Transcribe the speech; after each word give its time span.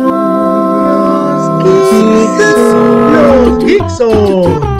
Los 0.00 0.10
Geekson. 3.64 4.74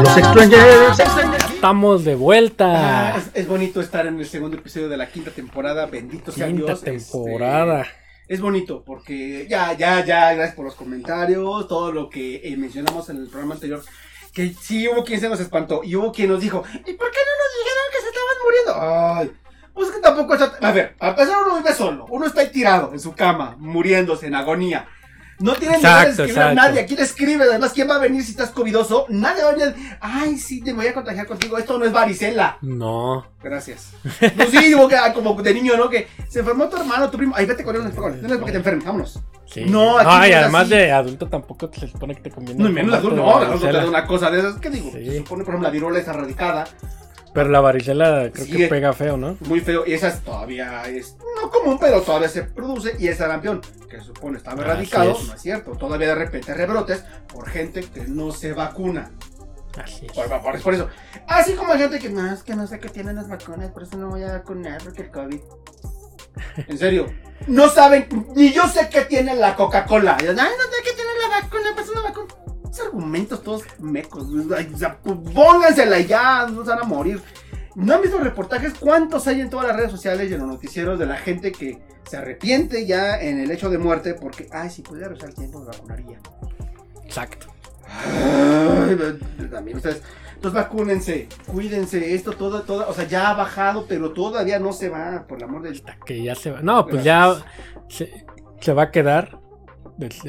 Los 0.00 0.16
Extrangers. 0.16 1.00
Estamos 1.54 2.04
de 2.04 2.14
vuelta. 2.14 3.14
Bonito 3.52 3.82
estar 3.82 4.06
en 4.06 4.18
el 4.18 4.24
segundo 4.24 4.56
episodio 4.56 4.88
de 4.88 4.96
la 4.96 5.10
quinta 5.10 5.30
temporada. 5.30 5.84
Bendito 5.84 6.32
sea 6.32 6.46
Quinta 6.46 6.68
Dios. 6.68 6.80
temporada. 6.80 7.82
este, 7.82 7.92
es 8.34 8.40
bonito 8.40 8.82
porque 8.82 9.46
ya, 9.46 9.74
ya, 9.74 10.02
ya, 10.02 10.32
gracias 10.32 10.56
por 10.56 10.64
los 10.64 10.74
comentarios, 10.74 11.68
todo 11.68 11.92
lo 11.92 12.08
que 12.08 12.36
eh, 12.36 12.56
mencionamos 12.56 13.10
en 13.10 13.18
el 13.18 13.28
programa 13.28 13.52
anterior. 13.52 13.82
Que 14.32 14.54
sí 14.58 14.88
hubo 14.88 15.04
quien 15.04 15.20
se 15.20 15.28
nos 15.28 15.38
espantó 15.38 15.82
y 15.84 15.94
hubo 15.96 16.12
quien 16.12 16.30
nos 16.30 16.40
dijo, 16.40 16.64
¿y 16.66 16.92
por 16.94 17.10
qué 17.10 17.18
no 17.18 17.34
nos 17.42 17.50
dijeron 17.58 17.84
que 17.92 18.00
se 18.00 18.08
estaban 18.08 18.36
muriendo? 18.42 19.20
Ay, 19.20 19.32
pues 19.74 19.90
que 19.90 20.00
tampoco. 20.00 20.34
A 20.62 20.72
ver, 20.72 20.96
a 20.98 21.14
pesar 21.14 21.36
uno 21.44 21.58
vive 21.58 21.74
solo, 21.74 22.06
uno 22.08 22.24
está 22.24 22.40
ahí 22.40 22.48
tirado 22.50 22.94
en 22.94 23.00
su 23.00 23.12
cama, 23.12 23.56
muriéndose 23.58 24.28
en 24.28 24.34
agonía. 24.34 24.88
No 25.38 25.54
tiene 25.54 25.80
ganas 25.80 25.82
de 25.82 26.10
Exacto, 26.10 26.22
escribir 26.24 26.42
a 26.42 26.54
nadie. 26.54 26.86
¿Quién 26.86 27.00
escribe? 27.00 27.44
Además, 27.44 27.72
¿quién 27.72 27.88
va 27.88 27.96
a 27.96 27.98
venir 27.98 28.22
si 28.22 28.30
estás 28.30 28.50
covidoso? 28.50 29.06
Nadie 29.08 29.42
va 29.42 29.50
a 29.50 29.54
venir. 29.54 29.74
Ay, 30.00 30.38
sí, 30.38 30.62
te 30.62 30.72
voy 30.72 30.86
a 30.86 30.94
contagiar 30.94 31.26
contigo. 31.26 31.58
Esto 31.58 31.78
no 31.78 31.84
es 31.84 31.92
varicela. 31.92 32.58
No. 32.60 33.26
Gracias. 33.42 33.92
Pues 34.36 34.50
sí, 34.50 34.58
digo 34.58 34.88
que 34.88 34.96
ah, 34.96 35.12
como 35.12 35.40
de 35.42 35.54
niño, 35.54 35.76
¿no? 35.76 35.88
Que 35.88 36.08
se 36.28 36.40
enfermó 36.40 36.68
tu 36.68 36.76
hermano, 36.76 37.10
tu 37.10 37.16
primo. 37.16 37.34
Ay, 37.36 37.46
vete 37.46 37.64
con 37.64 37.74
él, 37.74 37.82
no 37.82 37.88
es 37.88 37.94
porque 37.94 38.52
te 38.52 38.58
enfermes, 38.58 38.84
vámonos. 38.84 39.18
Sí. 39.46 39.64
No, 39.66 39.98
aquí 39.98 40.08
y 40.08 40.14
no 40.14 40.24
es 40.24 40.34
además 40.34 40.62
así. 40.62 40.70
de 40.70 40.92
adulto 40.92 41.28
tampoco 41.28 41.70
se 41.72 41.88
supone 41.88 42.14
que 42.14 42.22
te 42.22 42.30
conviene. 42.30 42.62
No, 42.62 42.70
menos 42.70 42.94
adulto, 42.94 43.16
no, 43.16 43.36
adulto 43.36 43.66
te 43.66 43.72
da 43.72 43.86
una 43.86 44.06
cosa 44.06 44.30
de 44.30 44.38
esas. 44.38 44.56
¿Qué 44.56 44.70
digo? 44.70 44.90
Sí. 44.92 45.04
Se 45.04 45.18
supone, 45.18 45.44
por 45.44 45.54
ejemplo, 45.54 45.68
la 45.68 45.70
viruela 45.70 45.98
está 45.98 46.12
erradicada. 46.12 46.64
Pero 47.34 47.48
la 47.48 47.60
varicela 47.60 48.30
creo 48.32 48.44
Sí, 48.46 48.52
que 48.56 48.66
pega 48.68 48.92
feo, 48.92 49.16
¿no? 49.16 49.36
Muy 49.40 49.60
feo. 49.60 49.84
Y 49.86 49.94
esa 49.94 50.08
es- 50.08 50.20
todavía 50.20 50.82
es 50.88 51.16
no 51.40 51.50
común, 51.50 51.78
pero 51.80 52.02
todavía 52.02 52.28
se 52.28 52.42
produce. 52.42 52.94
Y 52.98 53.08
el 53.08 53.16
sarampión, 53.16 53.60
que 53.88 53.98
se 53.98 54.04
supone 54.04 54.36
estaba 54.38 54.60
erradicado, 54.62 55.12
es. 55.12 55.26
no 55.28 55.34
es 55.34 55.40
cierto. 55.40 55.72
Todavía 55.72 56.08
de 56.08 56.14
repente 56.16 56.52
rebrotes 56.54 57.04
por 57.32 57.48
gente 57.48 57.80
que 57.82 58.02
no 58.06 58.32
se 58.32 58.52
vacuna. 58.52 59.12
Así 59.82 60.04
es. 60.04 60.12
Por, 60.12 60.28
por- 60.42 60.60
por 60.60 60.74
eso. 60.74 60.88
Así 61.26 61.54
como 61.54 61.72
hay 61.72 61.78
gente 61.78 61.98
que 61.98 62.10
no, 62.10 62.30
es 62.30 62.42
que 62.42 62.54
no 62.54 62.66
sé 62.66 62.78
qué 62.78 62.90
tienen 62.90 63.16
las 63.16 63.28
vacunas, 63.28 63.70
por 63.70 63.84
eso 63.84 63.96
no 63.96 64.08
voy 64.10 64.22
a 64.24 64.32
vacunar 64.32 64.82
porque 64.84 65.02
el 65.02 65.10
COVID. 65.10 65.40
En 66.68 66.78
serio. 66.78 67.06
No 67.46 67.68
saben, 67.68 68.06
ni 68.36 68.52
yo 68.52 68.66
sé 68.68 68.88
qué 68.90 69.02
tiene 69.02 69.34
la 69.34 69.56
Coca-Cola. 69.56 70.16
Ay, 70.20 70.26
no 70.26 70.34
sé 70.34 70.82
qué 70.84 70.92
tiene 70.92 71.10
la 71.28 71.40
vacuna, 71.40 71.70
pues 71.74 71.88
una 71.88 72.02
vacuna. 72.02 72.34
Argumentos 72.80 73.42
todos 73.42 73.64
mecos. 73.78 74.24
O 74.24 74.78
sea, 74.78 74.98
pues, 74.98 75.16
póngansela 75.34 76.00
ya, 76.00 76.46
no 76.46 76.64
se 76.64 76.70
van 76.70 76.80
a 76.80 76.84
morir. 76.84 77.20
¿No 77.74 77.94
han 77.94 78.02
visto 78.02 78.18
reportajes? 78.18 78.74
¿Cuántos 78.78 79.26
hay 79.26 79.40
en 79.40 79.50
todas 79.50 79.66
las 79.66 79.76
redes 79.76 79.90
sociales 79.90 80.30
y 80.30 80.34
en 80.34 80.40
los 80.40 80.48
noticieros 80.48 80.98
de 80.98 81.06
la 81.06 81.16
gente 81.16 81.52
que 81.52 81.80
se 82.08 82.16
arrepiente 82.16 82.86
ya 82.86 83.20
en 83.20 83.40
el 83.40 83.50
hecho 83.50 83.70
de 83.70 83.78
muerte 83.78 84.14
porque, 84.14 84.46
ay, 84.52 84.70
si 84.70 84.82
pudiera 84.82 85.08
regresar 85.08 85.30
el 85.30 85.34
tiempo 85.36 85.60
me 85.60 85.66
vacunaría? 85.66 86.18
Exacto. 87.04 87.46
Ay, 87.86 89.18
también 89.50 89.76
ustedes. 89.76 90.02
Entonces 90.34 90.60
vacúnense, 90.60 91.28
cuídense, 91.46 92.14
esto 92.14 92.32
todo, 92.32 92.62
todo, 92.62 92.88
o 92.88 92.92
sea, 92.92 93.06
ya 93.06 93.30
ha 93.30 93.34
bajado, 93.34 93.86
pero 93.86 94.10
todavía 94.10 94.58
no 94.58 94.72
se 94.72 94.88
va, 94.88 95.24
por 95.28 95.38
el 95.38 95.44
amor 95.44 95.62
del... 95.62 95.80
Que 96.04 96.20
ya 96.20 96.34
se 96.34 96.50
va. 96.50 96.60
No, 96.62 96.84
pues 96.84 97.04
ya 97.04 97.36
se, 97.88 98.26
se 98.60 98.72
va 98.72 98.82
a 98.82 98.90
quedar. 98.90 99.41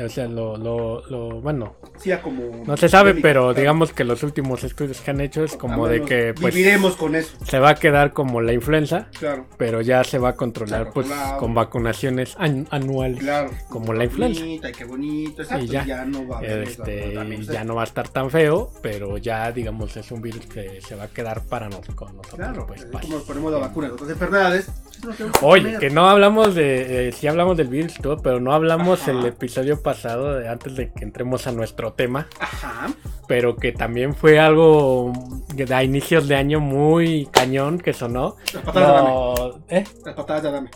O 0.05 0.09
sea, 0.09 0.27
lo, 0.27 0.57
lo, 0.57 1.05
lo- 1.09 1.41
bueno, 1.41 1.75
Sí, 1.97 2.09
ya 2.09 2.21
como... 2.21 2.63
no 2.65 2.75
se 2.77 2.89
sabe, 2.89 3.15
pero 3.15 3.53
digamos 3.53 3.93
que 3.93 4.03
los 4.03 4.21
últimos 4.21 4.63
estudios 4.63 4.99
que 5.01 5.11
han 5.11 5.21
hecho 5.21 5.43
es 5.43 5.55
como 5.55 5.87
de 5.87 6.01
que 6.01 6.33
pues 6.39 6.53
Viviremos 6.53 6.95
con 6.95 7.15
eso, 7.15 7.37
se 7.45 7.59
va 7.59 7.69
a 7.69 7.75
quedar 7.75 8.11
como 8.13 8.41
la 8.41 8.51
influenza, 8.53 9.07
claro, 9.17 9.45
pero 9.57 9.81
ya 9.81 10.03
se 10.03 10.19
va 10.19 10.29
a 10.29 10.35
controlar 10.35 10.91
pues 10.93 11.07
con 11.39 11.53
vacunaciones 11.55 12.35
an- 12.37 12.67
anuales. 12.71 13.19
claro. 13.19 13.51
Como 13.69 13.93
la 13.93 14.03
influenza. 14.03 14.41
Bonita, 14.41 14.69
y 14.69 14.71
qué 14.73 14.83
bonito, 14.85 15.41
exacto, 15.41 15.63
Y 15.63 15.67
ya. 15.69 15.85
ya, 15.85 16.05
no 16.05 16.27
va 16.27 16.35
a 16.35 16.39
haber 16.39 16.63
Este, 16.63 17.11
también 17.11 17.41
ya 17.43 17.63
no 17.63 17.75
va 17.75 17.81
a 17.81 17.85
estar 17.85 18.09
tan 18.09 18.29
feo, 18.29 18.69
pero 18.81 19.17
ya 19.17 19.51
digamos 19.51 19.95
es 19.95 20.11
un 20.11 20.21
virus 20.21 20.45
que 20.45 20.81
se 20.81 20.95
va 20.95 21.03
a 21.05 21.07
quedar 21.07 21.41
para 21.45 21.69
con 21.69 22.15
nosotros. 22.17 22.35
Claro, 22.35 22.67
pues, 22.67 22.85
como 22.85 23.07
nos 23.15 23.23
ponemos 23.23 23.51
la 23.51 23.59
vacuna 23.59 23.87
de 23.87 23.93
otras 23.93 24.09
enfermedades. 24.09 24.69
pues, 25.01 25.17
Oye, 25.41 25.77
que 25.79 25.89
no 25.89 26.09
hablamos 26.09 26.53
de, 26.53 27.07
eh, 27.07 27.11
sí 27.13 27.27
hablamos 27.27 27.55
del 27.57 27.67
virus 27.69 27.93
todo, 27.95 28.17
pero 28.21 28.39
no 28.41 28.53
hablamos 28.53 29.01
Ajá. 29.03 29.11
el 29.11 29.25
episodio 29.25 29.52
pasado, 29.81 30.35
de- 30.39 30.47
antes 30.49 30.75
de 30.75 30.91
que 30.91 31.03
entremos 31.03 31.45
a 31.47 31.51
nuestro 31.51 31.93
tema, 31.93 32.27
Ajá, 32.39 32.87
pero 33.27 33.55
que 33.55 33.71
también 33.71 34.13
fue 34.15 34.39
algo 34.39 35.11
de 35.53 35.73
a 35.73 35.83
inicios 35.83 36.27
de 36.27 36.35
año 36.35 36.59
muy 36.59 37.27
cañón 37.31 37.77
que 37.79 37.93
sonó. 37.93 38.35
las 38.53 38.63
patadas 38.63 38.87
de 38.87 38.93
dame, 38.93 39.09
Lo- 39.09 39.59
¿eh? 39.69 39.83
las 40.05 40.15
patadas 40.15 40.43
de 40.43 40.51
dame. 40.51 40.69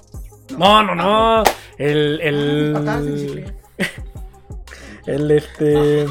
No, 0.58 0.82
no, 0.84 0.96
no. 0.96 1.44
El, 1.78 2.74
Ah, 2.76 2.80
patadas 2.80 3.06
de 3.06 3.12
el, 3.12 3.54
el 5.08 5.32
este, 5.32 6.06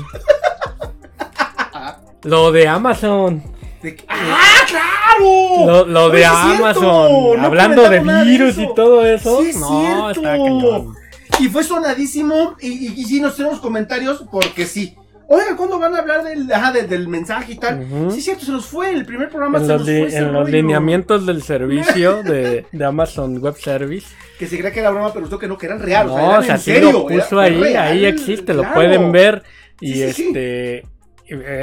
lo 2.25 2.53
de 2.53 2.69
Amazon. 2.69 3.43
De 3.83 3.97
¡Ah, 4.09 4.37
claro! 4.69 5.67
Lo, 5.67 5.87
lo 5.87 6.11
de 6.11 6.19
cierto, 6.19 6.37
Amazon, 6.39 7.37
no 7.41 7.47
hablando 7.47 7.83
de 7.89 8.01
de 8.01 8.25
virus 8.25 8.51
eso. 8.51 8.63
y 8.63 8.75
todo 8.75 9.07
eso. 9.07 9.43
Sí 9.43 9.51
es 9.51 9.57
no, 9.59 9.81
cierto. 9.81 10.11
está 10.11 10.23
cañón. 10.33 10.95
Y 11.41 11.49
fue 11.49 11.65
sonadísimo. 11.65 12.57
Y, 12.61 12.69
y, 12.89 12.93
y 13.01 13.05
sí, 13.05 13.21
nos 13.21 13.37
tenemos 13.37 13.61
comentarios 13.61 14.25
porque 14.31 14.67
sí. 14.67 14.97
Oiga, 15.29 15.57
¿cuándo 15.57 15.79
van 15.81 15.93
a 15.95 15.99
hablar 15.99 16.23
del, 16.23 16.51
ajá, 16.53 16.71
del, 16.71 16.89
del 16.89 17.09
mensaje 17.09 17.55
y 17.55 17.57
tal? 17.57 17.81
Ujú. 17.91 18.11
Sí, 18.13 18.19
es 18.19 18.25
cierto, 18.25 18.45
se 18.45 18.53
nos 18.53 18.65
fue. 18.67 18.93
El 18.93 19.05
primer 19.05 19.29
programa 19.29 19.59
En 19.59 19.67
se 19.67 19.73
los, 19.73 19.81
nos 19.81 19.89
fue. 20.13 20.17
en 20.19 20.33
los 20.33 20.49
lineamientos 20.51 21.27
del 21.27 21.43
servicio 21.43 22.23
de, 22.23 22.65
de 22.71 22.85
Amazon 22.85 23.39
Web 23.39 23.57
Service. 23.57 24.07
Que 24.39 24.47
se 24.47 24.57
creía 24.57 24.73
que 24.73 24.79
era 24.81 24.91
broma, 24.91 25.09
pero 25.09 25.21
resultó 25.25 25.41
que 25.41 25.49
no, 25.49 25.59
que 25.59 25.67
eran 25.67 25.81
real. 25.81 26.07
no, 26.07 26.15
o 26.15 26.17
sea, 26.17 26.27
eran 26.29 26.39
o 26.39 26.43
sea, 26.45 26.55
en 26.55 26.61
sí 26.61 26.71
serio. 26.73 26.93
lo 26.93 27.07
puso 27.09 27.41
ahí, 27.41 27.61
real, 27.61 27.89
ahí 27.89 28.05
existe, 28.05 28.55
lo 28.55 28.73
pueden 28.73 29.11
ver. 29.11 29.43
Y 29.81 29.95
Sí, 29.95 30.13
sí, 30.13 30.13
sí. 30.13 30.23
este, 30.29 30.85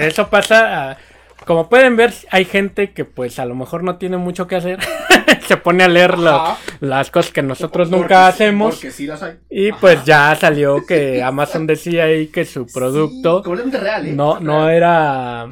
eso 0.08 0.28
pasa, 0.30 0.92
ah, 0.92 0.98
como 1.46 1.70
pueden 1.70 1.96
ver, 1.96 2.14
hay 2.32 2.44
gente 2.44 2.92
que 2.92 3.06
pues 3.06 3.40
a 3.40 3.46
lo 3.46 3.56
mejor 3.56 3.84
no 3.84 3.96
tiene 3.98 4.18
mucho 4.18 4.46
que 4.46 4.58
hacer. 4.58 4.80
se 5.54 5.58
pone 5.58 5.84
a 5.84 5.88
leer 5.88 6.18
las 6.18 7.12
cosas 7.12 7.32
que 7.32 7.42
nosotros 7.42 7.90
Porque 7.90 8.02
nunca 8.02 8.28
hacemos. 8.28 8.76
Porque 8.76 8.92
sí 8.92 9.06
las 9.08 9.22
hay. 9.24 9.38
Y 9.50 9.70
Ajá. 9.70 9.78
pues 9.82 10.04
ya 10.06 10.36
salió 10.36 10.86
que 10.88 11.22
Amazon 11.22 11.68
decía 11.68 12.06
ahí 12.06 12.28
que 12.28 12.46
su 12.46 12.66
Sí, 12.66 12.74
producto 12.74 13.44
completamente 13.44 13.80
real, 13.80 14.08
¿eh? 14.08 14.14
no, 14.14 14.40
no 14.40 14.70
era. 14.70 15.48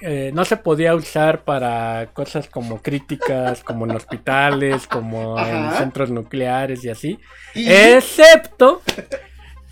eh, 0.00 0.30
no 0.34 0.44
se 0.44 0.56
podía 0.56 0.94
usar 0.94 1.44
para 1.44 2.08
cosas 2.12 2.48
como 2.48 2.80
críticas, 2.82 3.62
como 3.64 3.84
en 3.86 3.92
hospitales, 3.96 4.86
como 4.86 5.38
en 5.38 5.70
centros 5.72 6.10
nucleares 6.10 6.84
y 6.84 6.90
así. 6.90 7.18
Y- 7.54 7.70
Excepto 7.70 8.82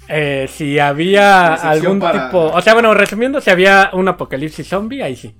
eh, 0.08 0.48
si 0.52 0.78
había 0.78 1.54
algún 1.54 1.98
para- 2.00 2.26
tipo. 2.26 2.38
O 2.46 2.60
sea, 2.62 2.74
bueno, 2.74 2.94
resumiendo, 2.94 3.40
si 3.40 3.50
había 3.50 3.90
un 3.92 4.06
apocalipsis 4.08 4.66
zombie, 4.68 5.02
ahí 5.02 5.16
sí. 5.16 5.34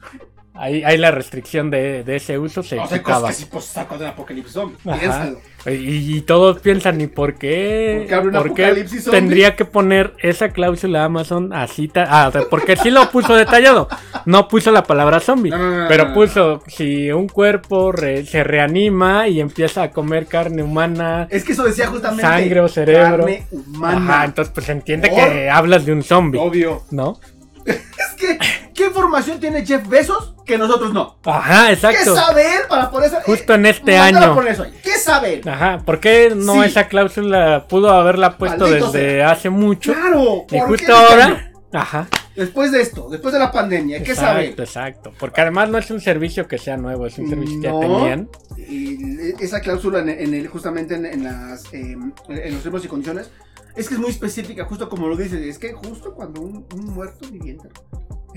Ahí, 0.59 0.83
ahí 0.85 0.97
la 0.97 1.11
restricción 1.11 1.71
de, 1.71 2.03
de 2.05 2.17
ese 2.17 2.39
uso 2.39 2.63
se 2.63 2.79
O 2.79 2.87
sea, 2.87 2.99
quitaba. 2.99 3.21
cosas 3.21 3.37
que 3.37 3.43
sí, 3.45 3.49
pues 3.51 3.65
saco 3.67 3.99
del 3.99 4.09
apocalipsis 4.09 4.53
zombie. 4.53 4.77
Piénsalo. 4.83 5.39
Y, 5.67 6.17
y 6.17 6.21
todos 6.21 6.61
piensan, 6.61 7.01
¿y 7.01 7.09
por 7.09 7.35
qué? 7.35 8.07
¿Por 8.33 8.55
qué 8.55 8.87
tendría 9.11 9.57
que 9.57 9.65
poner 9.65 10.15
esa 10.23 10.51
cláusula 10.51 11.05
Amazon 11.05 11.53
así? 11.53 11.91
Ah, 11.97 12.27
o 12.29 12.33
sea, 12.33 12.43
porque 12.49 12.77
sí 12.77 12.91
lo 12.91 13.11
puso 13.11 13.35
detallado. 13.35 13.89
No 14.27 14.47
puso 14.47 14.71
la 14.71 14.85
palabra 14.85 15.19
zombie. 15.19 15.51
No, 15.51 15.59
no, 15.59 15.71
no, 15.71 15.83
no, 15.83 15.89
pero 15.89 16.15
puso, 16.15 16.63
si 16.69 17.11
un 17.11 17.27
cuerpo 17.29 17.91
re- 17.91 18.25
se 18.25 18.45
reanima 18.45 19.27
y 19.27 19.41
empieza 19.41 19.83
a 19.83 19.91
comer 19.91 20.27
carne 20.27 20.63
humana, 20.63 21.27
Es 21.31 21.43
que 21.43 21.53
eso 21.53 21.65
decía 21.65 21.89
justamente. 21.89 22.23
Sangre 22.23 22.61
o 22.61 22.69
cerebro. 22.69 23.25
Carne 23.25 23.47
humana. 23.51 24.15
ajá, 24.15 24.25
entonces 24.27 24.55
pues 24.55 24.67
se 24.67 24.73
entiende 24.73 25.09
¿Por? 25.09 25.19
que 25.19 25.51
hablas 25.51 25.85
de 25.85 25.93
un 25.93 26.05
zombie, 26.05 26.39
Obvio. 26.41 26.83
¿no? 26.93 27.19
que, 28.17 28.39
¿qué 28.75 28.87
información 28.87 29.39
tiene 29.39 29.65
Jeff 29.65 29.87
Bezos 29.89 30.35
que 30.45 30.59
nosotros 30.59 30.93
no? 30.93 31.19
Ajá, 31.25 31.67
¿Qué 31.67 31.73
exacto. 31.75 32.15
sabe 32.15 32.43
él 32.57 32.63
para 32.69 32.91
poner 32.91 33.09
eso? 33.09 33.19
Justo 33.25 33.55
en 33.55 33.67
este 33.67 33.97
mándala 33.99 34.27
año. 34.27 34.35
poner 34.35 34.53
eso. 34.53 34.67
¿Qué 34.83 34.93
sabe 34.99 35.35
él? 35.35 35.49
Ajá, 35.49 35.79
¿por 35.85 36.01
qué 36.01 36.33
no 36.35 36.55
Sí. 36.55 36.61
esa 36.71 36.89
cláusula 36.89 37.67
pudo 37.69 37.91
haberla 37.91 38.37
puesto 38.39 38.65
Maldito 38.67 38.91
desde 38.93 39.23
hace 39.23 39.51
mucho? 39.51 39.93
Claro. 39.93 40.45
y 40.51 40.59
¿por 40.59 40.69
justo 40.69 40.87
qué 40.87 40.93
este 40.93 41.13
ahora. 41.13 41.53
Ajá. 41.73 42.07
Después 42.37 42.71
de 42.71 42.83
esto, 42.83 43.09
después 43.09 43.33
de 43.33 43.41
la 43.41 43.51
pandemia, 43.51 44.03
¿qué 44.03 44.15
sabe 44.15 44.41
él? 44.41 44.51
Exacto, 44.51 44.63
exacto. 44.63 45.13
Porque 45.19 45.41
además 45.41 45.71
no 45.71 45.79
es 45.79 45.91
un 45.91 46.01
servicio 46.01 46.47
que 46.47 46.59
sea 46.59 46.77
nuevo, 46.77 47.07
es 47.07 47.19
un 47.19 47.29
servicio 47.29 47.61
que 47.61 47.67
ya 47.67 47.81
tenían. 47.81 48.29
Y 48.59 49.33
esa 49.43 49.61
cláusula 49.61 50.01
en, 50.01 50.11
en 50.11 50.35
el, 50.35 50.47
justamente 50.49 50.95
en, 50.95 51.07
en 51.07 51.25
las, 51.25 51.65
eh, 51.73 51.97
en 52.29 52.53
los 52.55 52.63
términos 52.63 52.85
y 52.85 52.89
condiciones 52.89 53.31
es 53.75 53.89
que 53.89 53.95
es 53.95 54.01
muy 54.01 54.11
específica, 54.11 54.65
justo 54.65 54.89
como 54.89 55.09
lo 55.09 55.17
dices. 55.17 55.41
Es 55.43 55.59
que 55.59 55.73
justo 55.73 56.15
cuando 56.15 56.43
un, 56.43 56.67
un 56.75 56.95
muerto 56.95 57.29
viviente. 57.31 57.69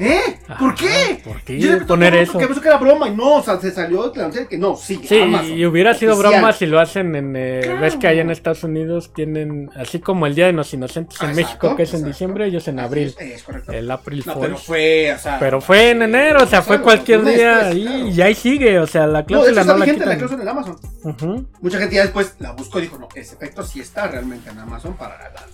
¿Eh? 0.01 0.40
¿Por 0.57 0.75
qué? 0.75 1.19
¿Por 1.25 1.42
qué 1.42 1.60
Yo 1.60 1.74
le 1.74 1.81
poner 1.81 2.16
eso? 2.16 2.31
porque 2.31 2.48
pensó 2.48 2.62
que 2.62 2.69
era 2.69 2.78
broma 2.78 3.10
y 3.10 3.16
no, 3.16 3.36
o 3.36 3.44
sea, 3.44 3.60
se 3.60 3.69
salió 3.69 4.10
de 4.10 4.22
la 4.22 4.48
que 4.48 4.57
no, 4.57 4.78
sí, 4.78 5.01
Sí, 5.04 5.19
Amazon, 5.19 5.51
y 5.57 5.66
hubiera 5.66 5.94
sido 5.94 6.13
oficial. 6.13 6.31
broma 6.36 6.54
si 6.54 6.66
lo 6.68 6.80
hacen 6.80 7.16
en... 7.18 7.36
eh, 7.36 7.60
Claro. 7.63 7.81
Ves 7.81 7.96
que 7.98 8.07
allá 8.07 8.22
en 8.22 8.30
Estados 8.31 8.63
Unidos 8.63 9.12
tienen, 9.13 9.69
así 9.75 10.00
como 10.00 10.25
el 10.25 10.36
Día 10.36 10.46
de 10.46 10.54
los 10.54 10.74
Inocentes 10.74 11.22
en 11.22 11.31
Ah, 11.31 11.34
México, 11.34 11.50
exacto, 11.51 11.75
que 11.75 11.84
es 11.84 11.90
en 11.90 11.96
exacto. 11.96 12.07
diciembre, 12.13 12.46
ellos 12.48 12.68
en 12.69 12.80
abril. 12.80 13.13
Es, 13.19 13.31
es 13.36 13.44
correcto. 13.44 13.74
El 13.74 13.92
April 13.92 14.24
No, 14.25 14.40
pero 14.40 14.57
fue, 14.57 15.13
o 15.13 15.19
sea. 15.19 15.38
Pero 15.38 15.60
fue 15.60 15.90
en 15.92 16.02
enero, 16.04 16.44
o 16.44 16.48
sea, 16.48 16.62
fue 16.62 16.81
cualquier 16.81 17.25
día 17.25 17.66
después, 17.66 18.16
y, 18.18 18.22
ahí 18.22 18.36
sigue, 18.36 18.80
o 18.80 18.88
sea, 18.88 19.06
la 19.06 19.07
No, 19.07 19.18
de 19.19 19.25
cláusula 19.25 19.50
hecho 19.62 19.75
no, 19.75 19.84
está 19.84 20.06
la 20.06 20.12
la 20.13 20.18
cláusula 20.18 20.42
en 20.44 20.48
Amazon. 20.48 20.78
Ujú. 21.04 21.45
Mucha 21.60 21.78
gente 21.78 21.95
ya 21.95 22.04
después 22.04 22.36
la 22.40 22.54
buscó 22.54 22.80
y 22.80 22.84
dijo, 22.84 22.98
no, 22.98 23.10
ese 23.16 23.36
efecto 23.36 23.63
sí 23.63 23.81
está 23.81 24.07
realmente 24.07 24.50
en 24.50 24.60
Amazon 24.60 24.95
para 24.95 25.18
la... 25.18 25.45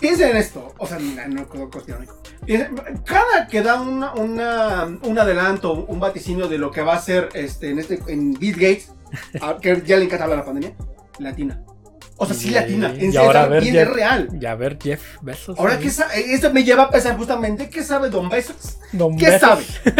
Piensen 0.00 0.30
en 0.30 0.36
esto, 0.36 0.74
o 0.78 0.86
sea, 0.86 0.98
no, 0.98 1.46
no 1.46 1.70
Cada 3.04 3.46
que 3.48 3.62
da 3.62 3.80
una, 3.80 4.12
un 4.14 5.18
adelanto, 5.18 5.72
un 5.72 6.00
vaticinio 6.00 6.48
de 6.48 6.58
lo 6.58 6.70
que 6.70 6.82
va 6.82 6.94
a 6.94 7.00
ser 7.00 7.28
este, 7.34 7.70
en, 7.70 7.78
este, 7.78 8.00
en 8.08 8.34
Bill 8.34 8.54
Gates, 8.54 8.92
que 9.60 9.82
ya 9.84 9.96
le 9.96 10.04
encanta 10.04 10.24
hablar 10.24 10.38
la 10.40 10.44
pandemia, 10.44 10.76
latina. 11.18 11.62
O 12.20 12.26
sea, 12.26 12.34
sí 12.34 12.50
latina, 12.50 12.88
en 12.90 12.96
y 12.96 13.00
serio, 13.12 13.20
ahora 13.22 13.44
a 13.44 13.46
ver 13.46 13.62
bien 13.62 13.74
Jeff- 13.74 13.88
es 13.88 13.94
real. 13.94 14.28
Y 14.40 14.44
a 14.46 14.54
ver, 14.56 14.76
Jeff 14.82 15.00
Bezos. 15.22 15.56
Ahora, 15.58 15.74
ahí. 15.74 15.80
¿qué 15.80 15.90
sabe? 15.90 16.34
Esto 16.34 16.52
me 16.52 16.64
lleva 16.64 16.82
a 16.84 16.90
pensar 16.90 17.16
justamente, 17.16 17.70
¿qué 17.70 17.82
sabe 17.84 18.10
Don 18.10 18.28
Bezos? 18.28 18.78
Don 18.92 19.16
¿Qué 19.16 19.26
Bezos. 19.30 19.40
sabe? 19.40 19.62
¿Qué 19.84 19.94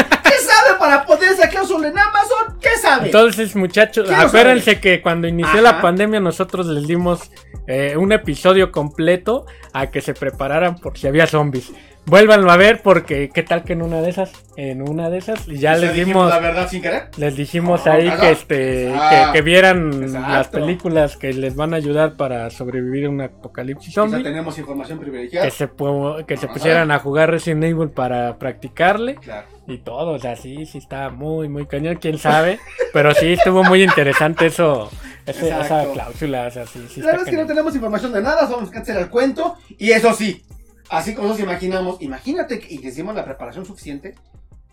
sabe 0.44 0.78
para 0.80 1.06
poner 1.06 1.30
esa 1.32 1.48
cláusula 1.48 1.88
en 1.88 1.98
Amazon? 1.98 2.58
¿Qué 2.60 2.70
sabe? 2.82 3.06
Entonces, 3.06 3.54
muchachos, 3.54 4.10
acuérdense 4.10 4.80
que 4.80 5.00
cuando 5.00 5.28
inició 5.28 5.52
Ajá. 5.60 5.62
la 5.62 5.80
pandemia 5.80 6.18
nosotros 6.20 6.66
les 6.66 6.86
dimos 6.88 7.30
eh, 7.68 7.96
un 7.96 8.10
episodio 8.12 8.72
completo 8.72 9.46
a 9.72 9.88
que 9.90 10.00
se 10.00 10.12
prepararan 10.12 10.76
por 10.80 10.98
si 10.98 11.06
había 11.06 11.26
zombies. 11.28 11.70
Vuélvanlo 12.06 12.50
a 12.50 12.56
ver 12.56 12.80
porque 12.82 13.28
qué 13.34 13.42
tal 13.42 13.64
que 13.64 13.74
en 13.74 13.82
una 13.82 14.00
de 14.00 14.08
esas, 14.08 14.32
en 14.56 14.80
una 14.80 15.10
de 15.10 15.18
esas, 15.18 15.46
y 15.46 15.58
ya 15.58 15.76
les 15.76 15.92
dijimos 15.92 16.06
dimos, 16.24 16.30
la 16.30 16.38
verdad 16.38 16.66
sin 16.68 16.80
querer. 16.80 17.10
les 17.18 17.36
dijimos 17.36 17.86
Ah, 17.86 17.92
ahí 17.92 18.04
¿verdad? 18.08 18.20
que 18.20 18.30
este, 18.30 18.92
Ah, 18.96 19.30
que, 19.32 19.38
que 19.38 19.42
vieran 19.42 19.92
exacto. 20.04 20.28
las 20.32 20.48
películas 20.48 21.16
que 21.18 21.34
les 21.34 21.54
van 21.54 21.74
a 21.74 21.76
ayudar 21.76 22.16
para 22.16 22.48
sobrevivir 22.48 23.04
a 23.06 23.10
un 23.10 23.20
apocalipsis 23.20 23.92
zombie. 23.92 24.22
tenemos 24.22 24.56
información 24.56 24.98
privilegiada. 24.98 25.44
Que 25.44 25.50
se, 25.50 25.68
que 26.26 26.36
se 26.38 26.46
Ajá. 26.46 26.54
pusieran 26.54 26.90
a 26.90 26.98
jugar 26.98 27.30
Resident 27.30 27.64
Evil 27.64 27.90
para 27.90 28.38
practicarle. 28.38 29.16
Claro. 29.16 29.46
Y 29.66 29.76
todo, 29.76 30.12
o 30.12 30.18
sea, 30.18 30.34
sí, 30.34 30.64
sí 30.64 30.78
está 30.78 31.10
muy, 31.10 31.50
muy 31.50 31.66
cañón, 31.66 31.96
quién 31.96 32.16
sabe. 32.16 32.58
pero 32.94 33.12
sí 33.14 33.34
estuvo 33.34 33.64
muy 33.64 33.82
interesante 33.82 34.46
eso, 34.46 34.90
ese- 35.26 35.50
esa 35.50 35.84
cláusula, 35.92 36.46
o 36.46 36.50
sea, 36.50 36.64
sí, 36.66 36.86
sí 36.88 37.00
La 37.02 37.08
verdad 37.08 37.24
es 37.28 37.30
que 37.34 37.36
no 37.42 37.46
tenemos 37.46 37.74
información 37.74 38.14
de 38.14 38.22
nada, 38.22 38.48
somos 38.48 38.70
cáncer 38.70 38.96
al 38.96 39.10
cuento. 39.10 39.56
Y 39.76 39.90
eso 39.90 40.14
sí, 40.14 40.42
así 40.90 41.14
como 41.14 41.28
nos 41.28 41.40
imaginamos, 41.40 42.00
imagínate 42.02 42.58
que 42.60 42.74
y 42.74 42.78
que 42.78 42.88
hicimos 42.88 43.14
la 43.14 43.24
preparación 43.24 43.64
suficiente. 43.64 44.14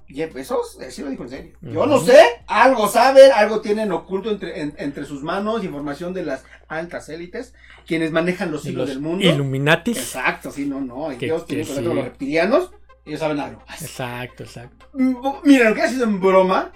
Jeff 0.07 0.33
Bezos, 0.33 0.77
sí 0.89 1.01
lo 1.01 1.09
dijo 1.09 1.23
en 1.23 1.29
serio. 1.29 1.53
Yo 1.61 1.87
no 1.87 1.99
sé, 1.99 2.19
algo 2.45 2.87
saben, 2.87 3.31
algo 3.33 3.61
tienen 3.61 3.91
oculto 3.91 4.29
entre, 4.29 4.61
en- 4.61 4.75
entre 4.77 5.03
sus 5.03 5.23
manos, 5.23 5.63
información 5.63 6.13
de 6.13 6.23
las 6.23 6.43
altas 6.67 7.09
élites, 7.09 7.55
quienes 7.87 8.11
manejan 8.11 8.51
los 8.51 8.65
Y 8.65 8.69
hilos 8.69 8.81
los 8.81 8.89
del 8.89 8.99
mundo. 9.01 9.25
Illuminatis. 9.25 9.97
Exacto, 9.97 10.51
sí, 10.51 10.67
no, 10.67 10.79
no. 10.79 11.09
Ellos 11.11 11.41
que 11.43 11.47
tienen 11.47 11.65
contacto 11.65 11.81
sí. 11.81 11.87
con 11.87 11.95
los 11.95 12.05
reptilianos, 12.05 12.71
ellos 13.03 13.19
saben 13.19 13.39
algo. 13.39 13.63
Exacto, 13.81 14.43
exacto. 14.43 14.87
Mm, 14.93 15.15
Mira, 15.43 15.69
lo 15.69 15.75
que 15.75 15.81
ha 15.81 15.87
sido 15.89 16.03
en 16.03 16.21
broma, 16.21 16.71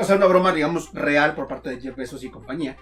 o 0.00 0.04
sea, 0.04 0.14
una 0.16 0.26
broma, 0.26 0.52
digamos, 0.52 0.92
real 0.94 1.34
por 1.34 1.48
parte 1.48 1.70
de 1.70 1.80
Jeff 1.80 1.96
Bezos 1.96 2.22
y 2.22 2.30
compañía, 2.30 2.76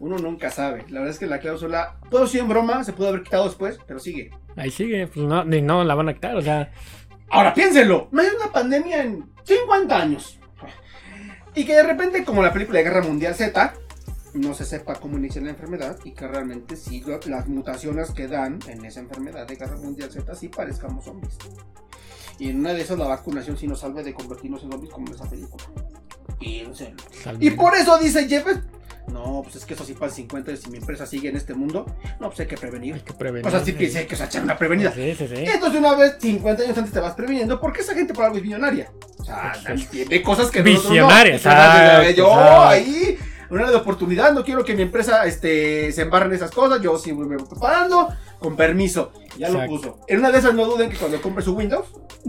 uno 0.00 0.18
nunca 0.18 0.50
sabe. 0.50 0.84
La 0.88 1.00
verdad 1.00 1.10
es 1.14 1.18
que 1.18 1.26
la 1.26 1.38
cláusula, 1.40 1.96
puedo 2.10 2.26
ser 2.26 2.40
en 2.42 2.48
broma, 2.48 2.84
se 2.84 2.92
pudo 2.92 3.08
haber 3.08 3.22
quitado 3.22 3.44
después, 3.44 3.78
pero 3.86 3.98
sigue. 3.98 4.30
Ahí 4.56 4.70
sigue, 4.70 5.06
pues 5.06 5.26
no, 5.26 5.44
ni 5.44 5.60
no 5.62 5.84
la 5.84 5.94
van 5.94 6.08
a 6.08 6.14
quitar, 6.14 6.36
o 6.36 6.42
sea, 6.42 6.70
Ahora, 7.28 7.52
piénsenlo, 7.54 8.08
hay 8.16 8.28
una 8.40 8.52
pandemia 8.52 9.02
en 9.02 9.28
50 9.44 9.96
años. 10.00 10.38
Y 11.56 11.64
que 11.64 11.74
de 11.74 11.82
repente, 11.82 12.24
como 12.24 12.42
la 12.42 12.52
película 12.52 12.78
de 12.78 12.84
Guerra 12.84 13.02
Mundial 13.02 13.34
Z, 13.34 13.74
no 14.34 14.54
se 14.54 14.64
sepa 14.64 14.94
cómo 14.96 15.16
inicia 15.18 15.40
la 15.42 15.50
enfermedad 15.50 15.98
y 16.04 16.12
que 16.12 16.28
realmente 16.28 16.76
sí 16.76 17.02
las 17.26 17.48
mutaciones 17.48 18.10
que 18.12 18.28
dan 18.28 18.58
en 18.68 18.84
esa 18.84 19.00
enfermedad 19.00 19.46
de 19.46 19.56
Guerra 19.56 19.76
Mundial 19.76 20.10
Z 20.10 20.34
sí 20.36 20.48
parezcamos 20.48 21.04
zombies. 21.06 21.36
Y 22.38 22.50
en 22.50 22.60
una 22.60 22.74
de 22.74 22.82
esas 22.82 22.98
la 22.98 23.06
vacunación 23.08 23.56
sí 23.56 23.66
nos 23.66 23.80
salve 23.80 24.02
de 24.04 24.12
convertirnos 24.12 24.62
en 24.62 24.70
zombies 24.70 24.92
como 24.92 25.06
en 25.08 25.14
esa 25.14 25.28
película. 25.28 25.64
Piénsenlo. 26.38 27.02
sal- 27.22 27.38
Y 27.42 27.50
por 27.50 27.74
eso 27.74 27.96
dice 27.98 28.28
Jeff, 28.28 28.46
no, 29.12 29.40
pues 29.42 29.56
es 29.56 29.64
que 29.64 29.74
eso 29.74 29.84
sí 29.84 29.94
pasa 29.94 30.14
50 30.16 30.50
años 30.50 30.62
si 30.62 30.70
mi 30.70 30.78
empresa 30.78 31.06
sigue 31.06 31.28
en 31.28 31.36
este 31.36 31.54
mundo, 31.54 31.86
no, 32.20 32.28
pues 32.28 32.40
hay 32.40 32.46
que 32.46 32.54
hay 32.56 32.60
prevenir. 32.60 33.00
que 33.02 33.12
prevenir. 33.14 33.46
O 33.46 33.50
sea, 33.50 33.64
sí 33.64 33.72
piensa 33.72 34.00
hay 34.00 34.06
que 34.06 34.14
echar 34.14 34.42
una 34.42 34.58
prevenida. 34.58 34.92
Sí, 34.92 35.14
sí, 35.16 35.26
sí. 35.28 35.44
Entonces 35.46 35.78
una 35.78 35.94
vez 35.94 36.16
50 36.20 36.62
años 36.62 36.78
antes 36.78 36.92
te 36.92 37.00
vas 37.00 37.14
previniendo 37.14 37.60
porque 37.60 37.80
esa 37.82 37.94
gente 37.94 38.12
por 38.14 38.24
algo 38.24 38.36
es 38.36 38.42
millonaria. 38.42 38.90
O 39.18 39.24
sea, 39.24 39.52
Pues, 39.64 39.88
tiene 39.90 40.22
cosas 40.22 40.50
que 40.50 40.62
nosotros 40.62 40.96
no. 40.96 41.20
Exacto, 41.26 42.10
Yo 42.10 42.34
ahí, 42.66 43.16
una 43.50 43.70
de 43.70 43.76
oportunidad, 43.76 44.32
no 44.32 44.44
quiero 44.44 44.64
que 44.64 44.74
mi 44.74 44.82
empresa 44.82 45.24
este, 45.26 45.92
se 45.92 46.02
embarre 46.02 46.26
en 46.26 46.32
esas 46.34 46.50
cosas, 46.50 46.80
yo 46.82 46.98
sí 46.98 47.12
me 47.12 47.26
voy 47.26 47.36
preparando, 47.48 48.08
con 48.38 48.56
permiso. 48.56 49.12
Ya 49.38 49.50
lo 49.50 49.64
puso. 49.66 49.98
En 50.08 50.18
una 50.20 50.30
de 50.32 50.38
esas 50.38 50.54
no 50.54 50.64
duden 50.64 50.90
que 50.90 50.96
cuando 50.96 51.20
compre 51.20 51.44
su 51.44 51.54
Windows, 51.54 51.86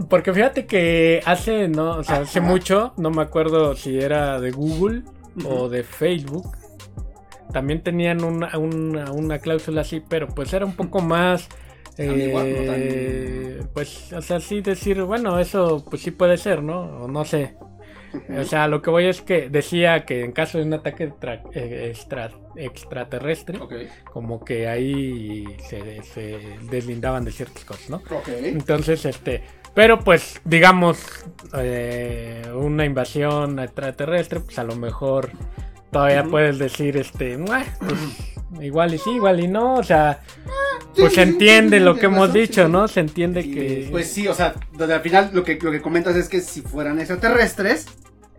Porque 0.08 0.32
fíjate 0.32 0.66
que 0.66 1.22
hace, 1.24 1.66
no, 1.68 1.96
o 1.96 2.04
sea, 2.04 2.20
hace 2.20 2.40
mucho, 2.40 2.92
no 2.98 3.10
me 3.10 3.22
acuerdo 3.22 3.74
si 3.74 3.98
era 3.98 4.38
de 4.40 4.50
Google 4.52 5.02
o 5.44 5.68
de 5.68 5.82
Facebook. 5.84 6.56
También 7.52 7.82
tenían 7.82 8.22
una, 8.24 8.56
una, 8.58 9.12
una 9.12 9.38
cláusula 9.38 9.80
así, 9.82 10.02
pero 10.06 10.28
pues 10.28 10.52
era 10.52 10.64
un 10.66 10.74
poco 10.74 11.00
más. 11.00 11.48
Ambigua, 11.98 12.42
no 12.44 12.48
eh, 12.76 13.60
pues, 13.74 14.12
o 14.12 14.22
sea, 14.22 14.38
sí 14.38 14.60
decir, 14.60 15.02
bueno, 15.02 15.38
eso 15.40 15.84
pues 15.88 16.02
sí 16.02 16.12
puede 16.12 16.36
ser, 16.36 16.62
¿no? 16.62 16.80
O 17.04 17.08
no 17.08 17.24
sé. 17.24 17.56
O 18.38 18.44
sea, 18.44 18.68
lo 18.68 18.80
que 18.80 18.88
voy 18.88 19.04
es 19.06 19.20
que 19.20 19.50
decía 19.50 20.06
que 20.06 20.24
en 20.24 20.32
caso 20.32 20.56
de 20.58 20.64
un 20.64 20.72
ataque 20.72 21.12
eh, 21.52 21.92
extra- 21.92 22.30
extraterrestre, 22.56 23.58
como 24.12 24.44
que 24.44 24.66
ahí 24.66 25.44
se, 25.68 26.02
se 26.04 26.38
deslindaban 26.70 27.24
de 27.24 27.32
ciertas 27.32 27.64
cosas, 27.64 27.90
¿no? 27.90 27.96
ok. 27.96 28.28
Entonces, 28.44 29.04
este, 29.04 29.42
pero 29.74 30.00
pues, 30.00 30.40
digamos, 30.44 30.98
eh, 31.56 32.42
una 32.54 32.84
invasión 32.86 33.58
extraterrestre, 33.58 34.40
pues 34.40 34.58
a 34.58 34.64
lo 34.64 34.76
mejor 34.76 35.30
todavía 35.90 36.24
puedes 36.24 36.58
decir, 36.58 36.96
este, 36.96 37.36
"Mua, 37.38 37.64
pues, 37.78 38.64
igual 38.64 38.94
y 38.94 38.98
sí, 38.98 39.10
igual 39.10 39.40
y 39.40 39.48
no, 39.48 39.74
o 39.74 39.82
sea, 39.82 40.20
Sí, 40.94 41.02
pues 41.02 41.14
se 41.14 41.22
entiende 41.22 41.78
lo 41.80 41.94
que 41.96 42.06
hemos 42.06 42.32
dicho. 42.32 42.66
¿no? 42.66 42.88
Se 42.88 42.98
entiende 43.00 43.40
Y, 43.42 43.52
que... 43.52 43.88
Pues 43.90 44.10
sí, 44.10 44.26
o 44.26 44.34
sea, 44.34 44.54
donde 44.72 44.94
al 44.94 45.00
final 45.00 45.30
lo 45.32 45.44
que, 45.44 45.56
lo 45.60 45.70
que 45.70 45.80
comentas 45.80 46.16
es 46.16 46.28
que 46.28 46.40
si 46.40 46.60
fueran 46.62 46.98
extraterrestres, 46.98 47.86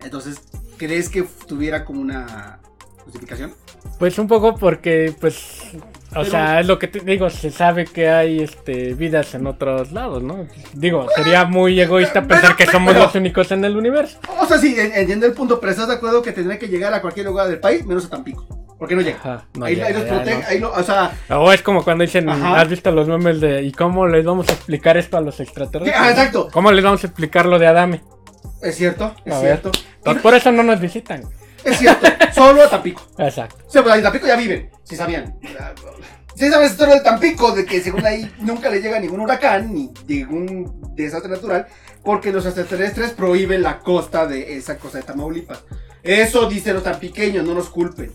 entonces, 0.02 0.42
¿crees 0.76 1.08
que 1.08 1.22
tuviera 1.46 1.84
como 1.86 2.00
una 2.02 2.58
justificación? 3.04 3.54
Pues 3.98 4.18
un 4.18 4.28
poco 4.28 4.56
porque, 4.56 5.14
pues, 5.20 5.62
o 6.10 6.14
Pero- 6.14 6.24
sea, 6.24 6.60
es 6.60 6.66
lo 6.66 6.78
que 6.78 6.88
te 6.88 7.00
digo, 7.00 7.30
se 7.30 7.50
sabe 7.50 7.84
que 7.84 8.08
hay 8.08 8.40
este 8.40 8.94
vidas 8.94 9.34
en 9.34 9.46
otros 9.46 9.92
lados, 9.92 10.22
¿no? 10.22 10.46
Digo, 10.74 11.06
sería 11.14 11.44
muy 11.44 11.80
egoísta 11.80 12.22
pensar 12.26 12.56
que 12.56 12.66
somos 12.66 12.92
pero- 12.94 13.04
los 13.06 13.14
únicos 13.16 13.50
en 13.52 13.64
el 13.64 13.76
universo. 13.76 14.18
O 14.40 14.46
sea, 14.46 14.58
sí, 14.58 14.74
en- 14.78 14.92
entiendo 14.92 15.26
el 15.26 15.32
punto, 15.32 15.60
pero 15.60 15.70
¿estás 15.72 15.88
de 15.88 15.94
acuerdo 15.94 16.20
que 16.22 16.32
tendría 16.32 16.58
que 16.58 16.68
llegar 16.68 16.92
a 16.94 17.00
cualquier 17.00 17.26
lugar 17.26 17.48
del 17.48 17.60
país, 17.60 17.84
menos 17.86 18.06
a 18.06 18.10
Tampico? 18.10 18.44
¿Por 18.78 18.88
qué 18.88 18.96
no 18.96 19.02
llega? 19.02 19.18
Ajá, 19.18 19.46
no 19.58 19.66
ahí, 19.66 19.74
llega, 19.74 19.86
ahí 19.88 19.92
los 19.92 20.02
protege, 20.04 20.38
¿no? 20.40 20.46
ahí 20.48 20.58
lo- 20.58 20.72
o 20.72 20.82
sea, 20.82 21.12
O 21.28 21.52
es 21.52 21.60
como 21.62 21.84
cuando 21.84 22.02
dicen, 22.02 22.28
Ajá. 22.28 22.60
¿has 22.60 22.68
visto 22.68 22.90
los 22.90 23.06
memes 23.08 23.40
de 23.40 23.62
¿y 23.62 23.72
cómo 23.72 24.06
les 24.06 24.24
vamos 24.24 24.48
a 24.48 24.52
explicar 24.52 24.96
esto 24.96 25.16
a 25.18 25.20
los 25.20 25.38
extraterrestres? 25.38 26.00
Ah, 26.00 26.10
exacto. 26.10 26.48
¿Cómo 26.52 26.72
les 26.72 26.82
vamos 26.82 27.04
a 27.04 27.06
explicar 27.08 27.44
lo 27.46 27.58
de 27.58 27.66
Adame? 27.66 28.00
es 28.62 28.74
cierto, 28.76 29.14
es 29.24 29.32
A 29.34 29.38
ver. 29.40 29.46
cierto. 29.60 29.70
Entonces, 29.98 30.22
por 30.22 30.34
eso 30.34 30.50
no 30.52 30.62
nos 30.62 30.80
visitan. 30.80 31.22
Es 31.64 31.78
cierto, 31.78 32.06
solo 32.34 32.62
a 32.62 32.70
Tampico. 32.70 33.02
Exacto. 33.18 33.56
O 33.66 33.70
sea, 33.70 33.82
pues 33.82 33.94
en 33.96 34.02
Tampico 34.02 34.26
ya 34.26 34.36
viven, 34.36 34.70
si 34.82 34.96
sabían. 34.96 35.36
Si 36.34 36.48
sabes 36.48 36.58
la 36.58 36.72
historia 36.72 36.94
del 36.94 37.02
Tampico, 37.04 37.52
de 37.52 37.64
que 37.66 37.80
según 37.80 38.06
ahí 38.06 38.30
nunca 38.40 38.70
le 38.70 38.80
llega 38.80 38.98
ningún 38.98 39.20
huracán 39.20 39.72
ni 39.74 39.92
ningún 40.06 40.94
desastre 40.94 41.30
natural, 41.30 41.66
porque 42.02 42.32
los 42.32 42.46
extraterrestres 42.46 43.10
prohíben 43.10 43.62
la 43.62 43.80
costa 43.80 44.26
de 44.26 44.56
esa 44.56 44.78
costa 44.78 44.98
de 44.98 45.04
Tamaulipas. 45.04 45.62
Eso 46.02 46.48
dicen 46.48 46.72
los 46.72 46.82
tampiqueños, 46.82 47.44
no 47.44 47.52
nos 47.52 47.68
culpen. 47.68 48.10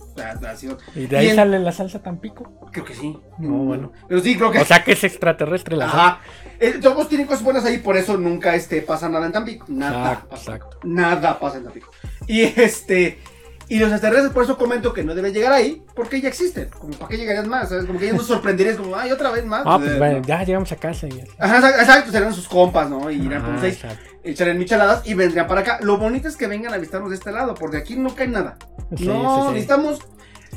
¿Y 0.95 1.05
de 1.05 1.17
ahí 1.17 1.25
Bien. 1.25 1.35
sale 1.35 1.59
la 1.59 1.71
salsa 1.71 2.01
Tampico? 2.01 2.67
Creo 2.71 2.83
que 2.83 2.95
sí. 2.95 3.15
No, 3.37 3.57
bueno. 3.59 3.91
Pero 4.07 4.21
sí, 4.21 4.35
creo 4.35 4.49
que 4.49 4.57
O 4.57 4.65
sea 4.65 4.83
que 4.83 4.93
es 4.93 5.03
extraterrestre 5.03 5.75
la 5.77 5.85
salsa. 5.85 6.05
Ajá. 6.07 6.21
eh, 6.59 6.79
todos 6.81 7.07
tienen 7.07 7.27
cosas 7.27 7.43
buenas 7.43 7.63
ahí, 7.63 7.77
por 7.77 7.95
eso 7.95 8.17
nunca 8.17 8.55
este, 8.55 8.81
pasa 8.81 9.07
nada 9.07 9.27
en 9.27 9.33
Tampico. 9.33 9.67
Nada 9.69 9.99
Exacto, 10.13 10.29
pasa. 10.29 10.55
exacto. 10.55 10.79
Nada 10.83 11.39
pasa 11.39 11.57
en 11.57 11.63
Tampico. 11.65 11.91
Y 12.25 12.41
este. 12.41 13.19
Y 13.67 13.79
los 13.79 13.91
extraterrestres, 13.91 14.31
por 14.33 14.43
eso 14.43 14.57
comento 14.57 14.93
que 14.93 15.03
no 15.03 15.15
deben 15.15 15.33
llegar 15.33 15.51
ahí, 15.51 15.81
porque 15.95 16.21
ya 16.21 16.29
existen. 16.29 16.69
Como 16.77 16.93
para 16.93 17.09
qué 17.09 17.17
llegarían 17.17 17.49
más, 17.49 17.69
¿sabes? 17.69 17.85
Como 17.85 17.97
que 17.99 18.07
ya 18.07 18.13
nos 18.13 18.27
sorprenderías, 18.27 18.77
como, 18.77 18.95
ay, 18.95 19.11
otra 19.11 19.31
vez 19.31 19.43
más. 19.45 19.63
Ah, 19.65 19.77
pues 19.79 19.91
Eh, 19.93 19.97
bueno, 19.97 20.19
no. 20.19 20.25
ya 20.25 20.43
llegamos 20.43 20.71
a 20.71 20.75
casa 20.75 21.07
y 21.07 21.23
Ajá, 21.39 21.69
exacto, 21.81 22.11
serían 22.11 22.33
sus 22.33 22.47
compas, 22.47 22.89
¿no? 22.89 23.09
Y 23.09 23.15
irán 23.25 23.43
por 23.43 23.55
Ah, 23.55 23.57
seis, 23.61 23.79
echarían 24.23 24.57
micheladas 24.59 25.01
y 25.07 25.13
vendrían 25.15 25.47
para 25.47 25.61
acá. 25.61 25.79
Lo 25.81 25.97
bonito 25.97 26.27
es 26.27 26.35
que 26.37 26.47
vengan 26.47 26.73
a 26.73 26.77
visitarnos 26.77 27.09
de 27.09 27.15
este 27.15 27.31
lado, 27.31 27.55
porque 27.55 27.77
aquí 27.77 27.95
no 27.95 28.13
cae 28.13 28.27
nada. 28.27 28.57
Sí, 28.95 29.07
no, 29.07 29.13
sí, 29.35 29.41
sí. 29.41 29.53
necesitamos. 29.53 29.99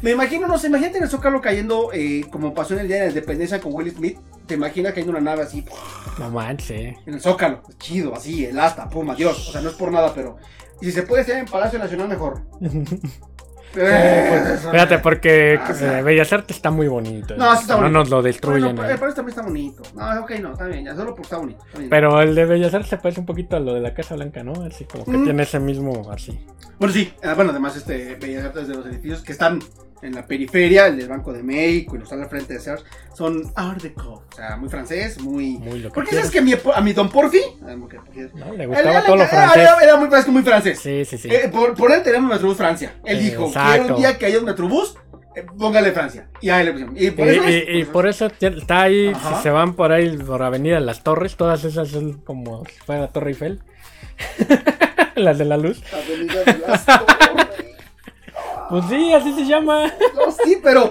Me 0.03 0.11
imagino, 0.12 0.47
no 0.47 0.59
sé, 0.59 0.69
imagínate 0.69 0.99
en 0.99 1.05
el 1.05 1.11
Zócalo 1.11 1.41
cayendo 1.41 1.91
eh, 1.93 2.25
como 2.31 2.55
pasó 2.55 2.75
en 2.75 2.81
el 2.81 2.88
Día 2.88 2.97
de 2.99 3.03
la 3.05 3.09
Independencia 3.09 3.61
con 3.61 3.75
Will 3.75 3.91
Smith. 3.91 4.19
Te 4.47 4.55
imaginas 4.55 4.93
cayendo 4.93 5.11
una 5.11 5.21
nave 5.21 5.43
así 5.43 5.65
No 6.19 6.31
manches. 6.31 6.95
en 7.07 7.15
el 7.15 7.21
Zócalo. 7.21 7.62
Chido, 7.79 8.15
así, 8.15 8.45
el 8.45 8.59
asta, 8.61 8.88
pum, 8.88 9.11
adiós. 9.11 9.49
O 9.49 9.53
sea, 9.53 9.61
no 9.61 9.71
es 9.71 9.75
por 9.77 9.91
nada, 9.91 10.12
pero. 10.15 10.37
Y 10.80 10.87
si 10.87 10.92
se 10.92 11.02
puede 11.02 11.23
estar 11.23 11.37
en 11.37 11.47
Palacio 11.47 11.78
Nacional, 11.78 12.08
mejor. 12.08 12.40
Eh, 13.76 14.56
Fíjate, 14.73 14.99
porque 15.00 15.61
Ah, 15.62 15.68
o 15.70 15.75
sea. 15.75 15.99
eh, 15.99 16.02
Bellas 16.02 16.32
Artes 16.32 16.56
está 16.56 16.70
muy 16.70 16.88
bonito. 16.88 17.37
No, 17.37 17.54
sí 17.54 17.62
está 17.62 17.75
No 17.75 17.82
bonito. 17.82 17.99
nos 17.99 18.08
lo 18.08 18.23
destruyen. 18.23 18.75
Bueno, 18.75 18.94
pero 18.99 19.08
este 19.11 19.16
también 19.16 19.28
está 19.28 19.42
bonito. 19.42 19.82
No, 19.94 20.20
ok, 20.23 20.30
no, 20.40 20.52
está 20.52 20.64
bien, 20.66 20.87
ya 20.87 20.94
solo 20.97 21.11
porque 21.11 21.23
está 21.25 21.37
bonito. 21.37 21.62
está 21.66 21.78
bien. 21.78 21.90
Pero 21.90 22.20
el 22.23 22.35
de 22.35 22.47
Bellas 22.47 22.73
Artes 22.73 22.88
se 22.88 22.97
parece 22.97 23.20
un 23.20 23.26
poquito 23.26 23.56
a 23.56 23.61
lo 23.61 23.75
de 23.75 23.80
la 23.80 23.92
Casa 23.92 24.14
Blanca, 24.14 24.42
¿no? 24.42 24.54
Así 24.64 24.85
como 24.87 25.04
que 25.04 25.11
Mm. 25.18 25.25
tiene 25.25 25.42
ese 25.42 25.61
mismo 25.61 26.11
así. 26.11 26.38
Bueno, 26.78 26.94
sí, 26.94 27.12
ah, 27.23 27.35
bueno, 27.35 27.50
además, 27.50 27.76
este, 27.76 28.14
Bellas 28.14 28.47
Artes 28.47 28.68
de 28.68 28.75
los 28.75 28.87
edificios 28.87 29.23
que 29.23 29.32
están 29.32 29.61
en 30.02 30.14
la 30.14 30.26
periferia, 30.26 30.87
el 30.87 30.97
del 30.99 31.09
Banco 31.09 31.33
de 31.33 31.43
México 31.43 31.97
y 31.97 31.99
los 31.99 32.05
están 32.07 32.23
al 32.23 32.28
frente 32.28 32.55
de 32.55 32.61
Sears, 32.61 32.85
son 33.14 33.50
Art 33.57 33.83
Deco. 33.83 34.25
O 34.33 34.37
sea, 34.37 34.57
muy 34.57 34.69
francés, 34.69 35.21
muy. 35.21 35.59
Muy 35.59 35.81
lo 35.81 35.88
que 35.90 35.95
¿Por 35.95 36.05
qué 36.05 36.11
quieras. 36.11 36.28
sabes 36.28 36.31
que 36.31 36.38
a 36.38 36.43
mi, 36.43 36.73
a 36.75 36.81
mi 36.81 36.93
Don 36.93 37.09
Porfi? 37.11 37.40
ah, 37.62 37.75
porque- 37.81 37.97
porque- 37.99 38.31
¿no? 38.35 38.52
Le 38.55 38.67
gustaba 38.67 38.99
él- 38.99 39.05
todo 39.07 39.17
lo 39.17 39.26
francés. 39.26 39.57
Era, 39.62 39.76
era 39.83 39.97
muy, 39.97 40.09
muy 40.28 40.43
francés. 40.43 40.78
Sí, 40.81 41.05
sí, 41.05 41.19
sí. 41.19 41.28
Eh, 41.31 41.49
por, 41.52 41.75
por 41.75 41.90
él 41.93 42.02
tenemos 42.02 42.31
Metrobús 42.31 42.57
Francia. 42.57 42.95
Él 43.05 43.19
dijo, 43.21 43.47
exacto. 43.49 43.71
quiero 43.81 43.95
un 43.97 44.00
día 44.00 44.19
que 44.19 44.26
haya 44.26 44.38
un 44.38 44.45
Metrobús, 44.45 44.97
eh, 45.35 45.45
póngale 45.59 45.93
Francia. 45.93 46.28
Y 46.40 46.50
ahí 46.50 46.64
le 46.64 46.73
pusieron. 46.73 46.97
Y 46.97 47.11
por 47.11 47.26
Y, 47.26 47.31
eso 47.31 47.43
es- 47.45 47.55
y- 47.69 47.78
y 47.81 47.85
por 47.85 48.07
eso 48.09 48.31
tiene- 48.31 48.59
está 48.59 48.83
ahí, 48.83 49.09
Ajá. 49.09 49.37
si 49.37 49.43
se 49.43 49.50
van 49.50 49.75
por 49.75 49.90
ahí, 49.93 50.17
por 50.17 50.43
Avenida 50.43 50.78
Las 50.81 51.02
Torres, 51.02 51.37
todas 51.37 51.64
esas 51.64 51.88
son 51.88 52.21
como 52.23 52.64
si 52.67 52.73
fuera 52.87 53.00
la 53.02 53.09
Torre 53.09 53.31
Eiffel. 53.31 53.61
Las 55.17 55.37
de 55.38 55.45
la 55.45 55.57
luz. 55.57 55.83
Avenida 55.93 56.45
de 56.45 56.59
las 56.67 56.87
Torres. 56.87 57.48
Pues 58.71 58.85
sí, 58.89 59.13
así 59.13 59.33
se 59.35 59.45
llama. 59.47 59.93
No, 60.15 60.31
sí, 60.45 60.59
pero 60.63 60.91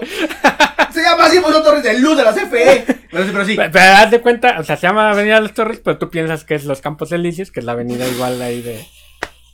se 0.92 1.02
llama 1.02 1.26
así 1.26 1.38
por 1.40 1.52
son 1.52 1.62
torres 1.62 1.82
de 1.82 1.98
luz 1.98 2.16
de 2.16 2.24
la 2.24 2.32
CFE. 2.32 2.84
Pero 3.10 3.24
sí, 3.24 3.30
pero 3.32 3.44
sí. 3.44 3.54
Pero, 3.56 3.70
pero 3.72 3.92
haz 3.96 4.10
de 4.10 4.20
cuenta, 4.20 4.56
o 4.58 4.64
sea, 4.64 4.76
se 4.76 4.86
llama 4.86 5.10
Avenida 5.10 5.40
Las 5.40 5.54
Torres, 5.54 5.80
pero 5.82 5.98
tú 5.98 6.10
piensas 6.10 6.44
que 6.44 6.54
es 6.54 6.64
Los 6.64 6.80
Campos 6.80 7.12
Elíseos, 7.12 7.50
que 7.50 7.60
es 7.60 7.66
la 7.66 7.72
avenida 7.72 8.06
igual 8.08 8.40
ahí 8.42 8.62
de 8.62 8.84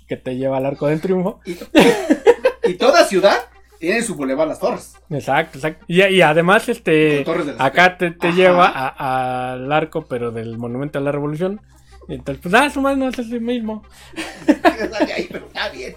que 0.09 0.16
te 0.16 0.37
lleva 0.37 0.57
al 0.59 0.66
Arco 0.66 0.87
del 0.87 1.00
Triunfo. 1.00 1.40
Y, 1.45 1.57
y 2.71 2.75
toda 2.75 3.04
ciudad 3.04 3.37
tiene 3.78 4.02
su 4.02 4.14
bulevar 4.14 4.49
Las 4.49 4.59
Torres. 4.61 4.95
Exacto, 5.11 5.59
exacto. 5.59 5.85
Y, 5.88 6.02
y 6.02 6.23
además, 6.23 6.69
este, 6.69 6.90
de 7.25 7.54
acá 7.59 7.97
te, 7.99 8.11
te 8.12 8.33
lleva 8.33 8.66
a- 8.69 9.52
al 9.52 9.71
arco, 9.73 10.07
pero 10.09 10.31
del 10.31 10.57
Monumento 10.59 10.99
a 10.99 11.02
la 11.02 11.12
Revolución. 11.12 11.61
Y 12.09 12.14
entonces, 12.14 12.43
pues, 12.43 12.54
ah, 12.54 12.69
su 12.71 12.81
no 12.83 13.09
es 13.09 13.19
el 13.19 13.40
mismo. 13.40 13.83
Ahí, 15.16 15.26
pero 15.31 15.47
está 15.47 15.69
bien. 15.71 15.95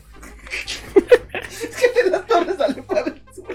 Es 1.52 1.76
que 1.78 2.04
de 2.04 2.10
las 2.12 2.26
torres 2.28 2.56
sale 2.58 2.82
para 2.84 3.02
el 3.02 3.22
sur. 3.34 3.46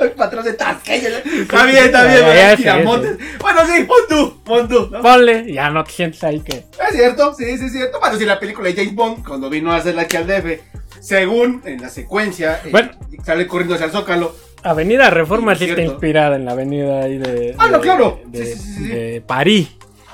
El 0.00 0.10
patrón 0.12 0.44
de 0.44 0.52
Tasqueña. 0.54 1.08
Está 1.08 1.64
bien, 1.66 1.84
está 1.84 2.04
bien. 2.04 3.18
Bueno, 3.40 3.60
sí, 3.66 3.84
pon 3.84 3.98
tú, 4.08 4.42
pon 4.44 4.68
tú. 4.68 4.88
¿no? 4.90 5.00
Ponle, 5.02 5.52
ya 5.52 5.70
no 5.70 5.84
te 5.84 5.92
sientes 5.92 6.22
ahí 6.24 6.40
que. 6.40 6.56
Es 6.58 6.92
cierto, 6.94 7.34
sí, 7.34 7.56
sí, 7.58 7.66
es 7.66 7.72
cierto. 7.72 7.98
Bueno, 8.00 8.16
si 8.18 8.24
la 8.24 8.38
película 8.38 8.68
de 8.68 8.74
James 8.74 8.94
Bond, 8.94 9.26
cuando 9.26 9.48
vino 9.48 9.72
a 9.72 9.76
hacerla 9.76 10.02
aquí 10.02 10.16
al 10.16 10.26
DF, 10.26 10.60
según 11.00 11.62
en 11.64 11.80
la 11.80 11.88
secuencia, 11.88 12.60
eh, 12.64 12.68
Bueno. 12.70 12.90
sale 13.24 13.46
corriendo 13.46 13.74
hacia 13.74 13.86
el 13.86 13.92
Zócalo. 13.92 14.34
Avenida 14.62 15.10
Reforma 15.10 15.54
Sí, 15.54 15.64
sí 15.64 15.70
está 15.70 15.82
inspirada 15.82 16.36
en 16.36 16.44
la 16.44 16.52
avenida 16.52 17.02
ahí 17.04 17.18
de. 17.18 17.54
Ah, 17.58 17.68
no, 17.68 17.78
de- 17.78 17.82
claro. 17.82 18.20
De, 18.26 18.44
Sí, 18.46 18.52
sí, 18.54 18.58
sí, 18.58 18.74
sí. 18.74 18.88
de 18.88 19.20
París. 19.26 19.68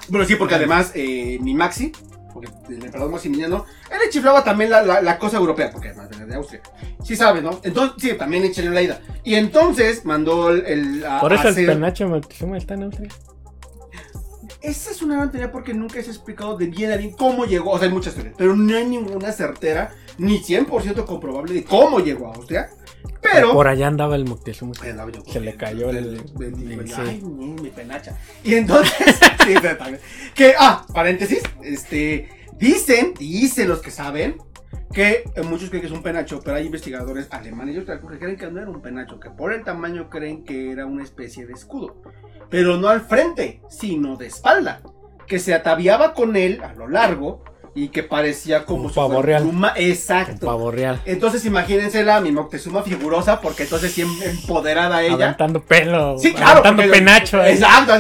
Bueno, 0.09 0.27
sí, 0.27 0.37
porque 0.37 0.55
además 0.57 0.93
eh, 0.95 1.39
mi 1.41 1.55
Maxi, 1.55 1.93
porque 2.33 2.51
el 2.69 2.85
emperador 2.85 3.11
Maximiliano, 3.11 3.65
él 3.91 3.99
le 4.05 4.11
chiflaba 4.11 4.43
también 4.45 4.71
la, 4.71 4.83
la, 4.83 5.01
la 5.03 5.19
cosa 5.19 5.37
europea, 5.39 5.71
porque 5.71 5.89
además 5.89 6.09
viene 6.11 6.27
de 6.27 6.35
Austria. 6.35 6.61
Sí 7.05 7.17
sabe, 7.17 7.43
¿no? 7.43 7.61
Entonces, 7.63 7.97
sí, 8.01 8.17
también 8.17 8.45
échale 8.45 8.71
la 8.71 8.83
ida. 8.83 9.01
Y 9.25 9.35
entonces 9.35 10.05
mandó 10.05 10.51
el... 10.51 10.65
el- 10.67 11.05
a- 11.07 11.21
Por 11.21 11.33
eso 11.33 11.43
a 11.45 11.49
el 11.51 11.55
hacer- 11.55 11.67
penacho 11.67 12.09
Moctezuma 12.09 12.57
está 12.59 12.75
en 12.75 12.85
Austria. 12.85 13.09
Esa 14.61 14.91
es 14.93 15.03
una 15.03 15.17
gran 15.17 15.31
teoría 15.33 15.51
porque 15.51 15.75
nunca 15.75 15.95
se 16.03 16.11
ha 16.11 16.13
explicado 16.13 16.57
de 16.57 16.67
bien 16.67 16.93
a 16.93 16.97
bien 16.97 17.11
cómo 17.13 17.45
llegó. 17.47 17.71
O 17.73 17.79
sea, 17.79 17.89
hay 17.89 17.93
muchas 17.95 18.15
teorías, 18.15 18.37
pero 18.39 18.55
no 18.55 18.77
hay 18.77 18.85
ninguna 18.87 19.33
certera 19.33 19.91
ni 20.19 20.39
100% 20.41 21.05
comprobable 21.05 21.53
de 21.53 21.65
cómo 21.65 21.99
llegó 21.99 22.29
a 22.29 22.35
Austria. 22.37 22.71
Pero... 23.21 23.53
Por 23.53 23.69
allá 23.69 23.87
andaba 23.87 24.17
el 24.17 24.25
Moctezuma. 24.25 24.73
Ahí 24.83 24.91
andaba 24.91 25.11
yo 25.11 25.23
Se 25.27 25.41
le 25.41 25.57
cayó 25.57 25.91
el- 25.91 25.97
el- 26.41 26.89
sí. 26.89 26.95
Ay, 26.97 27.23
mi, 27.23 27.71
penacha. 27.71 28.19
Y 28.45 28.55
entonces, 28.55 29.19
sí. 29.47 29.55
Que, 30.35 30.55
ah, 30.59 30.85
paréntesis, 30.93 31.43
este, 31.63 32.29
dicen, 32.59 33.15
dicen 33.19 33.69
los 33.69 33.81
que 33.81 33.91
saben, 33.91 34.37
que 34.93 35.25
eh, 35.35 35.43
muchos 35.43 35.71
creen 35.71 35.81
que 35.83 35.87
es 35.87 35.93
un 35.93 36.03
penacho, 36.03 36.41
pero 36.45 36.57
hay 36.57 36.67
investigadores 36.67 37.29
alemanes 37.31 37.77
y 37.77 37.79
otros 37.79 38.01
que 38.11 38.19
creen 38.19 38.37
que 38.37 38.51
no 38.51 38.61
era 38.61 38.71
un 38.71 38.83
penacho, 38.83 39.19
que 39.19 39.31
por 39.31 39.53
el 39.53 39.65
tamaño 39.65 40.11
creen 40.11 40.45
que 40.45 40.71
era 40.71 40.85
una 40.87 41.03
especie 41.03 41.47
de 41.47 41.55
escudo. 41.55 42.03
Pero 42.51 42.77
no 42.77 42.89
al 42.89 43.01
frente, 43.01 43.63
sino 43.71 44.17
de 44.17 44.27
espalda. 44.27 44.83
Que 45.27 45.39
se 45.39 45.55
ataviaba 45.55 46.13
con 46.13 46.37
él 46.37 46.61
a 46.63 46.75
lo 46.75 46.89
largo 46.89 47.43
y 47.75 47.89
que 47.89 48.03
parecía 48.03 48.65
como 48.67 48.85
Un 48.85 48.89
si 48.91 48.95
pavo 48.97 49.23
real. 49.23 49.43
pluma. 49.43 49.73
Un 49.77 49.83
Exacto. 49.83 50.47
pavo 50.47 50.71
real. 50.71 51.01
Entonces 51.07 51.45
imagínensela, 51.47 52.21
mi 52.21 52.31
Moctezuma 52.33 52.83
figurosa, 52.83 53.41
porque 53.41 53.63
entonces 53.63 53.93
sí 53.93 54.03
em- 54.03 54.23
empoderada 54.23 55.03
ella. 55.03 55.15
Aventando 55.15 55.63
pelo. 55.63 56.19
Sí, 56.19 56.33
claro. 56.33 56.51
Aventando 56.61 56.83
porque- 56.83 56.99
penacho 56.99 57.41
ahí. 57.41 57.55
Exacto, 57.55 57.93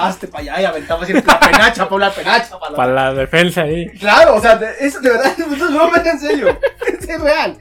hazte 0.00 0.26
para 0.26 0.42
allá 0.42 0.60
y 0.60 0.64
aventaba 0.64 1.04
así 1.04 1.12
la 1.12 1.40
penacha, 1.40 1.88
por 1.88 2.00
la 2.00 2.12
penacha. 2.12 2.58
Para 2.58 2.70
la- 2.72 2.76
Para 2.76 2.92
la 2.92 3.14
defensa 3.14 3.62
ahí. 3.62 3.86
Claro, 3.98 4.34
o 4.36 4.40
sea, 4.40 4.56
de, 4.56 4.68
eso 4.80 5.00
de 5.00 5.10
verdad, 5.10 5.32
no 5.38 5.54
es 5.54 5.74
broma, 5.74 5.96
es 5.98 6.06
en 6.06 6.18
serio. 6.20 6.58
Es 7.10 7.20
real. 7.20 7.58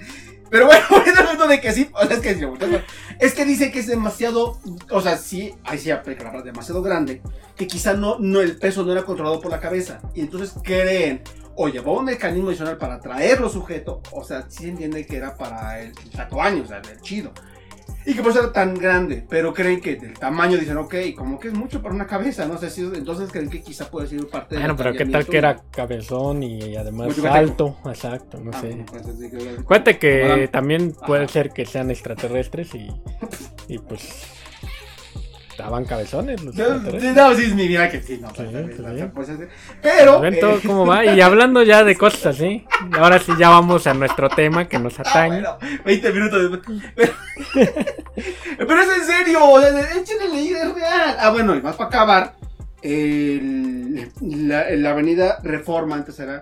Pero 0.52 0.66
bueno, 0.68 0.82
punto 1.30 1.48
de 1.48 1.60
que 1.62 1.72
sí, 1.72 1.90
o 1.94 2.06
sea, 2.06 2.16
es 2.16 2.22
que 2.22 2.36
sí, 2.36 2.42
es 3.20 3.34
que 3.34 3.46
dice 3.46 3.72
que 3.72 3.80
es 3.80 3.88
demasiado, 3.88 4.60
o 4.92 5.02
sea, 5.02 5.18
sí, 5.18 5.54
ahí 5.64 5.78
sí 5.78 5.92
aplica 5.92 6.32
la 6.32 6.42
demasiado 6.42 6.82
grande, 6.82 7.22
que 7.56 7.68
quizá 7.68 7.94
no, 7.94 8.18
no, 8.20 8.42
el 8.42 8.58
peso 8.58 8.84
no 8.84 8.92
era 8.92 9.04
controlado 9.04 9.42
por 9.42 9.52
la 9.52 9.60
cabeza. 9.60 10.00
Y 10.16 10.22
entonces 10.22 10.54
creen, 10.64 11.22
o 11.62 11.68
llevó 11.68 12.00
un 12.00 12.06
mecanismo 12.06 12.48
adicional 12.50 12.78
para 12.78 12.96
atraerlo 12.96 13.50
sujeto, 13.50 14.02
o 14.14 14.24
sea, 14.24 14.46
sí 14.50 14.70
entiende 14.70 15.06
que 15.06 15.18
era 15.18 15.36
para 15.36 15.82
el 15.82 15.92
tatuaño, 16.16 16.64
o 16.64 16.66
sea, 16.66 16.78
el 16.78 17.02
chido. 17.02 17.32
Y 18.06 18.14
que 18.14 18.22
por 18.22 18.32
eso 18.32 18.40
era 18.40 18.54
tan 18.54 18.76
grande, 18.76 19.26
pero 19.28 19.54
creen 19.54 19.82
que 19.82 19.98
del 19.98 20.14
tamaño 20.14 20.58
dicen, 20.58 20.78
ok, 20.78 20.96
como 21.18 21.38
que 21.38 21.50
es 21.50 21.54
mucho 21.54 21.82
para 21.82 21.94
una 21.94 22.08
cabeza, 22.08 22.46
no 22.48 22.58
sé 22.58 22.70
si, 22.70 22.82
entonces 22.84 23.30
creen 23.30 23.50
que 23.50 23.62
quizá 23.62 23.90
puede 23.92 24.08
ser 24.08 24.26
parte 24.28 24.56
del 24.56 24.64
Bueno, 24.64 24.78
pero 24.78 24.94
qué 24.94 25.06
tal 25.06 25.26
que 25.26 25.38
era 25.38 25.58
cabezón 25.70 26.42
y 26.44 26.78
además 26.78 27.08
Mucho 27.10 27.24
cateco. 27.24 27.38
alto. 27.38 27.78
Exacto, 27.90 28.40
no 28.40 28.52
Ah, 28.54 28.62
sé. 28.62 28.68
bueno, 28.70 28.86
pues, 28.88 29.04
que- 29.04 29.64
Cuente 29.66 30.48
también 30.48 30.94
puede 31.06 31.26
Ajá. 31.26 31.34
ser 31.34 31.50
que 31.52 31.66
sean 31.66 31.92
extraterrestres 31.92 32.74
y, 32.74 32.90
y 33.68 33.80
pues 33.80 34.24
estaban 35.60 35.86
cabezones 35.86 36.42
los 36.44 36.56
No, 36.56 36.76
no, 36.78 37.36
sí, 37.36 37.44
es 37.44 37.54
mi 37.56 37.68
vida 37.68 37.90
que 37.90 38.02
sí, 38.02 38.18
no. 38.22 38.30
Sí, 38.30 38.44
pues, 39.14 39.28
sí, 39.28 39.34
Pero. 39.82 40.24
Eh, 40.26 40.60
cómo 40.66 40.86
va. 40.86 41.06
Y 41.10 41.22
hablando 41.22 41.64
ya 41.64 41.84
de 41.84 41.96
cosas 41.98 42.28
así, 42.28 42.66
ahora 42.98 43.20
sí 43.20 43.32
ya 43.38 43.50
vamos 43.50 43.86
a 43.88 43.94
nuestro 43.94 44.30
tema 44.30 44.68
que 44.68 44.80
nos 44.80 44.98
ah, 45.00 45.04
atañe. 45.06 45.42
bueno, 45.42 45.58
20 45.86 46.12
minutos 46.14 46.52
después. 46.52 46.82
Pero, 46.96 47.14
pero 48.58 48.82
es 48.82 48.98
en 48.98 49.06
serio, 49.06 49.40
échenle 49.98 50.30
leída, 50.30 50.64
es 50.64 50.74
real. 50.74 51.16
Ah, 51.20 51.30
bueno, 51.32 51.56
y 51.56 51.62
más 51.62 51.76
para 51.76 51.90
acabar, 51.90 52.36
el- 52.82 54.12
la, 54.22 54.70
la 54.72 54.92
avenida 54.92 55.40
Reforma 55.44 55.96
antes 55.96 56.20
era 56.20 56.42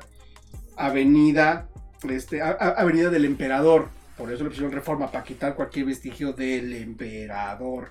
Avenida, 0.76 1.68
este, 2.10 2.42
a- 2.42 2.58
a- 2.60 2.82
Avenida 2.82 3.10
del 3.10 3.26
Emperador. 3.26 3.90
Por 4.18 4.32
eso 4.32 4.44
le 4.44 4.50
pusieron 4.50 4.72
Reforma, 4.72 5.12
para 5.12 5.24
quitar 5.24 5.54
cualquier 5.56 5.86
vestigio 5.86 6.34
del 6.34 6.74
Emperador. 6.74 7.90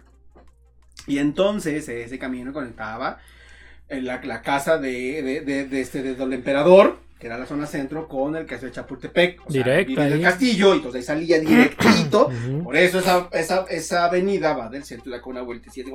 Y 1.07 1.19
entonces 1.19 1.89
ese 1.89 2.19
camino 2.19 2.53
conectaba 2.53 3.19
en 3.89 4.05
la, 4.07 4.21
la 4.25 4.43
casa 4.43 4.79
de, 4.79 5.23
de, 5.23 5.41
de- 5.43 5.65
de 5.67 5.81
este, 5.81 6.03
de 6.03 6.15
Don 6.15 6.33
Emperador, 6.33 6.99
que 7.21 7.29
era 7.29 7.39
la 7.39 7.47
zona 7.47 7.67
centro, 7.67 8.09
con 8.09 8.37
el 8.37 8.45
castillo 8.45 8.71
de 8.71 8.75
Chapultepec. 8.77 9.41
O 9.47 9.51
sea, 9.51 9.63
Directo 9.65 10.01
del 10.03 10.13
ahí. 10.15 10.21
castillo, 10.23 10.75
y 10.75 10.77
entonces 10.79 11.09
ahí 11.09 11.17
salía 11.17 11.41
directito. 11.41 12.29
Por 12.65 12.77
eso 12.77 12.99
esa, 12.99 13.29
esa, 13.33 13.65
esa 13.71 14.05
avenida 14.07 14.53
va 14.55 14.69
del 14.69 14.85
centro 14.85 15.11
de 15.13 15.19
la 15.19 15.25
una 15.25 15.43
vueltecita 15.43 15.91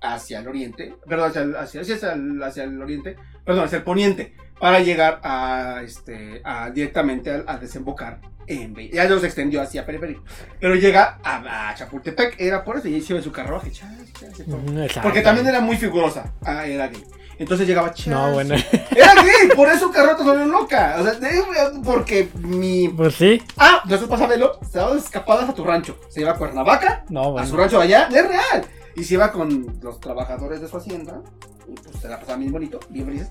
hacia 0.00 0.38
el 0.40 0.48
oriente, 0.48 0.94
perdón, 1.08 1.30
hacia 1.30 1.42
el, 1.42 1.56
hacia, 1.56 1.80
hacia 1.82 2.12
el, 2.12 2.42
hacia 2.42 2.64
el 2.64 2.80
oriente, 2.80 3.16
perdón, 3.44 3.64
hacia 3.64 3.78
el 3.78 3.84
poniente, 3.84 4.32
para 4.60 4.80
llegar 4.80 5.20
a, 5.24 5.82
este, 5.84 6.40
a, 6.44 6.70
directamente 6.70 7.30
a, 7.30 7.44
a 7.46 7.58
desembocar 7.58 8.20
en 8.46 8.74
Ya 8.90 9.08
no 9.08 9.18
se 9.18 9.26
extendió 9.26 9.62
hacia 9.62 9.84
periférico, 9.86 10.22
pero 10.60 10.74
llega 10.74 11.18
a, 11.22 11.70
a 11.70 11.74
Chapultepec, 11.74 12.40
era 12.40 12.64
por 12.64 12.76
eso, 12.78 12.88
y 12.88 13.00
se 13.00 13.14
ve 13.14 13.22
su 13.22 13.32
carruaje, 13.32 13.70
chas, 13.70 13.90
chas, 14.18 15.02
porque 15.02 15.20
también 15.22 15.46
era 15.46 15.60
muy 15.60 15.76
figurosa, 15.76 16.32
ah, 16.44 16.66
era 16.66 16.88
gay. 16.88 17.04
Entonces 17.36 17.66
llegaba 17.66 17.92
Chas. 17.92 18.06
No, 18.06 18.30
bueno. 18.32 18.54
Era 18.94 19.14
gay, 19.16 19.48
por 19.56 19.68
eso 19.68 19.90
Carlota 19.90 20.18
se 20.18 20.24
volvió 20.30 20.44
loca. 20.46 20.96
O 21.00 21.02
sea, 21.02 21.14
de- 21.14 21.42
porque 21.84 22.28
mi. 22.38 22.88
Pues 22.88 23.16
sí. 23.16 23.42
Ah, 23.56 23.82
después 23.86 24.08
pasa 24.08 24.28
Velo, 24.28 24.60
se 24.70 24.78
daba 24.78 24.96
escapadas 24.96 25.48
a 25.48 25.52
tu 25.52 25.64
rancho. 25.64 25.98
Se 26.10 26.20
iba 26.20 26.30
a 26.30 26.36
Cuernavaca, 26.36 27.04
No, 27.08 27.36
a 27.36 27.44
su 27.44 27.50
bueno. 27.54 27.56
rancho 27.64 27.80
allá, 27.80 28.06
es 28.08 28.28
real. 28.28 28.64
Y 28.94 29.02
se 29.02 29.14
iba 29.14 29.32
con 29.32 29.80
los 29.82 29.98
trabajadores 29.98 30.60
de 30.60 30.68
su 30.68 30.76
hacienda. 30.76 31.22
Pues 31.66 31.96
se 32.00 32.08
la 32.08 32.20
pasaba 32.20 32.38
bien 32.38 32.52
bonito, 32.52 32.80
bien 32.88 33.06
felices. 33.06 33.30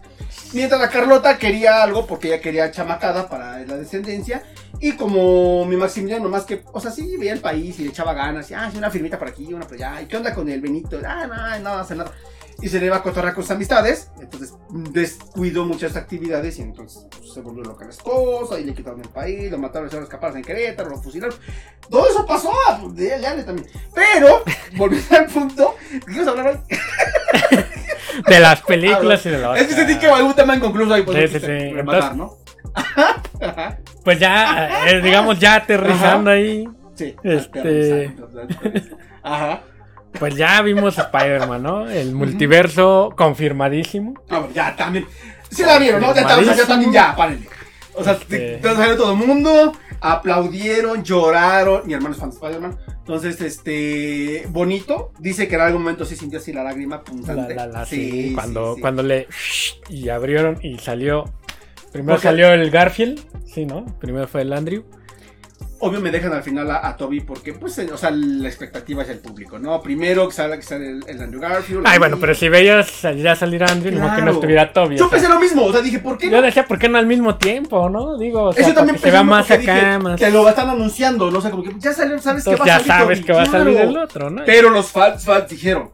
Mientras 0.53 0.79
la 0.81 0.89
Carlota 0.89 1.37
quería 1.37 1.83
algo 1.83 2.07
porque 2.07 2.29
ella 2.29 2.41
quería 2.41 2.71
chamacada 2.71 3.29
para 3.29 3.59
la 3.59 3.77
descendencia. 3.77 4.43
Y 4.79 4.93
como 4.93 5.65
mi 5.65 5.77
Maximiliano, 5.77 6.27
más 6.29 6.43
que, 6.43 6.63
o 6.71 6.79
sea, 6.79 6.91
sí 6.91 7.15
veía 7.17 7.33
el 7.33 7.39
país 7.39 7.79
y 7.79 7.83
le 7.83 7.89
echaba 7.89 8.13
ganas. 8.13 8.49
Y, 8.51 8.53
ah, 8.53 8.69
sí, 8.71 8.77
una 8.77 8.89
firmita 8.89 9.17
por 9.19 9.27
aquí, 9.27 9.53
una 9.53 9.65
por 9.65 9.75
allá. 9.75 10.01
¿Y 10.01 10.07
qué 10.07 10.17
onda 10.17 10.33
con 10.33 10.49
el 10.49 10.61
Benito? 10.61 10.99
Ah, 11.05 11.27
no, 11.27 11.59
no, 11.59 11.79
hace 11.79 11.95
nada. 11.95 12.11
Y 12.61 12.69
se 12.69 12.79
le 12.79 12.87
iba 12.87 12.97
a 12.97 13.03
cotorrar 13.03 13.33
con 13.33 13.43
sus 13.43 13.51
amistades. 13.51 14.09
Entonces 14.19 14.53
descuidó 14.69 15.65
muchas 15.65 15.95
actividades 15.95 16.59
y 16.59 16.63
entonces 16.63 17.05
pues, 17.09 17.33
se 17.33 17.41
volvió 17.41 17.63
loca 17.63 17.85
la 17.85 17.91
esposa. 17.91 18.59
Y 18.59 18.65
le 18.65 18.73
quitaron 18.73 19.01
el 19.01 19.09
país, 19.09 19.51
lo 19.51 19.57
mataron, 19.57 19.89
se 19.89 19.99
escapar 19.99 20.35
en 20.35 20.43
Querétaro, 20.43 20.89
lo 20.89 21.01
fusilaron. 21.01 21.37
Todo 21.89 22.09
eso 22.09 22.25
pasó, 22.25 22.51
de 22.93 23.19
de 23.19 23.27
Ale 23.27 23.43
también. 23.43 23.67
Pero, 23.93 24.43
volviendo 24.77 25.15
al 25.15 25.27
punto, 25.27 25.75
¿qué 25.89 26.13
ibas 26.13 26.27
a 26.27 26.31
hablar 26.31 26.47
hoy? 26.47 26.77
De 28.27 28.39
las 28.39 28.61
películas 28.61 29.25
y 29.25 29.29
de 29.29 29.37
la 29.39 29.57
Es 29.57 29.67
que 29.67 29.73
sentí 29.73 29.97
que 29.97 30.07
algún 30.07 30.33
tema 30.33 30.55
inconcluso 30.55 30.93
ahí, 30.93 31.03
pues, 31.03 31.31
Sí, 31.31 31.39
sí, 31.39 31.45
sí. 31.45 31.73
rematar, 31.73 32.15
¿no? 32.15 32.37
Ajá. 32.73 33.77
Pues 34.03 34.19
ya, 34.19 34.85
eh, 34.89 34.99
digamos, 35.01 35.39
ya 35.39 35.55
aterrizando 35.55 36.29
ahí. 36.29 36.67
Sí. 36.95 37.15
Este- 37.23 38.13
Ajá. 39.23 39.61
Pues 40.19 40.35
ya 40.35 40.61
vimos 40.61 40.97
Spider-Man, 40.97 41.63
¿no? 41.63 41.89
El 41.89 42.13
multiverso 42.13 43.13
confirmadísimo. 43.15 44.13
Ah, 44.29 44.39
bueno, 44.39 44.53
ya 44.53 44.75
también. 44.75 45.05
Sí 45.49 45.63
la 45.63 45.77
vieron, 45.79 46.01
¿no? 46.01 46.13
Ya, 46.13 46.21
está- 46.21 46.37
o 46.37 46.43
sea, 46.43 46.53
ya 46.55 46.65
también 46.67 46.91
ya, 46.91 47.15
párenle. 47.15 47.47
O 47.95 48.03
sea, 48.03 48.13
Este- 48.13 48.37
te- 48.37 48.57
te 48.57 48.75
salió 48.75 48.97
todo 48.97 49.11
el 49.13 49.17
mundo, 49.25 49.73
aplaudieron, 50.03 51.03
lloraron. 51.03 51.87
Mi 51.87 51.93
hermano 51.93 52.13
es 52.13 52.19
fan 52.19 52.29
de 52.29 52.35
Spider-Man. 52.35 52.77
Entonces, 52.99 53.41
este. 53.41 54.45
Bonito. 54.49 55.11
Dice 55.19 55.47
que 55.47 55.55
en 55.55 55.61
algún 55.61 55.81
momento 55.81 56.05
sí 56.05 56.15
sintió 56.15 56.39
así 56.39 56.53
la 56.53 56.63
lágrima 56.63 56.97
La, 56.97 57.03
punzante. 57.03 57.55
la, 57.55 57.67
la, 57.67 57.85
sí, 57.85 58.33
cuando, 58.35 58.75
sí, 58.75 58.81
cuando 58.81 59.01
le 59.01 59.27
y 59.89 60.09
abrieron 60.09 60.59
y 60.61 60.77
salió. 60.77 61.25
Primero 61.91 62.19
salió 62.19 62.51
el 62.51 62.69
Garfield, 62.71 63.21
sí, 63.45 63.65
¿no? 63.65 63.85
Primero 63.99 64.27
fue 64.27 64.41
el 64.41 64.51
Andrew. 64.53 64.83
Obvio 65.85 65.99
me 65.99 66.11
dejan 66.11 66.31
al 66.31 66.43
final 66.43 66.71
a, 66.71 66.87
a 66.87 66.95
Toby 66.95 67.19
porque, 67.21 67.51
pues, 67.53 67.77
o 67.77 67.97
sea, 67.97 68.09
la 68.09 68.47
expectativa 68.47 69.03
es 69.03 69.09
el 69.09 69.19
público, 69.19 69.59
¿no? 69.59 69.81
Primero 69.81 70.27
que 70.29 70.33
sale, 70.33 70.55
que 70.55 70.61
sale 70.63 70.89
el, 70.89 71.03
el 71.07 71.21
Andrew 71.21 71.41
Garfield. 71.41 71.83
Ay, 71.85 71.99
bueno, 71.99 72.17
pero 72.19 72.33
si 72.33 72.47
veías 72.47 73.01
ya 73.01 73.35
salir 73.35 73.63
Andrew, 73.63 73.91
no 73.93 73.99
que 73.99 74.07
no 74.07 74.15
Claro. 74.15 74.31
estuviera 74.31 74.71
Toby. 74.71 74.95
Yo 74.97 75.07
o 75.07 75.09
sea, 75.09 75.17
pensé 75.19 75.33
lo 75.33 75.39
mismo, 75.41 75.65
o 75.65 75.71
sea, 75.73 75.81
dije, 75.81 75.99
¿por 75.99 76.17
qué 76.17 76.29
yo 76.29 76.37
no? 76.37 76.41
decía, 76.41 76.65
¿por 76.65 76.79
qué 76.79 76.87
no 76.87 76.97
al 76.97 77.05
mismo 77.07 77.35
tiempo, 77.35 77.89
no? 77.89 78.17
Digo, 78.17 78.43
o 78.43 78.53
sea, 78.53 78.63
Eso 78.65 78.73
también 78.73 78.95
que 78.95 79.01
se 79.01 79.11
vea 79.11 79.19
pensé 79.21 79.29
más 79.29 79.51
acá, 79.51 79.57
dije 79.59 79.99
más. 79.99 80.19
Que 80.19 80.29
lo 80.31 80.47
están 80.47 80.69
anunciando, 80.69 81.29
no 81.31 81.41
sé, 81.41 81.49
como 81.51 81.63
que 81.63 81.75
ya 81.79 81.91
salió, 81.93 82.17
sabes 82.19 82.43
que 82.45 82.51
Entonces 82.51 82.59
va 82.59 82.63
a 82.75 82.79
ya 82.79 82.85
salir. 82.85 82.87
sabes 82.87 83.17
Toby, 83.19 83.25
que 83.27 83.33
va 83.33 83.41
a 83.41 83.45
salir 83.45 83.73
claro. 83.75 83.89
el 83.89 83.97
otro, 83.97 84.29
¿no? 84.29 84.41
Pero 84.45 84.69
los 84.69 84.87
fans, 84.91 85.25
fans 85.25 85.49
dijeron, 85.49 85.91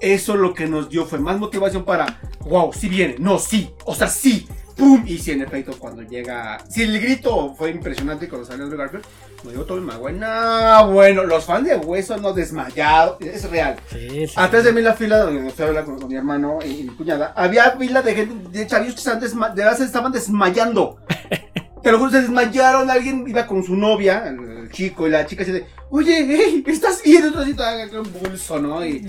eso 0.00 0.36
lo 0.36 0.54
que 0.54 0.66
nos 0.66 0.88
dio 0.90 1.06
fue 1.06 1.18
más 1.18 1.38
motivación 1.38 1.84
para, 1.84 2.20
wow, 2.42 2.72
sí 2.72 2.88
viene, 2.88 3.16
no, 3.18 3.38
sí, 3.38 3.70
o 3.84 3.94
sea, 3.94 4.06
sí, 4.08 4.46
pum, 4.78 5.02
y 5.06 5.18
sí, 5.18 5.32
en 5.32 5.42
efecto, 5.42 5.76
cuando 5.78 6.02
llega, 6.02 6.58
sí, 6.70 6.84
el 6.84 7.00
grito 7.00 7.54
fue 7.54 7.70
impresionante 7.70 8.28
cuando 8.28 8.46
salió 8.46 8.64
Andrew 8.64 8.78
Garfield, 8.78 9.04
me 9.44 9.52
dio 9.52 9.64
todo 9.64 9.78
el 9.78 9.84
Maguire, 9.84 10.18
no, 10.18 10.90
bueno, 10.92 11.24
los 11.24 11.44
fans 11.44 11.66
de 11.68 11.76
Hueso 11.76 12.16
no 12.16 12.32
desmayados, 12.32 13.20
es 13.20 13.50
real. 13.50 13.76
Sí, 13.90 14.26
sí. 14.26 14.32
Atrás 14.36 14.64
de 14.64 14.72
mí 14.72 14.80
la 14.80 14.94
fila 14.94 15.18
donde 15.18 15.52
a 15.62 15.66
hablar 15.66 15.84
con, 15.84 15.98
con 15.98 16.08
mi 16.08 16.16
hermano 16.16 16.58
y, 16.64 16.68
y 16.68 16.82
mi 16.84 16.94
cuñada, 16.96 17.32
había 17.36 17.72
fila 17.72 18.00
de 18.02 18.14
gente, 18.14 18.58
de 18.58 18.66
chavillos 18.66 18.94
que 18.94 19.00
estaban, 19.00 19.20
desma- 19.20 19.52
de 19.52 19.62
verdad 19.64 19.76
se 19.78 19.84
estaban 19.84 20.12
desmayando. 20.12 20.98
Te 21.82 21.92
lo 21.92 21.98
juro, 21.98 22.10
se 22.10 22.22
desmayaron, 22.22 22.90
alguien 22.90 23.24
iba 23.26 23.46
con 23.46 23.62
su 23.62 23.76
novia, 23.76 24.24
el, 24.26 24.38
el 24.64 24.70
chico, 24.70 25.06
y 25.06 25.10
la 25.10 25.24
chica 25.26 25.44
de, 25.44 25.64
oye, 25.90 26.26
hey, 26.28 26.64
¿estás 26.66 27.02
bien? 27.02 27.24
Entonces, 27.26 27.56
todo 27.56 28.02
convulso, 28.02 28.58
¿no? 28.58 28.84
Y, 28.84 29.06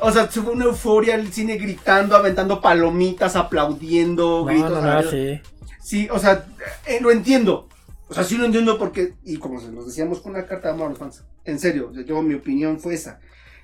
o 0.00 0.10
sea, 0.12 0.30
se 0.30 0.40
fue 0.40 0.52
una 0.52 0.64
euforia 0.66 1.14
el 1.14 1.32
cine 1.32 1.56
gritando, 1.56 2.16
aventando 2.16 2.60
palomitas, 2.60 3.36
aplaudiendo, 3.36 4.40
No, 4.40 4.44
gritos. 4.44 4.70
no, 4.70 4.80
no, 4.82 5.02
sí. 5.02 5.40
Sí, 5.82 6.08
o 6.10 6.18
sea, 6.18 6.46
eh, 6.86 6.98
lo 7.00 7.10
entiendo. 7.10 7.68
O 8.08 8.14
sea, 8.14 8.24
sí 8.24 8.36
lo 8.36 8.44
entiendo 8.44 8.78
porque, 8.78 9.14
y 9.24 9.36
como 9.38 9.60
se 9.60 9.70
los 9.70 9.86
decíamos 9.86 10.20
con 10.20 10.32
una 10.32 10.46
carta 10.46 10.68
de 10.68 10.74
amor 10.74 10.86
a 10.86 10.90
los 10.90 10.98
fans, 10.98 11.24
en 11.44 11.58
serio, 11.58 11.92
yo 12.04 12.22
mi 12.22 12.34
opinión 12.34 12.80
fue 12.80 12.94
esa. 12.94 13.20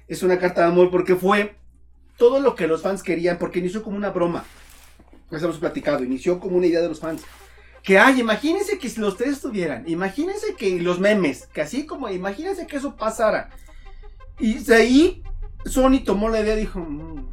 Es 0.09 0.23
una 0.23 0.39
carta 0.39 0.63
de 0.63 0.69
amor 0.69 0.91
porque 0.91 1.17
fue 1.17 1.57
todo 2.17 2.41
lo 2.41 2.55
que 2.55 2.67
los 2.67 2.83
fans 2.83 3.03
querían, 3.03 3.39
porque 3.39 3.59
inició 3.59 3.83
como 3.83 3.97
una 3.97 4.11
broma. 4.11 4.45
Ya 5.31 5.39
hemos 5.39 5.59
platicado, 5.59 6.05
inició 6.05 6.39
como 6.39 6.57
una 6.57 6.67
idea 6.67 6.81
de 6.81 6.89
los 6.89 7.01
fans. 7.01 7.23
Que, 7.83 7.99
ay, 7.99 8.21
imagínense 8.21 8.79
que 8.79 8.89
si 8.89 9.01
los 9.01 9.17
tres 9.17 9.33
estuvieran, 9.35 9.85
imagínense 9.89 10.55
que 10.57 10.81
los 10.81 10.99
memes, 11.01 11.47
que 11.53 11.61
así 11.61 11.85
como, 11.87 12.09
imagínense 12.09 12.67
que 12.67 12.77
eso 12.77 12.97
pasara. 12.97 13.51
Y 14.39 14.55
de 14.55 14.75
ahí, 14.75 15.23
Sony 15.69 16.01
tomó 16.05 16.29
la 16.29 16.41
idea 16.41 16.55
y 16.55 16.61
dijo, 16.61 16.79
"Mm, 16.81 17.27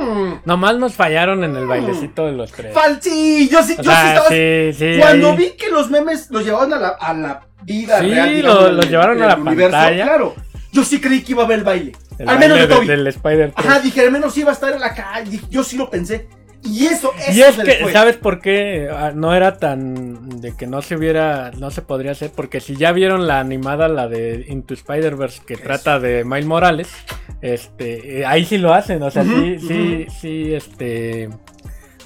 mm, 0.00 0.40
Nomás 0.44 0.76
nos 0.78 0.94
fallaron 0.94 1.44
en 1.44 1.56
el 1.56 1.66
bailecito 1.66 2.26
de 2.26 2.32
los 2.32 2.52
tres. 2.52 2.74
fal- 2.74 2.98
sí, 3.00 3.48
yo 3.50 3.62
sí, 3.62 3.76
yo 3.76 3.82
sí 3.82 3.88
estaba 3.90 4.28
sí, 4.28 4.70
sí. 4.76 4.96
cuando 5.00 5.30
ahí- 5.32 5.36
vi 5.36 5.50
que 5.56 5.70
los 5.70 5.90
memes 5.90 6.30
los 6.30 6.44
llevaron 6.44 6.72
a 6.74 6.78
la, 6.78 6.88
a 6.88 7.14
la 7.14 7.46
vida 7.62 8.00
Sí, 8.00 8.10
real, 8.10 8.34
digamos, 8.34 8.72
los 8.72 8.88
llevaron 8.90 9.22
a 9.22 9.26
la 9.26 9.36
pantalla. 9.36 10.04
Claro, 10.04 10.34
yo 10.72 10.84
sí 10.84 11.00
creí 11.00 11.22
que 11.22 11.32
iba 11.32 11.42
a 11.42 11.46
haber 11.46 11.58
el 11.58 11.64
baile. 11.64 11.92
el 12.18 12.28
al 12.28 12.38
menos 12.38 12.58
baile 12.58 12.68
de 12.68 12.74
Toby. 12.74 12.86
del 12.86 13.06
Spider 13.08 13.52
3. 13.56 13.66
Ajá, 13.66 13.80
dije, 13.80 14.00
al 14.02 14.12
menos 14.12 14.36
iba 14.36 14.50
a 14.50 14.54
estar 14.54 14.72
en 14.72 14.80
la 14.80 14.94
calle. 14.94 15.40
Yo 15.50 15.62
sí 15.64 15.76
lo 15.76 15.88
pensé. 15.90 16.28
Y 16.64 16.86
eso, 16.86 17.12
eso 17.18 17.32
Y 17.32 17.42
es 17.42 17.56
que, 17.56 17.74
fue. 17.82 17.92
¿sabes 17.92 18.16
por 18.16 18.40
qué 18.40 18.88
ah, 18.92 19.12
no 19.14 19.32
era 19.34 19.58
tan 19.58 20.40
de 20.40 20.56
que 20.56 20.66
no 20.66 20.82
se 20.82 20.96
hubiera, 20.96 21.50
no 21.52 21.70
se 21.70 21.82
podría 21.82 22.12
hacer? 22.12 22.30
Porque 22.34 22.60
si 22.60 22.76
ya 22.76 22.92
vieron 22.92 23.26
la 23.26 23.38
animada, 23.40 23.88
la 23.88 24.08
de 24.08 24.44
Into 24.48 24.74
Spider-Verse, 24.74 25.42
que 25.46 25.54
Eso. 25.54 25.62
trata 25.62 26.00
de 26.00 26.24
Miles 26.24 26.46
Morales, 26.46 26.88
este, 27.42 28.20
eh, 28.20 28.26
ahí 28.26 28.44
sí 28.44 28.58
lo 28.58 28.74
hacen, 28.74 29.02
o 29.02 29.10
sea, 29.10 29.22
sí, 29.24 29.58
sí, 29.66 30.06
sí, 30.20 30.52
este, 30.54 31.28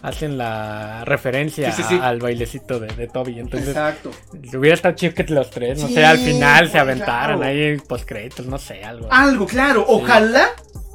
hacen 0.03 0.37
la 0.37 1.05
referencia 1.07 1.73
Sí, 1.73 1.83
sí, 1.83 1.88
sí. 1.88 1.99
a- 2.01 2.09
al 2.09 2.19
bailecito 2.19 2.79
de, 2.79 2.88
de 2.88 3.07
Toby. 3.09 3.38
Entonces, 3.41 3.69
Exacto. 3.71 4.11
hubiera 4.57 4.75
estado 4.75 4.95
chido 4.95 5.15
que 5.15 5.25
los 5.25 5.49
tres, 5.51 5.81
no 5.81 5.88
sé, 5.88 6.05
al 6.05 6.19
final 6.19 6.69
se 6.71 6.79
aventaran 6.79 7.38
claro. 7.38 7.43
ahí 7.53 7.79
post 7.79 8.05
créditos, 8.07 8.47
no 8.47 8.59
sé, 8.59 8.85
algo. 8.85 9.09
Algo, 9.11 9.47
claro. 9.47 9.85
Ojalá. 9.88 10.49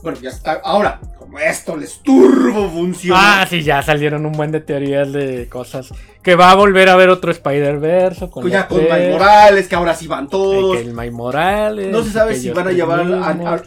Bueno, 0.08 0.22
ya 0.22 0.30
está. 0.30 0.62
Ahora, 0.64 1.02
como 1.20 1.38
esto 1.38 1.76
les 1.76 2.00
turbo 2.02 2.70
funciona. 2.70 3.42
Ah, 3.42 3.46
sí, 3.46 3.62
ya 3.62 3.82
salieron 3.82 4.26
un 4.26 4.32
buen 4.32 4.52
de 4.52 4.62
teorías 4.62 5.12
de 5.12 5.50
cosas. 5.50 5.90
Que 6.24 6.36
va 6.36 6.52
a 6.52 6.56
volver 6.56 6.88
a 6.88 6.94
haber 6.94 7.10
otro 7.10 7.30
Spider-Verse 7.30 8.30
con 8.30 8.44
Pues 8.44 8.54
ya 8.54 8.68
con 8.70 8.80
Miles 8.80 9.12
Morales, 9.12 9.68
que 9.68 9.76
ahora 9.76 9.94
sí 9.96 10.08
van 10.08 10.30
todos. 10.30 10.78
que 10.78 10.84
el 10.84 10.94
Miles 10.94 11.12
Morales. 11.12 11.92
No 11.92 12.04
se 12.04 12.12
sabe 12.12 12.36
si 12.36 12.50
van 12.52 12.70
a 12.70 12.72
llevar 12.72 13.02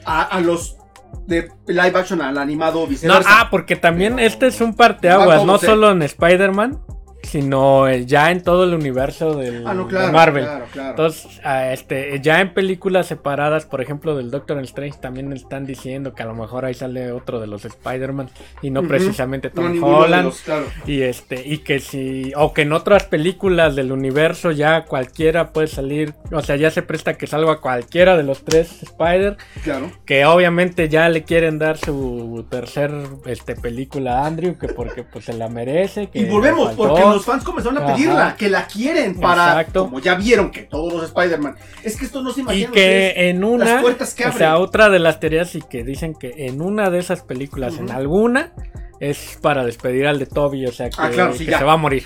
a, 0.06 0.22
a- 0.22 0.40
los 0.40 0.78
de 1.26 1.50
live 1.66 1.92
action 1.98 2.22
al 2.22 2.38
animado 2.38 2.78
o 2.80 2.82
No, 2.84 2.88
viceversa. 2.88 3.28
ah, 3.28 3.48
porque 3.50 3.76
también 3.76 4.16
Pero- 4.16 4.26
este 4.26 4.46
es 4.46 4.60
un 4.62 4.74
parteaguas, 4.74 5.44
no 5.44 5.58
sea. 5.58 5.68
solo 5.70 5.90
en 5.90 6.00
Spider-Man, 6.02 6.78
sino 7.22 7.86
eh, 7.88 8.06
ya 8.06 8.30
en 8.30 8.42
todo 8.42 8.64
el 8.64 8.74
universo 8.74 9.34
del, 9.36 9.66
Ah, 9.66 9.74
no, 9.74 9.86
de. 9.86 10.10
Marvel. 10.10 10.44
Claro, 10.44 10.64
claro. 10.72 10.90
Entonces, 10.90 11.40
ah, 11.44 11.72
este, 11.72 12.18
ya 12.20 12.40
en 12.40 12.52
películas 12.54 13.06
separadas, 13.06 13.66
por 13.66 13.80
ejemplo, 13.80 14.16
del 14.16 14.30
Doctor 14.30 14.58
Strange, 14.60 14.98
también 15.00 15.32
están 15.32 15.66
diciendo 15.66 16.14
que 16.14 16.22
a 16.22 16.26
lo 16.26 16.34
mejor 16.34 16.64
ahí 16.64 16.74
sale 16.74 17.12
otro 17.12 17.40
de 17.40 17.46
los 17.46 17.64
Spider-Man 17.64 18.30
y 18.62 18.70
no 18.70 18.82
precisamente 18.82 19.50
Tom 19.50 19.82
Holland. 19.82 20.24
los, 20.24 20.40
claro. 20.40 20.64
Y 20.86 21.02
este, 21.02 21.46
y 21.46 21.58
que 21.58 21.78
si, 21.80 22.32
o 22.36 22.52
que 22.52 22.62
en 22.62 22.72
otras 22.72 23.04
películas 23.04 23.76
del 23.76 23.92
universo 23.92 24.50
ya 24.50 24.84
cualquiera 24.84 25.52
puede 25.52 25.66
salir, 25.68 26.14
o 26.32 26.42
sea, 26.42 26.56
ya 26.56 26.70
se 26.70 26.82
presta 26.82 27.14
que 27.14 27.26
salga 27.26 27.58
cualquiera 27.58 28.16
de 28.16 28.22
los 28.22 28.44
tres 28.44 28.82
Spider, 28.82 29.36
Claro. 29.62 29.90
que 30.04 30.24
obviamente 30.26 30.88
ya 30.88 31.08
le 31.08 31.22
quieren 31.24 31.58
dar 31.58 31.76
su 31.78 32.44
tercer 32.50 32.90
este 33.26 33.54
película 33.56 34.20
a 34.22 34.26
Andrew, 34.26 34.56
que 34.58 34.68
porque 34.68 35.02
pues 35.04 35.26
se 35.26 35.32
la 35.34 35.48
merece, 35.48 36.08
que 36.08 36.20
Y 36.20 36.24
volvemos, 36.24 36.72
porque 36.74 37.02
los 37.14 37.24
fans 37.24 37.44
comenzaron 37.44 37.78
a 37.78 37.84
Ajá. 37.84 37.94
pedirla, 37.94 38.36
que 38.38 38.48
la 38.48 38.66
quieren 38.66 39.18
para, 39.20 39.48
Exacto. 39.60 39.84
como 39.84 40.00
ya 40.00 40.14
vieron 40.14 40.50
que 40.50 40.62
todos 40.62 40.92
los 40.92 41.04
Spider-Man, 41.04 41.56
es 41.82 41.96
que 41.96 42.04
esto 42.04 42.22
no 42.22 42.30
se 42.32 42.40
y 42.40 42.42
imaginan 42.42 42.72
que 42.72 43.28
en 43.30 43.44
una, 43.44 43.64
las 43.64 43.82
puertas 43.82 44.14
que 44.14 44.26
o 44.26 44.32
sea, 44.32 44.58
otra 44.58 44.88
de 44.90 44.98
las 44.98 45.20
teorías 45.20 45.54
y 45.54 45.62
que 45.62 45.84
dicen 45.84 46.14
que 46.14 46.32
en 46.46 46.60
una 46.62 46.90
de 46.90 46.98
esas 46.98 47.22
películas, 47.22 47.78
en 47.78 47.90
alguna, 47.90 48.52
es 49.00 49.38
para 49.40 49.64
despedir 49.64 50.06
al 50.06 50.18
de 50.18 50.26
Toby, 50.26 50.66
o 50.66 50.72
sea, 50.72 50.90
que, 50.90 50.96
Ah, 50.98 51.08
claro, 51.10 51.32
sí, 51.34 51.46
que 51.46 51.56
se 51.56 51.64
va 51.64 51.72
a 51.72 51.76
morir. 51.78 52.04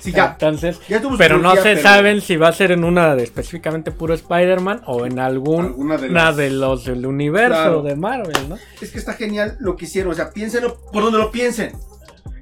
Sí, 0.00 0.10
ya, 0.10 0.30
Entonces, 0.40 0.80
ya 0.88 1.00
Pero 1.16 1.38
no 1.38 1.54
se 1.54 1.62
pero 1.62 1.82
saben 1.82 2.20
si 2.20 2.36
va 2.36 2.48
a 2.48 2.52
ser 2.52 2.72
en 2.72 2.82
una 2.82 3.14
de 3.14 3.22
específicamente 3.22 3.92
puro 3.92 4.12
Spider-Man 4.12 4.82
o 4.86 5.06
en 5.06 5.20
algún 5.20 5.66
alguna 5.66 5.96
de 5.96 6.08
una 6.08 6.24
las- 6.24 6.36
de 6.36 6.50
los 6.50 6.84
del 6.84 7.06
universo 7.06 7.54
Claro. 7.54 7.82
de 7.82 7.94
Marvel, 7.94 8.48
¿no? 8.48 8.58
Es 8.80 8.90
que 8.90 8.98
está 8.98 9.12
genial 9.12 9.56
lo 9.60 9.76
que 9.76 9.84
hicieron, 9.84 10.10
o 10.12 10.14
sea, 10.16 10.30
piénsenlo 10.30 10.78
por 10.92 11.04
donde 11.04 11.18
lo 11.18 11.30
piensen. 11.30 11.72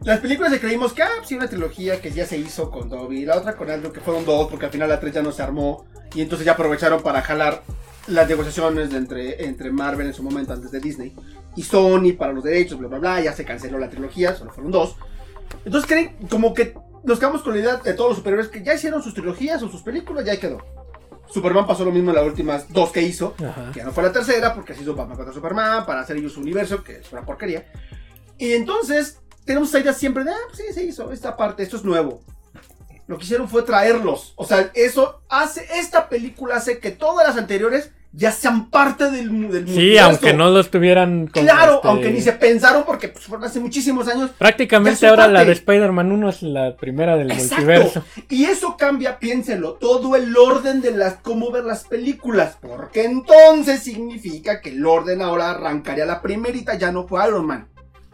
Las 0.05 0.21
películas 0.21 0.51
de 0.51 0.61
creímos 0.61 0.93
que, 0.93 1.03
ah, 1.03 1.11
sí, 1.25 1.35
una 1.35 1.49
trilogía 1.49 2.01
que 2.01 2.11
ya 2.11 2.27
se 2.27 2.37
hizo 2.37 2.71
con 2.71 2.89
Dobby, 2.89 3.25
la 3.25 3.37
otra 3.37 3.57
con 3.57 3.71
Andrew, 3.71 3.93
que 3.93 4.01
fueron 4.01 4.25
dos, 4.25 4.49
porque 4.49 4.67
al 4.67 4.73
final 4.73 4.89
la 4.89 4.99
tres 4.99 5.15
ya 5.15 5.23
no 5.23 5.33
se 5.33 5.43
armó, 5.43 5.87
y 6.15 6.23
entonces 6.23 6.45
ya 6.45 6.53
aprovecharon 6.53 7.03
para 7.03 7.23
jalar 7.23 7.63
las 8.09 8.29
negociaciones 8.29 8.91
de 8.91 8.99
entre, 8.99 9.45
entre 9.45 9.71
Marvel 9.71 10.07
en 10.07 10.15
su 10.15 10.23
momento 10.23 10.53
antes 10.53 10.71
de 10.71 10.81
Disney 10.81 11.15
y 11.57 11.63
Sony 11.63 12.15
para 12.19 12.33
los 12.33 12.43
derechos, 12.43 12.79
bla, 12.79 12.89
bla, 12.89 12.99
bla. 12.99 13.21
Ya 13.21 13.33
se 13.33 13.45
canceló 13.45 13.79
la 13.79 13.89
trilogía, 13.89 14.35
solo 14.35 14.51
fueron 14.51 14.73
dos. 14.73 14.97
Entonces 15.65 15.89
creen 15.89 16.17
como 16.29 16.55
que 16.55 16.75
nos 17.05 17.19
quedamos 17.19 17.43
con 17.43 17.55
la 17.55 17.61
idea 17.61 17.77
de 17.77 17.95
todos 17.95 18.11
los 18.11 18.19
superhéroes 18.19 18.49
que 18.49 18.63
ya 18.63 18.75
hicieron 18.75 19.03
sus 19.03 19.15
trilogías 19.15 19.63
o 19.63 19.69
sus 19.69 19.83
películas, 19.83 20.25
ya 20.25 20.39
quedó. 20.39 20.59
Superman 21.29 21.67
pasó 21.67 21.85
lo 21.85 21.93
mismo 21.93 22.11
en 22.11 22.17
las 22.17 22.27
últimas 22.27 22.71
dos 22.71 22.91
que 22.91 23.03
hizo. 23.03 23.35
Ajá. 23.39 23.71
Que 23.73 23.79
ya 23.79 23.85
no 23.85 23.93
fue 23.93 24.03
la 24.03 24.13
tercera, 24.13 24.55
porque 24.55 24.75
se 24.75 24.83
hizo 24.83 24.95
Batman 24.95 25.17
contra 25.17 25.33
Superman, 25.33 25.87
para 25.87 26.01
hacer 26.01 26.17
ellos 26.17 26.33
su 26.33 26.41
universo, 26.41 26.83
que 26.83 26.97
es 26.97 27.13
una 27.13 27.25
porquería. 27.25 27.67
Y 28.39 28.53
entonces, 28.53 29.21
tenemos 29.45 29.69
esa 29.69 29.81
idea 29.81 29.93
siempre 29.93 30.25
de, 30.25 30.31
ah, 30.31 30.37
pues 30.49 30.59
sí, 30.59 30.73
se 30.73 30.85
hizo 30.85 31.13
esta 31.13 31.37
parte, 31.37 31.63
esto 31.63 31.77
es 31.77 31.85
nuevo. 31.85 32.21
Lo 33.07 33.19
que 33.19 33.25
hicieron 33.25 33.49
fue 33.49 33.63
traerlos. 33.63 34.33
O 34.37 34.45
sea, 34.45 34.71
eso 34.75 35.23
hace, 35.29 35.67
esta 35.75 36.09
película 36.09 36.57
hace 36.57 36.79
que 36.79 36.93
todas 36.93 37.27
las 37.27 37.37
anteriores 37.37 37.91
ya 38.15 38.31
sean 38.31 38.69
parte 38.69 39.11
del, 39.11 39.51
del 39.51 39.67
Sí, 39.67 39.97
aunque 39.97 40.35
no 40.35 40.51
los 40.51 40.71
tuvieran 40.71 41.29
como, 41.29 41.47
Claro, 41.47 41.77
este, 41.77 41.89
aunque 41.89 42.11
ni 42.11 42.21
se 42.21 42.33
pensaron, 42.33 42.85
porque 42.85 43.09
pues, 43.09 43.25
fueron 43.25 43.47
hace 43.47 43.59
muchísimos 43.59 44.07
años. 44.07 44.31
Prácticamente 44.37 45.07
ahora 45.07 45.27
la 45.29 45.45
de 45.45 45.53
Spider-Man 45.53 46.13
1 46.13 46.29
es 46.29 46.43
la 46.43 46.77
primera 46.77 47.17
del 47.17 47.31
Exacto. 47.33 47.55
multiverso. 47.57 48.05
Y 48.29 48.45
eso 48.45 48.77
cambia, 48.77 49.19
piénselo, 49.19 49.75
todo 49.75 50.15
el 50.17 50.37
orden 50.37 50.83
de 50.83 50.93
las 50.93 51.15
cómo 51.15 51.51
ver 51.51 51.65
las 51.65 51.85
películas. 51.85 52.59
Porque 52.61 53.05
entonces 53.05 53.83
significa 53.83 54.61
que 54.61 54.71
el 54.71 54.85
orden 54.85 55.23
ahora 55.23 55.51
arrancaría 55.51 56.05
la 56.05 56.21
primerita, 56.21 56.75
ya 56.75 56.93
no 56.93 57.07
fue 57.07 57.27
Iron 57.27 57.47
Man. 57.47 57.72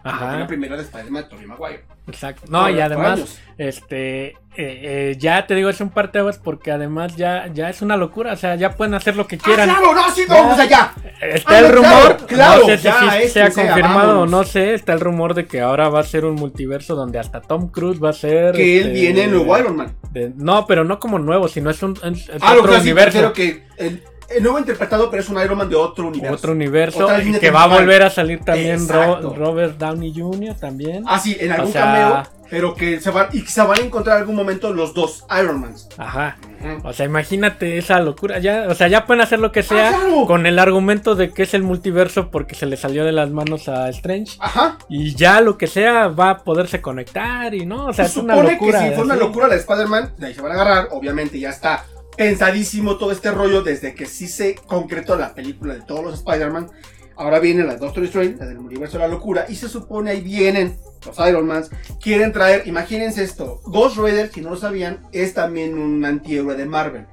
Ajá, 0.09 0.37
La 0.39 0.47
primera 0.47 0.77
de 0.77 0.83
Spider-Man, 0.83 1.29
Tobey 1.29 1.47
Maguire. 1.47 1.85
exacto. 2.07 2.43
No, 2.49 2.69
y 2.71 2.81
además, 2.81 3.39
este, 3.59 4.27
eh, 4.29 4.35
eh, 4.57 5.17
ya 5.19 5.47
te 5.47 5.55
digo, 5.55 5.69
es 5.69 5.81
un 5.81 5.91
parteaguas 5.91 6.39
porque 6.39 6.71
además 6.73 7.17
ya, 7.17 7.47
ya 7.53 7.69
es 7.71 7.83
una 7.83 7.97
locura, 7.97 8.33
o 8.33 8.37
sea, 8.37 8.55
ya 8.57 8.71
pueden 8.77 8.95
hacer 8.95 9.15
lo 9.17 9.27
que 9.27 9.37
¡Ah, 9.37 9.41
quieran. 9.45 9.69
claro! 9.69 9.95
¡No, 9.95 10.11
sí, 10.11 10.23
Ya. 10.29 10.35
vamos 10.35 10.59
allá! 10.59 10.93
Está 11.21 11.55
Ah, 11.55 11.59
el 11.59 11.65
no, 11.67 11.73
rumor, 11.73 12.17
claro, 12.17 12.27
claro, 12.27 12.61
no 12.63 12.67
sé 12.69 12.77
si 12.79 12.85
ya, 12.85 13.01
sí 13.01 13.07
es 13.25 13.33
se 13.33 13.43
ha 13.43 13.51
sea, 13.51 13.67
confirmado 13.67 14.21
o 14.23 14.27
no 14.27 14.45
sé, 14.45 14.75
está 14.75 14.93
el 14.93 15.01
rumor 15.01 15.35
de 15.35 15.47
que 15.47 15.61
ahora 15.61 15.89
va 15.89 16.01
a 16.01 16.05
ser 16.05 16.25
un 16.25 16.35
multiverso 16.37 16.95
donde 16.95 17.19
hasta 17.19 17.41
Tom 17.41 17.69
Cruise 17.71 18.03
va 18.03 18.11
a 18.11 18.15
ser... 18.15 18.55
Que 18.55 18.79
él 18.81 18.87
este, 18.89 18.93
viene 19.01 19.23
en 19.25 19.31
nuevo 19.33 19.59
Iron 19.59 19.77
Man. 19.77 19.95
de- 20.13 20.33
no, 20.37 20.67
pero 20.67 20.85
no 20.85 20.99
como 20.99 21.19
nuevo, 21.19 21.49
sino 21.49 21.71
es 21.71 21.83
un 21.83 21.93
es- 22.05 22.29
es 22.29 22.43
Ah, 22.43 22.55
lo 22.55 22.61
otro 22.63 22.77
universo. 22.81 23.33
que 23.33 23.65
el, 23.77 24.03
el 24.31 24.43
nuevo 24.43 24.59
interpretado, 24.59 25.11
pero 25.11 25.23
es 25.23 25.29
un 25.29 25.41
Iron 25.43 25.57
Man 25.59 25.69
de 25.69 25.77
otro 25.77 26.09
universo. 26.09 26.35
Otro 26.37 26.53
universo 26.53 27.09
y 27.23 27.33
que 27.39 27.51
va 27.51 27.65
a 27.65 27.67
volver 27.69 28.03
a 28.03 28.11
salir 28.11 28.41
también 28.45 28.87
Ro-. 28.89 29.35
Robert 29.35 29.79
Downey 29.79 30.13
Jr. 30.15 30.55
también. 30.55 31.05
Ah, 31.07 31.19
sí, 31.19 31.37
en 31.41 31.53
algún 31.53 31.69
O 31.71 31.73
sea- 31.73 31.83
cameo, 31.83 32.23
pero 32.51 32.75
que 32.75 32.99
se 33.01 33.11
van, 33.11 33.29
y 33.33 33.41
se 33.43 33.61
van 33.63 33.79
a 33.79 33.83
encontrar 33.83 34.17
en 34.17 34.21
algún 34.23 34.37
momento 34.37 34.73
los 34.73 34.95
dos 34.95 35.25
Iron 35.39 35.61
Mans. 35.61 35.87
Ajá. 35.99 36.37
O 36.83 36.93
sea, 36.95 37.05
imagínate 37.07 37.77
esa 37.79 38.01
locura. 38.01 38.39
Ya, 38.39 38.67
o 38.69 38.75
sea, 38.75 38.89
ya 38.89 39.05
pueden 39.07 39.21
hacer 39.23 39.39
lo 39.39 39.53
que 39.53 39.63
sea 39.63 39.91
Ah, 39.91 39.99
claro. 40.01 40.27
con 40.27 40.47
el 40.47 40.59
argumento 40.59 41.15
de 41.15 41.31
que 41.31 41.43
es 41.45 41.53
el 41.55 41.63
multiverso 41.63 42.31
porque 42.31 42.55
se 42.55 42.65
le 42.67 42.77
salió 42.79 43.05
de 43.05 43.13
las 43.13 43.31
manos 43.31 43.69
a 43.69 43.89
Strange. 43.91 44.37
Ajá. 44.41 44.79
Y 44.89 45.15
ya 45.15 45.41
lo 45.43 45.57
que 45.59 45.67
sea 45.67 46.09
va 46.09 46.31
a 46.31 46.39
poderse 46.39 46.81
conectar 46.81 47.55
y 47.55 47.65
no, 47.67 47.87
o 47.87 47.93
sea, 47.93 48.07
Se 48.07 48.13
es 48.13 48.17
una 48.17 48.35
supone 48.35 48.53
locura. 48.55 48.81
que 48.81 48.89
si 48.89 48.95
fue 48.95 49.05
una 49.05 49.17
locura 49.17 49.49
la 49.49 49.55
de 49.55 49.61
Spider-Man, 49.61 50.13
de 50.17 50.27
ahí 50.27 50.35
se 50.35 50.41
van 50.43 50.53
a 50.53 50.55
agarrar. 50.55 50.89
Obviamente 50.93 51.39
ya 51.39 51.51
está 51.51 51.85
pensadísimo 52.19 52.99
todo 52.99 53.13
este 53.13 53.31
rollo 53.31 53.63
desde 53.63 53.95
que 53.95 54.05
sí 54.05 54.27
se 54.27 54.57
concretó 54.57 55.17
la 55.17 55.35
película 55.35 55.75
de 55.75 55.83
todos 55.83 56.05
los 56.05 56.15
Spider-Man. 56.15 56.69
Ahora 57.17 57.39
viene 57.39 57.63
la 57.63 57.75
de 57.75 57.79
Doctor 57.79 58.05
Strange, 58.05 58.37
la 58.39 58.47
del 58.47 58.59
universo 58.59 58.99
de 58.99 59.05
la 59.05 59.09
locura. 59.09 59.47
Y 59.49 59.55
se 59.55 59.69
supone 59.69 60.11
ahí 60.11 60.21
vienen 60.21 60.77
los 61.07 61.17
Iron 61.29 61.47
Mans. 61.47 61.71
Quieren 62.01 62.33
traer, 62.33 62.67
imagínense 62.67 63.23
esto. 63.23 63.61
Ghost 63.65 63.99
Rider, 63.99 64.31
si 64.33 64.41
no 64.41 64.51
lo 64.51 64.57
sabían, 64.57 65.01
es 65.13 65.33
también 65.33 65.79
un 65.79 66.05
antihéroe 66.05 66.57
de 66.57 66.67
Marvel. 66.67 67.07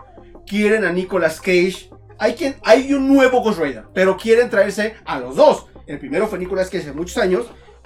Quieren 0.47 0.83
a 0.83 0.91
Nicolas 0.91 1.39
Cage. 1.39 1.91
Hay, 2.17 2.33
quien, 2.33 2.55
hay 2.63 2.91
un 2.91 3.07
nuevo 3.07 3.43
Ghost 3.43 3.59
Rider, 3.59 3.85
pero 3.93 4.17
quieren 4.17 4.49
traerse 4.49 4.95
a 5.05 5.19
los 5.19 5.35
dos. 5.35 5.67
El 5.85 5.99
primero 5.99 6.27
fue 6.27 6.39
Nicolas 6.39 6.69
Cage 6.69 6.89
hace 6.89 6.93
muchos 6.93 7.17
años. 7.19 7.45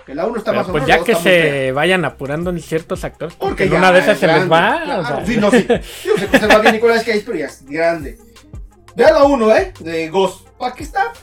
Que 0.10 0.16
la 0.16 0.26
uno 0.26 0.40
está 0.40 0.50
Pero 0.50 0.62
más 0.64 0.70
o 0.70 0.72
pues 0.72 0.84
menos. 0.86 0.96
ya 0.96 0.98
la 0.98 1.04
que 1.06 1.16
se 1.16 1.72
vayan 1.72 2.04
apurando 2.04 2.50
en 2.50 2.60
ciertos 2.60 3.04
actores, 3.04 3.36
porque 3.36 3.66
Porque 3.66 3.70
ya 3.70 3.78
una 3.78 3.92
de 3.92 4.00
esas 4.00 4.14
es 4.16 4.20
se 4.22 4.26
les 4.26 4.36
grande. 4.48 4.50
va. 4.50 4.82
Claro, 4.84 5.02
o 5.02 5.06
sea. 5.06 5.26
sí, 5.26 5.38
no, 5.38 5.52
sí. 5.52 5.68
Digo, 6.04 6.18
se 6.18 6.26
conserva 6.28 6.58
bien 6.60 6.74
Nicolas 6.74 7.04
Cage, 7.04 7.22
pero 7.24 7.38
ya 7.38 7.46
es 7.46 7.64
grande. 7.68 8.18
Vean 8.96 9.14
la 9.14 9.24
1, 9.26 9.56
¿eh? 9.56 9.74
De 9.82 10.10
Ghost. 10.10 10.48
¿Para 10.58 10.74
qué 10.74 10.82
está? 10.82 11.14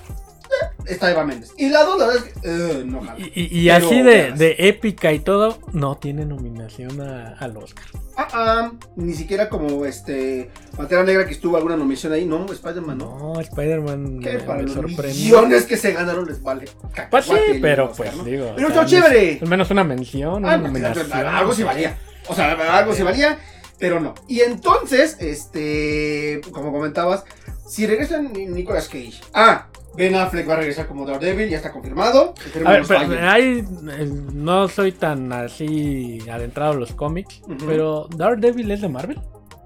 Está 0.87 1.11
Eva 1.11 1.25
Méndez. 1.25 1.53
Y 1.57 1.69
la 1.69 1.83
2, 1.85 1.99
la 1.99 2.07
verdad 2.07 2.25
es 2.27 2.33
que. 2.33 2.41
eh, 2.45 2.85
no 2.87 3.01
jala. 3.01 3.19
Y, 3.19 3.25
y- 3.35 3.49
y 3.63 3.67
Pero, 3.67 3.87
así 3.87 4.03
de, 4.03 4.55
épica 4.59 5.13
y 5.13 5.19
todo, 5.19 5.59
no 5.73 5.97
tiene 5.97 6.25
nominación 6.25 7.01
a- 7.01 7.37
al 7.39 7.57
Oscar. 7.57 7.85
Ah, 8.19 8.29
ah, 8.33 8.73
ni 8.97 9.13
siquiera 9.15 9.49
como 9.51 9.85
este. 9.85 10.51
Pantera 10.77 11.03
Negra 11.03 11.27
que 11.27 11.33
estuvo 11.33 11.57
alguna 11.57 11.77
nominación 11.77 12.13
ahí. 12.13 12.25
No, 12.25 12.47
Spider-Man, 12.51 12.99
¿no? 12.99 13.19
No, 13.35 13.41
Spider-Man 13.41 14.21
Que 14.21 14.39
para 14.39 14.63
los 14.63 14.77
millones 14.77 15.65
que 15.67 15.77
se 15.77 15.93
ganaron 15.93 16.27
les 16.27 16.43
vale. 16.43 16.67
Pues 17.11 17.25
sí, 17.27 17.33
pero 17.61 17.91
Oscar, 17.91 18.07
pues 18.07 18.17
¿no? 18.17 18.25
digo. 18.25 18.53
Pero 18.57 18.69
está 18.69 18.87
chévere. 18.87 19.39
Al 19.43 19.49
menos 19.49 19.71
una 19.71 19.85
mención, 19.85 20.35
una 20.45 20.55
Ah, 20.55 20.57
nominación. 20.59 21.13
algo 21.13 21.53
sí 21.53 21.63
valía. 21.63 21.99
O 22.29 22.35
sea, 22.35 22.53
algo 22.79 22.95
sí 22.95 23.03
valía, 23.03 23.39
pero 23.79 24.01
no. 24.01 24.15
Y 24.29 24.41
entonces, 24.41 25.17
este, 25.21 26.41
como 26.53 26.73
comentabas, 26.73 27.25
si 27.69 27.87
regresa 27.87 28.19
Ni- 28.23 28.47
Nicolas 28.47 28.89
Cage. 28.89 29.21
Ah, 29.35 29.67
Ben 29.97 30.15
Affleck 30.15 30.49
va 30.49 30.55
a 30.55 30.57
regresar 30.59 30.87
como 30.87 31.07
Daredevil, 31.07 31.49
ya 31.49 31.57
está 31.57 31.73
confirmado. 31.73 32.35
A 32.65 32.71
ver, 32.73 32.85
pero 32.87 33.29
ahí 33.31 33.65
eh, 33.91 34.11
no 34.33 34.69
soy 34.69 34.93
tan 34.93 35.33
así 35.33 36.19
adentrado 36.31 36.75
en 36.75 36.81
los 36.81 36.93
cómics, 36.93 37.41
Ujú. 37.45 37.67
pero 37.67 38.09
Daredevil 38.17 38.71
es 38.71 38.81
de 38.83 38.89
Marvel. 38.89 39.21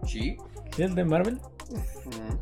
Sí. 0.07 0.37
¿Sí 0.75 0.83
es 0.83 0.95
de 0.95 1.05
Marvel? 1.05 1.39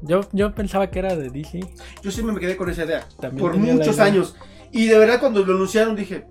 Yo, 0.03 0.21
yo 0.33 0.55
pensaba 0.55 0.91
que 0.91 0.99
era 0.99 1.17
de 1.17 1.31
DC. 1.31 1.61
Yo 2.03 2.11
siempre 2.11 2.35
me 2.35 2.41
quedé 2.41 2.57
con 2.57 2.71
esa 2.71 2.85
idea. 2.85 3.07
También 3.21 3.41
por 3.47 3.57
muchos 3.57 3.99
años. 3.99 4.37
Y 4.71 4.87
de 4.87 4.99
verdad, 4.99 5.21
cuando 5.21 5.45
lo 5.45 5.55
anunciaron, 5.55 5.97
dije, 5.97 6.27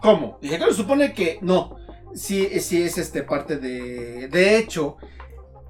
¿cómo? 0.00 0.38
Dije, 0.42 0.56
claro, 0.58 0.74
supone 0.74 1.12
que 1.12 1.38
no. 1.42 1.76
Sí, 2.14 2.48
sí 2.60 2.82
es 2.82 2.98
este 2.98 3.22
parte 3.22 3.56
de. 3.56 4.28
De 4.28 4.58
hecho, 4.58 4.96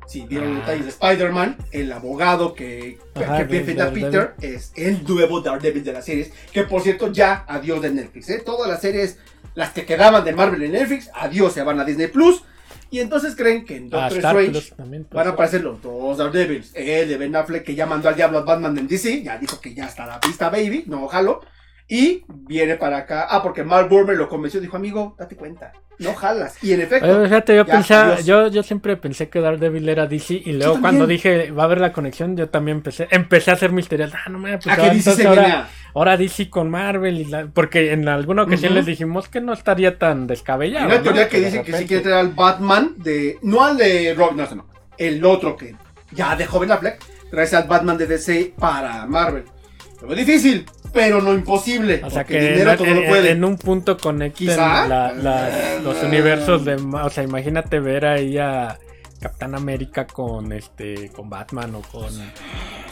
si 0.07 0.23
vieron 0.27 0.57
Ah. 0.57 0.61
detalles 0.61 0.85
de 0.85 0.91
Spider-Man, 0.91 1.57
el 1.71 1.93
abogado 1.93 2.55
que, 2.55 2.99
Ajá, 3.15 3.39
que 3.39 3.43
a. 3.81 3.91
Peter 3.93 4.35
es 4.41 4.73
el 4.77 5.05
nuevo 5.05 5.41
Daredevil 5.41 5.85
de 5.85 5.93
las 5.93 6.05
series. 6.05 6.33
Que 6.53 6.65
por 6.65 6.83
cierto, 6.83 7.11
ya 7.13 7.45
adiós 7.49 7.81
de 7.83 7.91
Netflix. 7.91 8.29
¿eh? 8.31 8.43
Todas 8.45 8.69
las 8.69 8.81
series, 8.81 9.19
las 9.55 9.71
que 9.71 9.85
quedaban 9.85 10.25
de 10.25 10.33
Marvel 10.33 10.63
en 10.63 10.73
Netflix, 10.73 11.11
adiós, 11.15 11.53
se 11.53 11.63
van 11.63 11.81
a 11.81 11.85
Disney 11.85 12.09
Plus. 12.09 12.43
Y 12.91 13.01
entonces 13.01 13.35
creen 13.35 13.65
que 13.65 13.77
en 13.77 13.85
Ah, 13.87 14.11
Doctor 14.11 14.19
Star 14.19 14.37
Strange 14.41 14.75
también. 14.77 15.05
pues. 15.05 15.15
Van 15.17 15.27
a 15.27 15.31
aparecer 15.31 15.63
los 15.63 15.81
dos 15.81 16.19
Daredevils. 16.19 16.73
El 16.75 17.09
de 17.09 17.17
Ben 17.17 17.35
Affleck 17.35 17.65
que 17.65 17.75
ya 17.75 17.87
mandó 17.87 18.11
al 18.11 18.17
diablo 18.17 18.39
a 18.39 18.43
Batman 18.43 18.77
en 18.77 18.87
DC. 18.87 19.23
Ya 19.23 19.39
dijo 19.39 19.59
que 19.63 19.73
ya 19.73 19.87
está 19.87 20.05
a 20.05 20.09
la 20.09 20.21
pista, 20.21 20.51
baby. 20.51 20.85
No, 20.87 21.09
jalo. 21.09 21.41
Y 21.89 22.25
viene 22.29 22.77
para 22.77 22.99
acá. 22.99 23.27
Ah, 23.29 23.43
porque 23.43 23.65
Mark 23.65 23.89
Burmer 23.89 24.17
lo 24.17 24.29
convenció. 24.29 24.61
Dijo, 24.61 24.77
amigo, 24.77 25.15
date 25.19 25.37
cuenta. 25.37 25.73
No 25.99 26.15
jalas. 26.15 26.57
Y 26.65 26.73
en 26.73 26.81
efecto. 26.81 27.07
Oye, 27.19 27.29
fíjate, 27.29 27.55
yo 27.55 27.65
Ya, 27.67 27.73
pensaba, 27.73 28.21
yo, 28.21 28.49
yo 28.49 28.63
siempre 28.63 28.97
pensé 28.97 29.29
que 29.29 29.41
Daredevil 29.41 29.89
era 29.89 30.07
DC 30.07 30.35
y 30.45 30.53
luego 30.55 30.81
cuando 30.81 31.07
dije 31.07 31.51
va 31.53 31.63
a 31.63 31.67
haber 31.67 31.81
la 31.81 31.93
conexión, 31.93 32.37
yo 32.37 32.49
también 32.49 32.79
empecé, 32.79 33.07
empecé 33.11 33.51
a 33.51 33.55
hacer 33.55 33.73
mis 33.73 33.89
teorías. 33.89 34.13
Ah, 34.15 34.31
no 34.31 34.39
me 34.39 34.57
pues 34.59 34.67
¿A 34.67 34.81
ahora, 34.81 34.93
entonces 34.95 35.27
ahora, 35.95 36.17
DC 36.17 36.49
con 36.49 36.71
Marvel 36.71 37.21
y 37.21 37.25
la- 37.27 37.47
porque 37.47 37.93
en 37.93 38.09
alguna 38.09 38.43
ocasión 38.45 38.71
Ujú. 38.73 38.77
les 38.79 38.87
dijimos 38.87 39.29
que 39.29 39.41
no 39.43 39.53
estaría 39.53 39.99
tan 39.99 40.23
Hay 40.23 40.27
descabellado. 40.29 40.87
una 40.87 40.97
¿no? 40.97 41.03
teoría 41.03 41.29
que 41.29 41.39
de 41.39 41.45
dice 41.47 41.59
que 41.59 41.65
sí 41.67 41.71
repente- 41.73 41.87
quiere 41.89 42.03
traer 42.03 42.17
al 42.19 42.29
Batman 42.33 42.95
de. 42.97 43.39
No 43.43 43.63
al 43.63 43.77
de 43.77 44.15
Rob, 44.17 44.35
no, 44.35 44.47
no. 44.57 44.67
El 44.97 45.25
otro 45.25 45.57
que 45.57 45.77
ya 46.11 46.35
dejó 46.37 46.59
Ben 46.59 46.73
Affleck. 46.73 46.99
Traerse 47.31 47.57
al 47.57 47.69
Batman 47.69 47.97
de 47.99 48.07
DC 48.07 48.55
para 48.59 49.07
Marvel. 49.07 49.45
Lo 50.07 50.15
difícil, 50.15 50.67
pero 50.93 51.21
no 51.23 51.33
imposible. 51.35 52.01
O 52.05 52.11
sea 52.11 52.25
que 52.25 52.41
dinero 52.41 52.71
en, 52.73 52.77
todo 52.77 52.87
en- 52.87 53.01
lo 53.03 53.09
puede. 53.09 53.31
en 53.31 53.45
un 53.45 53.57
punto 53.57 53.97
conecten 53.97 54.49
Quizá. 54.49 54.87
la- 54.87 55.13
la- 55.13 55.79
los 55.83 56.03
universos 56.03 56.65
de, 56.65 56.75
o 56.75 57.11
sea, 57.11 57.25
imagínate 57.25 57.81
ver 57.81 58.05
ahí 58.07 58.39
a 58.39 58.79
Capitán 59.21 59.55
América 59.55 60.07
con 60.07 60.53
este, 60.53 61.11
con 61.11 61.31
Batman 61.31 61.75
o 61.77 61.81
con 61.83 62.09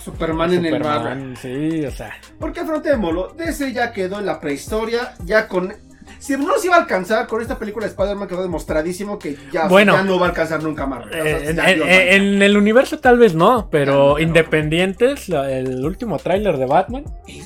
Superman 0.05 0.53
en 0.55 0.67
el 0.67 0.81
Marvel. 0.81 1.37
Sí, 1.37 1.85
o 1.85 1.91
sea, 1.91 2.13
Porque 2.39 2.61
afrontémoslo, 2.61 3.35
DC 3.37 3.73
ya 3.73 3.93
quedó 3.93 4.19
en 4.21 4.27
la 4.27 4.41
prehistoria, 4.41 5.15
ya 5.25 5.47
con... 5.49 5.75
Si 6.21 6.37
no 6.37 6.59
se 6.59 6.67
iba 6.67 6.77
a 6.77 6.81
alcanzar 6.81 7.27
con 7.27 7.41
esta 7.41 7.59
película 7.59 7.87
de 7.87 7.91
Spider-Man 7.91 8.29
quedó 8.29 8.43
demostradísimo 8.43 9.19
que 9.19 9.37
ya, 9.51 9.67
Bueno. 9.69 9.95
ya 9.95 10.03
no 10.05 10.19
va 10.19 10.27
a 10.27 10.29
alcanzar 10.29 10.63
nunca. 10.63 10.85
O 10.87 11.09
sea, 11.09 11.39
Eh, 11.51 12.15
en, 12.17 12.43
el 12.43 12.57
universo 12.57 12.99
tal 12.99 13.19
vez 13.19 13.35
no, 13.35 13.69
pero 13.71 14.11
no. 14.15 14.19
independientes, 14.19 15.29
el 15.31 15.85
último 15.85 16.19
tráiler 16.19 16.59
de 16.59 16.67
Batman. 16.67 17.05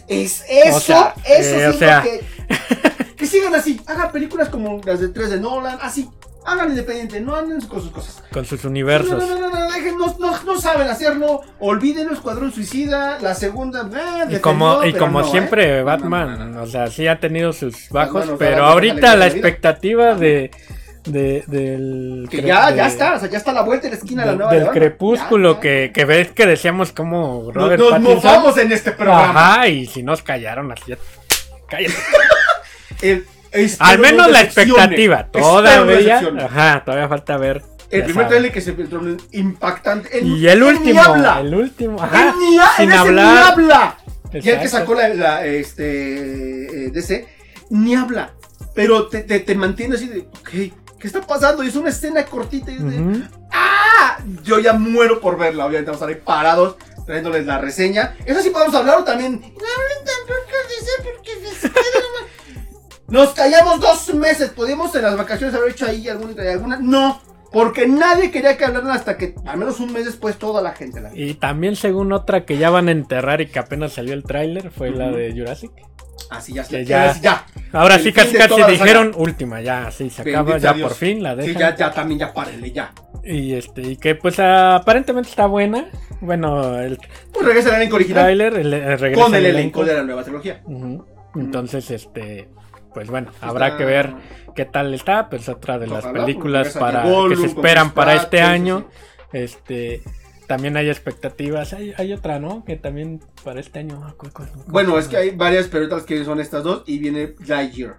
Es, 0.08 0.44
es 0.48 0.66
eso, 0.66 0.76
O 0.76 0.80
sea, 0.80 1.14
eso 1.24 1.56
eh, 1.60 1.66
o 1.68 1.72
sí, 1.72 1.78
sea. 1.78 2.02
que, 2.02 2.20
que 3.16 3.26
sigan 3.26 3.54
así, 3.54 3.80
hagan 3.87 4.10
películas 4.10 4.48
como 4.48 4.80
las 4.84 5.00
de 5.00 5.08
3 5.08 5.30
de 5.30 5.40
Nolan, 5.40 5.78
así, 5.80 6.08
hagan 6.46 6.70
independiente, 6.70 7.20
no 7.20 7.35
anden 7.37 7.61
con 7.62 7.80
sus 7.80 7.90
cosas. 7.90 8.22
Con 8.33 8.44
sus 8.44 8.64
universos. 8.64 9.11
no, 9.18 9.26
no, 9.38 9.50
no, 9.50 9.50
no, 9.50 9.72
dejen, 9.72 9.96
no, 9.98 10.16
no, 10.18 10.42
no 10.42 10.61
saben 10.61 10.88
hacerlo, 10.88 11.42
olviden 11.61 12.09
el 12.09 12.14
Escuadrón 12.14 12.52
Suicida, 12.52 13.18
la 13.20 13.35
segunda, 13.35 13.88
eh, 14.28 14.37
Y 14.37 14.38
como, 14.40 14.85
y 14.85 14.92
como 14.92 15.20
no, 15.22 15.30
siempre, 15.30 15.78
¿eh? 15.78 15.83
Batman, 15.83 16.57
o 16.59 16.66
sea, 16.66 16.88
sí 16.88 17.07
ha 17.07 17.18
tenido 17.20 17.52
sus 17.52 17.88
bajos, 17.90 18.30
pero 18.38 18.64
ahorita 18.66 19.12
la 19.12 19.16
la 19.16 19.26
expectativa 19.28 20.14
de, 20.14 20.50
de- 21.07 21.44
del. 21.46 22.28
Que 22.30 22.42
ya, 22.42 22.70
de- 22.70 22.76
ya 22.76 22.87
está, 22.88 23.14
o 23.14 23.20
sea, 23.20 23.28
ya 23.30 23.38
está 23.38 23.50
a 23.50 23.54
la 23.54 23.62
vuelta 23.62 23.87
de 23.88 23.92
la 23.94 23.96
esquina 23.98 24.22
la 24.24 24.30
del, 24.30 24.38
nueva 24.38 24.52
del 24.54 24.64
de 24.64 24.70
crepúsculo 24.70 25.50
Ya, 25.50 25.54
ya. 25.57 25.61
Que, 25.61 25.90
que 25.94 26.04
ves 26.04 26.30
que 26.33 26.46
decíamos 26.46 26.92
como 26.92 27.44
Nos, 27.46 27.54
Robert 27.54 27.80
nos 28.02 28.59
en 28.59 28.72
este 28.72 28.92
programa. 28.92 29.54
Ajá, 29.54 29.68
y 29.68 29.87
si 29.87 30.02
nos 30.02 30.22
callaron 30.22 30.72
así. 30.72 30.83
ya- 30.88 30.98
Cállate. 31.68 31.94
El- 33.02 33.26
Al 33.79 33.99
menos 33.99 34.27
no 34.27 34.33
la 34.33 34.40
expectativa. 34.43 35.27
Todavía. 35.29 36.21
Ajá, 36.45 36.83
todavía 36.85 37.09
falta 37.09 37.37
ver. 37.37 37.62
El 37.90 38.01
ya 38.01 38.07
primer 38.07 38.29
trailer 38.29 38.53
que 38.53 38.61
se 38.61 38.73
filtró 38.73 39.01
impactante. 39.33 40.19
Él- 40.19 40.27
Y 40.27 40.49
el 40.49 40.62
último. 40.62 40.93
Ni 40.93 40.99
habla. 40.99 41.40
El 41.40 41.55
último. 41.55 42.03
Ajá. 42.03 42.35
ni, 42.38 42.59
sin 42.77 42.93
hablar. 42.93 43.57
ni 43.57 43.64
habla. 43.64 43.99
Y 44.33 44.49
el 44.51 44.59
que 44.59 44.69
sacó 44.69 44.95
la, 44.95 45.09
la, 45.09 45.47
este, 45.47 46.87
eh, 46.87 46.90
DC, 46.90 47.29
ni 47.71 47.95
habla. 47.95 48.33
Pero 48.75 49.07
te, 49.09 49.21
te, 49.21 49.38
te 49.40 49.55
mantiene 49.55 49.95
así 49.95 50.09
de, 50.09 50.21
ok, 50.23 50.49
¿qué 50.49 51.07
está 51.07 51.21
pasando? 51.21 51.62
Y 51.62 51.69
es 51.69 51.77
una 51.77 51.90
escena 51.90 52.25
cortita. 52.25 52.73
Y 52.73 52.77
es 52.77 52.83
de. 52.85 53.23
¡Ah! 53.53 54.19
Yo 54.43 54.59
ya 54.59 54.73
muero 54.73 55.21
por 55.21 55.38
verla. 55.38 55.67
Obviamente 55.67 55.90
vamos 55.93 56.03
a 56.03 56.07
estar 56.07 56.17
ahí 56.19 56.25
parados, 56.25 56.77
trayéndoles 57.07 57.47
la 57.47 57.59
reseña. 57.59 58.17
Eso 58.27 58.40
sí 58.40 58.51
podemos 58.51 58.75
hablar 58.75 58.99
o 58.99 59.05
también. 59.05 59.33
No 59.35 59.47
hablen 59.47 60.05
DC 60.69 60.90
porque 61.05 61.33
mal. 61.69 62.04
Nos 63.09 63.31
callamos 63.31 63.81
dos 63.81 64.14
meses. 64.14 64.51
Podíamos 64.51 64.95
en 64.95 65.03
las 65.03 65.17
vacaciones 65.17 65.55
haber 65.55 65.73
hecho 65.73 65.87
ahí 65.87 66.09
alguna. 66.09 66.43
alguna 66.51 66.79
no, 66.81 67.21
porque 67.53 67.87
nadie 67.87 68.31
quería 68.31 68.57
que 68.57 68.64
hablaran 68.64 68.90
hasta 68.90 69.17
que, 69.17 69.35
al 69.47 69.59
menos 69.59 69.79
un 69.81 69.93
mes 69.93 70.05
después, 70.07 70.37
toda 70.38 70.61
la 70.62 70.73
gente 70.73 71.01
la 71.01 71.11
Y 71.14 71.35
también 71.35 71.77
según 71.77 72.12
otra 72.12 72.45
que 72.45 72.59
ya 72.59 72.71
van 72.71 72.88
a 72.88 72.93
enterrar 72.93 73.40
y 73.40 73.47
que 73.47 73.59
apenas 73.59 73.93
salió 73.93 74.14
el 74.14 74.25
tráiler 74.25 74.71
fue 74.71 74.90
la 74.90 75.11
de 75.11 75.33
Jurassic. 75.33 75.71
Así 76.31 76.53
ya, 76.55 76.64
Que 76.64 76.85
ya. 76.85 77.12
ya-. 77.21 77.47
Ahora 77.73 77.97
El 77.97 78.03
sí 78.03 78.12
casi 78.12 78.37
casi 78.37 78.55
saga. 78.55 78.67
dijeron 78.69 79.12
última, 79.17 79.61
ya, 79.61 79.90
sí, 79.90 80.09
se 80.11 80.23
Bendito 80.23 80.40
acaba, 80.40 80.59
ya 80.59 80.73
Dios. 80.73 80.88
por 80.88 80.97
fin 80.97 81.23
la 81.23 81.33
Sí, 81.35 81.49
dejan. 81.49 81.59
ya, 81.61 81.77
ya 81.77 81.90
también, 81.93 82.19
ya 82.21 82.33
párenle, 82.33 82.73
ya. 82.73 82.93
Y 83.23 83.53
este, 83.55 83.83
y 83.83 83.97
que 83.97 84.14
pues 84.14 84.38
aparentemente 84.40 85.29
está 85.31 85.47
buena. 85.47 85.87
Bueno, 86.21 86.79
el 86.81 86.99
Pues 87.33 87.47
regresa 87.47 87.69
el 87.71 87.75
elenco 87.77 87.97
original 87.97 88.23
tráiler 88.25 88.55
el, 88.55 88.73
el 88.73 88.99
regresa 88.99 89.23
con 89.25 89.35
el 89.35 89.47
elenco 89.47 89.85
de 89.85 89.95
la 89.95 90.03
nueva 90.03 90.23
trilogía. 90.25 90.62
Entonces, 91.35 91.90
este, 91.90 92.49
pues 92.94 93.09
bueno, 93.11 93.30
habrá 93.40 93.76
que 93.76 93.85
ver 93.85 94.14
qué 94.54 94.64
tal 94.64 94.94
está. 94.94 95.28
Pues 95.28 95.48
otra 95.48 95.78
de 95.78 95.87
las 95.88 96.07
películas 96.07 96.68
porque 96.68 96.78
para 96.78 97.02
que 97.28 97.37
se 97.37 97.46
esperan 97.46 97.90
para 97.92 98.14
este 98.14 98.40
año. 98.40 98.88
sí, 99.33 99.38
Este, 99.38 100.02
también 100.46 100.76
hay 100.76 100.88
expectativas. 100.88 101.72
Hay, 101.72 101.92
hay 101.96 102.12
otra, 102.12 102.38
¿no? 102.38 102.64
Que 102.64 102.76
también 102.76 103.20
para 103.42 103.61
este 103.61 103.80
año. 103.80 104.00
ah, 104.04 104.14
¿cuál- 104.16 104.33
cuál- 104.33 104.48
cuál- 104.50 104.64
Bueno, 104.68 104.98
es 104.98 105.09
que 105.09 105.16
hay 105.16 105.30
varias, 105.30 105.66
pero 105.68 105.87
otras 105.87 106.04
que 106.04 106.24
son 106.24 106.38
estas 106.40 106.62
dos 106.62 106.83
y 106.87 106.98
viene 106.98 107.35
Lightyear. 107.46 107.96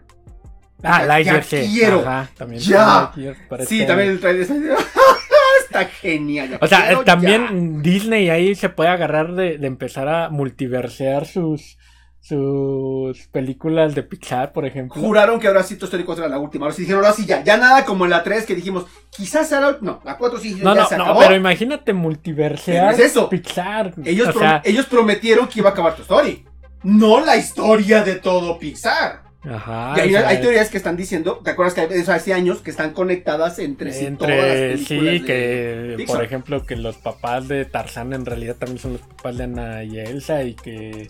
Ah, 0.84 1.00
ya- 1.02 1.06
Lightyear, 1.08 1.42
ya 1.44 1.44
sí. 1.64 1.74
quiero. 1.74 2.00
Ajá, 2.02 2.30
también. 2.38 2.62
Ya. 2.62 3.12
Para 3.50 3.66
Sí, 3.66 3.76
este 3.82 3.88
también 3.88 4.10
el 4.12 4.20
trailer 4.20 4.48
está, 5.66 5.86
genial. 5.86 6.50
ya 6.52 6.58
O 6.62 6.68
sea, 6.68 6.86
quiero 6.88 7.04
también 7.04 7.82
Disney 7.82 8.30
ahí 8.30 8.56
se 8.56 8.70
puede 8.70 8.90
agarrar 8.90 9.34
de, 9.34 9.58
de 9.58 9.68
empezar 9.68 10.08
a 10.08 10.30
multiversear 10.30 11.26
sus 11.26 11.78
sus 12.28 13.28
películas 13.28 13.94
de 13.94 14.02
Pixar, 14.02 14.52
por 14.52 14.66
ejemplo. 14.66 15.00
Juraron 15.00 15.40
que 15.40 15.48
ahora 15.48 15.62
sí 15.62 15.76
Toy 15.76 15.86
Story 15.86 16.04
4 16.04 16.26
era 16.26 16.34
la 16.36 16.40
última. 16.40 16.66
Ahora 16.66 16.76
sí 16.76 16.82
dijeron, 16.82 17.04
ahora 17.04 17.16
sí 17.16 17.26
ya. 17.26 17.44
Ya 17.44 17.58
nada 17.58 17.86
como 17.86 18.06
en 18.06 18.10
la 18.12 18.24
3 18.24 18.46
que 18.48 18.56
dijimos, 18.56 18.86
quizás 19.16 19.52
era. 19.52 19.62
la- 19.72 19.78
No, 19.82 20.02
la 20.04 20.18
4 20.18 20.40
sí 20.40 20.56
No, 20.62 20.74
ya 20.74 20.82
no, 20.82 20.88
se 20.88 20.98
no, 20.98 21.04
acabó. 21.04 21.20
pero 21.20 21.36
imagínate 21.36 21.94
multiversear 21.94 22.94
es 22.94 23.00
eso. 23.00 23.30
Pixar. 23.30 23.94
ellos, 24.04 24.30
pro- 24.30 24.40
sea, 24.40 24.62
ellos 24.66 24.88
prometieron 24.88 25.48
que 25.48 25.60
iba 25.60 25.70
a 25.70 25.74
acabar 25.74 25.94
Toy 25.94 26.02
Story. 26.02 26.46
No 26.84 27.24
la 27.24 27.38
historia 27.38 28.04
de 28.04 28.16
todo 28.16 28.58
Pixar. 28.58 29.22
ajá, 29.48 29.94
y 29.98 30.00
hay, 30.00 30.16
o 30.16 30.20
sea, 30.20 30.28
hay 30.30 30.42
teorías 30.42 30.70
que 30.70 30.78
están 30.78 30.98
diciendo, 30.98 31.40
¿te 31.44 31.52
acuerdas 31.52 31.76
que 31.76 31.84
eso 31.96 32.12
hace 32.12 32.34
años 32.34 32.62
que 32.62 32.72
están 32.72 32.94
conectadas 32.94 33.60
entre 33.60 33.94
sí 33.94 34.08
todas 34.18 34.32
las 34.36 34.48
entre 34.48 34.72
películas 34.74 34.88
sí 34.88 35.20
de 35.20 35.26
que 35.26 35.94
Pixar? 35.98 36.16
por 36.16 36.26
ejemplo 36.26 36.66
que 36.66 36.76
los 36.76 36.96
papás 36.98 37.48
de 37.48 37.66
Tarzán 37.66 38.14
en 38.14 38.26
realidad 38.26 38.56
también 38.56 38.80
son 38.80 38.94
los 38.94 39.02
papás 39.02 39.38
de 39.38 39.44
Ana 39.44 39.84
y 39.84 40.00
Elsa 40.00 40.42
y 40.44 40.56
que 40.56 41.08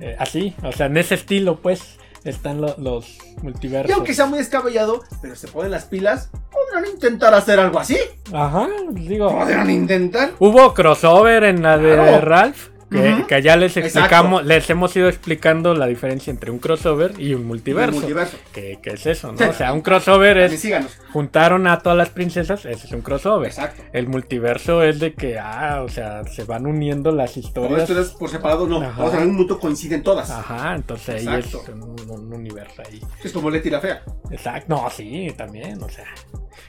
eh, 0.00 0.16
así, 0.18 0.54
o 0.62 0.72
sea, 0.72 0.86
en 0.86 0.96
ese 0.96 1.14
estilo 1.14 1.56
pues 1.60 1.96
están 2.24 2.60
lo- 2.60 2.74
los 2.78 3.16
Y 3.38 3.42
multiversos. 3.42 3.94
aunque 3.94 4.12
sea 4.14 4.26
muy 4.26 4.38
descabellado, 4.38 5.02
pero 5.22 5.34
se 5.36 5.48
ponen 5.48 5.70
las 5.70 5.84
pilas, 5.84 6.30
podrán 6.50 6.86
intentar 6.92 7.32
hacer 7.34 7.58
algo 7.60 7.78
así. 7.78 7.96
Ajá, 8.32 8.68
digo, 8.90 9.30
Podrán 9.30 9.70
intentar. 9.70 10.32
Hubo 10.38 10.74
crossover 10.74 11.44
en 11.44 11.62
la 11.62 11.78
de. 11.78 12.20
Ralph. 12.20 12.68
Que, 12.90 13.42
ya 13.42 13.56
les 13.56 13.76
Exacto. 13.76 13.98
explicamos, 13.98 14.46
les 14.46 14.70
hemos 14.70 14.96
ido 14.96 15.08
explicando 15.08 15.74
la 15.74 15.86
diferencia 15.86 16.30
entre 16.30 16.50
un 16.50 16.58
crossover 16.58 17.12
y 17.18 17.34
un 17.34 17.46
multiverso. 17.46 17.98
Multiverso. 17.98 18.38
Que, 18.52 18.78
que 18.82 18.90
es 18.90 19.04
eso, 19.06 19.32
¿no? 19.32 19.48
O 19.48 19.52
sea, 19.52 19.72
un 19.74 19.82
crossover 19.82 20.38
es 20.38 20.58
síganos. 20.58 20.96
juntaron 21.12 21.66
a 21.66 21.80
todas 21.80 21.98
las 21.98 22.08
princesas, 22.08 22.64
ese 22.64 22.86
es 22.86 22.92
un 22.92 23.02
crossover. 23.02 23.48
Exacto. 23.48 23.82
El 23.92 24.08
multiverso 24.08 24.82
es 24.82 25.00
de 25.00 25.12
que, 25.12 25.38
ah, 25.38 25.82
o 25.84 25.88
sea, 25.88 26.24
se 26.24 26.44
van 26.44 26.66
uniendo 26.66 27.12
las 27.12 27.36
historias. 27.36 27.88
esto 27.88 28.00
es 28.00 28.08
por 28.10 28.30
separado, 28.30 28.66
no. 28.66 28.80
Ajá. 28.80 28.94
Vamos, 28.96 29.14
en 29.14 29.20
algún 29.20 29.36
punto 29.36 29.58
coinciden 29.58 30.02
todas. 30.02 30.30
Ajá, 30.30 30.74
entonces 30.74 31.26
ahí 31.26 31.36
Exacto. 31.36 31.62
es 31.64 31.68
un, 31.68 32.10
un 32.10 32.32
universo 32.32 32.82
ahí. 32.88 33.00
Es 33.22 33.32
como 33.32 33.50
Leti 33.50 33.68
la 33.68 33.80
Fea. 33.80 34.02
Exacto, 34.30 34.74
no, 34.74 34.88
sí, 34.90 35.32
también, 35.36 35.82
o 35.82 35.88
sea. 35.90 36.06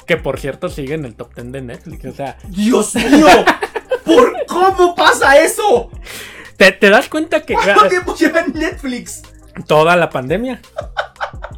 Que 0.05 0.17
por 0.17 0.39
cierto 0.39 0.69
sigue 0.69 0.95
en 0.95 1.05
el 1.05 1.15
top 1.15 1.33
10 1.35 1.51
de 1.51 1.61
Netflix, 1.61 2.05
o 2.05 2.11
sea, 2.11 2.37
¡Dios 2.49 2.95
mío! 2.95 3.27
¿Por 4.15 4.45
cómo 4.47 4.95
pasa 4.95 5.37
eso? 5.39 5.89
¿te, 6.57 6.71
te 6.71 6.89
das 6.89 7.07
cuenta 7.09 7.41
que 7.41 7.53
¿Cuánto 7.53 7.87
tiempo 7.87 8.15
lleva 8.15 8.41
en 8.41 8.53
Netflix? 8.53 9.21
toda 9.67 9.95
la 9.95 10.09
pandemia? 10.09 10.61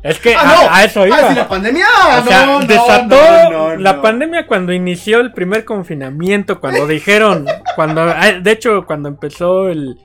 Es 0.04 0.18
que 0.20 0.34
Ah, 0.36 0.42
a, 0.42 0.46
no. 0.66 0.74
a 0.74 0.84
eso 0.84 1.06
iba. 1.06 1.18
Ah, 1.18 1.30
sí, 1.30 1.36
la 1.36 1.48
pandemia. 1.48 1.86
O 2.20 2.28
sea, 2.28 2.46
no, 2.48 2.60
desató 2.62 3.50
no, 3.52 3.76
la 3.76 4.02
pandemia 4.02 4.48
cuando 4.48 4.74
inició 4.74 5.20
el 5.20 5.32
primer 5.34 5.66
confinamiento, 5.66 6.60
cuando 6.60 6.88
dijeron, 6.88 7.46
cuando, 7.76 8.02
ah, 8.02 8.32
de 8.32 8.52
hecho, 8.52 8.86
cuando 8.88 9.10
empezó 9.10 9.70
el, 9.70 10.00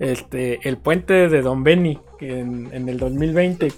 este, 0.00 0.58
el 0.68 0.78
puente 0.78 1.28
de 1.28 1.42
Don 1.42 1.62
Benny 1.62 2.00
que 2.18 2.40
en, 2.40 2.68
en 2.72 2.88
el 2.88 2.98
2020, 2.98 3.72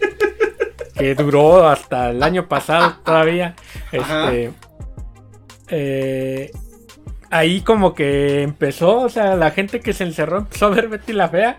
que 0.96 1.14
duró 1.14 1.68
hasta 1.68 2.10
el 2.10 2.22
año 2.22 2.48
pasado 2.48 2.96
todavía, 3.04 3.54
este, 3.90 4.52
eh, 5.68 6.50
ahí 7.32 7.62
como 7.62 7.94
que 7.94 8.42
empezó, 8.42 9.00
o 9.00 9.08
sea, 9.08 9.34
la 9.36 9.50
gente 9.50 9.80
que 9.80 9.92
se 9.92 10.04
encerró 10.04 10.38
empezó 10.38 10.66
a 10.66 10.70
ver 10.70 10.88
Betty 10.88 11.12
la 11.12 11.28
Fea 11.28 11.56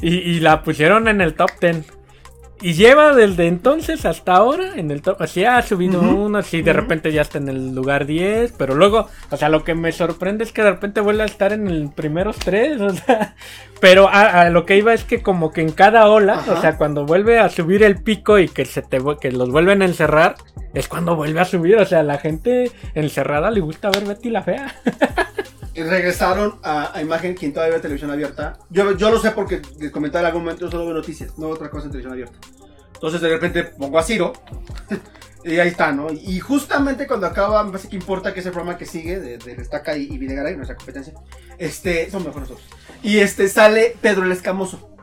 y, 0.00 0.16
y 0.16 0.40
la 0.40 0.62
pusieron 0.62 1.08
en 1.08 1.20
el 1.20 1.34
top 1.34 1.50
10. 1.60 1.97
Y 2.60 2.74
lleva 2.74 3.14
desde 3.14 3.46
entonces 3.46 4.04
hasta 4.04 4.34
ahora 4.34 4.72
en 4.76 4.90
el 4.90 5.00
top. 5.00 5.22
Así 5.22 5.44
ha 5.44 5.62
subido 5.62 6.00
uno, 6.00 6.38
así 6.38 6.60
de 6.60 6.72
repente 6.72 7.12
ya 7.12 7.22
está 7.22 7.38
en 7.38 7.48
el 7.48 7.74
lugar 7.74 8.04
10. 8.04 8.54
Pero 8.58 8.74
luego, 8.74 9.08
o 9.30 9.36
sea, 9.36 9.48
lo 9.48 9.62
que 9.62 9.74
me 9.74 9.92
sorprende 9.92 10.42
es 10.42 10.52
que 10.52 10.62
de 10.62 10.70
repente 10.72 11.00
vuelve 11.00 11.22
a 11.22 11.26
estar 11.26 11.52
en 11.52 11.68
el 11.68 11.90
primeros 11.90 12.36
tres. 12.38 12.80
O 12.88 12.90
sea, 12.90 13.34
pero 13.80 14.08
a, 14.08 14.42
a 14.42 14.50
lo 14.50 14.66
que 14.66 14.76
iba 14.76 14.92
es 14.92 15.04
que 15.04 15.22
como 15.22 15.52
que 15.52 15.60
en 15.60 15.70
cada 15.72 16.08
ola, 16.08 16.34
Ajá. 16.34 16.52
o 16.54 16.60
sea, 16.60 16.76
cuando 16.76 17.06
vuelve 17.06 17.38
a 17.38 17.48
subir 17.48 17.82
el 17.82 18.02
pico 18.02 18.38
y 18.38 18.48
que 18.48 18.64
se 18.64 18.82
te 18.82 18.98
que 19.20 19.30
los 19.30 19.50
vuelven 19.50 19.82
a 19.82 19.84
encerrar, 19.84 20.36
es 20.74 20.88
cuando 20.88 21.14
vuelve 21.14 21.40
a 21.40 21.44
subir. 21.44 21.76
O 21.76 21.84
sea, 21.84 22.02
la 22.02 22.18
gente 22.18 22.72
encerrada 22.94 23.50
le 23.50 23.60
gusta 23.60 23.90
ver 23.90 24.04
Betty 24.04 24.30
la 24.30 24.42
fea. 24.42 24.74
Regresaron 25.82 26.58
a, 26.62 26.96
a 26.96 27.02
imagen 27.02 27.34
quien 27.34 27.52
todavía 27.52 27.76
ve 27.76 27.80
televisión 27.80 28.10
abierta. 28.10 28.58
Yo, 28.70 28.92
yo 28.92 29.10
lo 29.10 29.18
sé 29.18 29.30
porque 29.32 29.62
les 29.78 29.90
comentaba 29.90 30.20
en 30.20 30.26
algún 30.26 30.42
momento, 30.42 30.64
yo 30.64 30.70
solo 30.70 30.84
veo 30.84 30.94
noticias, 30.94 31.38
no 31.38 31.48
otra 31.48 31.70
cosa 31.70 31.86
en 31.86 31.92
televisión 31.92 32.12
abierta. 32.12 32.38
Entonces 32.94 33.20
de 33.20 33.28
repente 33.28 33.64
pongo 33.64 33.98
a 33.98 34.02
Ciro. 34.02 34.32
y 35.44 35.58
ahí 35.58 35.68
está, 35.68 35.92
¿no? 35.92 36.08
Y 36.10 36.40
justamente 36.40 37.06
cuando 37.06 37.26
acaba, 37.26 37.62
me 37.62 37.70
parece 37.70 37.88
que 37.88 37.96
importa 37.96 38.34
que 38.34 38.40
es 38.40 38.46
el 38.46 38.52
programa 38.52 38.76
que 38.76 38.86
sigue, 38.86 39.20
de, 39.20 39.38
de 39.38 39.54
Destaca 39.54 39.96
y, 39.96 40.04
y 40.04 40.18
Videgaray, 40.18 40.56
nuestra 40.56 40.76
competencia. 40.76 41.14
Este, 41.58 42.10
son 42.10 42.24
mejores 42.24 42.50
nosotros. 42.50 42.68
Y 43.02 43.18
este 43.18 43.48
sale 43.48 43.96
Pedro 44.00 44.24
el 44.24 44.32
Escamoso. 44.32 44.96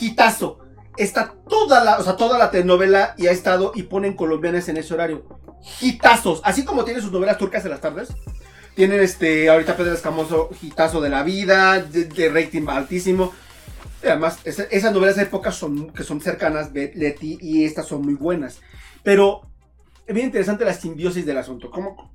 Hitazo. 0.00 0.58
Está 0.96 1.34
toda 1.48 1.82
la, 1.82 1.98
o 1.98 2.04
sea, 2.04 2.16
toda 2.16 2.38
la 2.38 2.50
telenovela 2.50 3.14
y 3.16 3.26
ha 3.26 3.30
estado 3.30 3.72
y 3.74 3.84
ponen 3.84 4.14
colombianas 4.14 4.68
en 4.68 4.76
ese 4.76 4.92
horario. 4.92 5.24
Hitazos. 5.80 6.40
Así 6.44 6.64
como 6.64 6.84
tiene 6.84 7.00
sus 7.00 7.12
novelas 7.12 7.38
turcas 7.38 7.64
en 7.64 7.70
las 7.70 7.80
tardes. 7.80 8.10
Tienen 8.74 9.00
este, 9.00 9.50
ahorita 9.50 9.76
Pedro 9.76 9.92
Escamoso, 9.92 10.50
hitazo 10.62 11.00
de 11.00 11.10
la 11.10 11.22
vida, 11.22 11.80
de, 11.80 12.04
de 12.06 12.28
rating 12.30 12.66
altísimo. 12.68 13.32
Y 14.02 14.06
además, 14.06 14.38
esa- 14.44 14.64
esas 14.64 14.92
novelas 14.92 15.16
de 15.16 15.22
época 15.24 15.52
son, 15.52 15.92
que 15.92 16.02
son 16.04 16.20
cercanas, 16.20 16.72
Be- 16.72 16.92
Leti, 16.94 17.38
y 17.40 17.64
estas 17.64 17.86
son 17.86 18.02
muy 18.02 18.14
buenas. 18.14 18.60
Pero 19.02 19.42
es 20.06 20.14
bien 20.14 20.26
interesante 20.26 20.64
la 20.64 20.72
simbiosis 20.74 21.26
del 21.26 21.38
asunto. 21.38 21.70
Como 21.70 22.12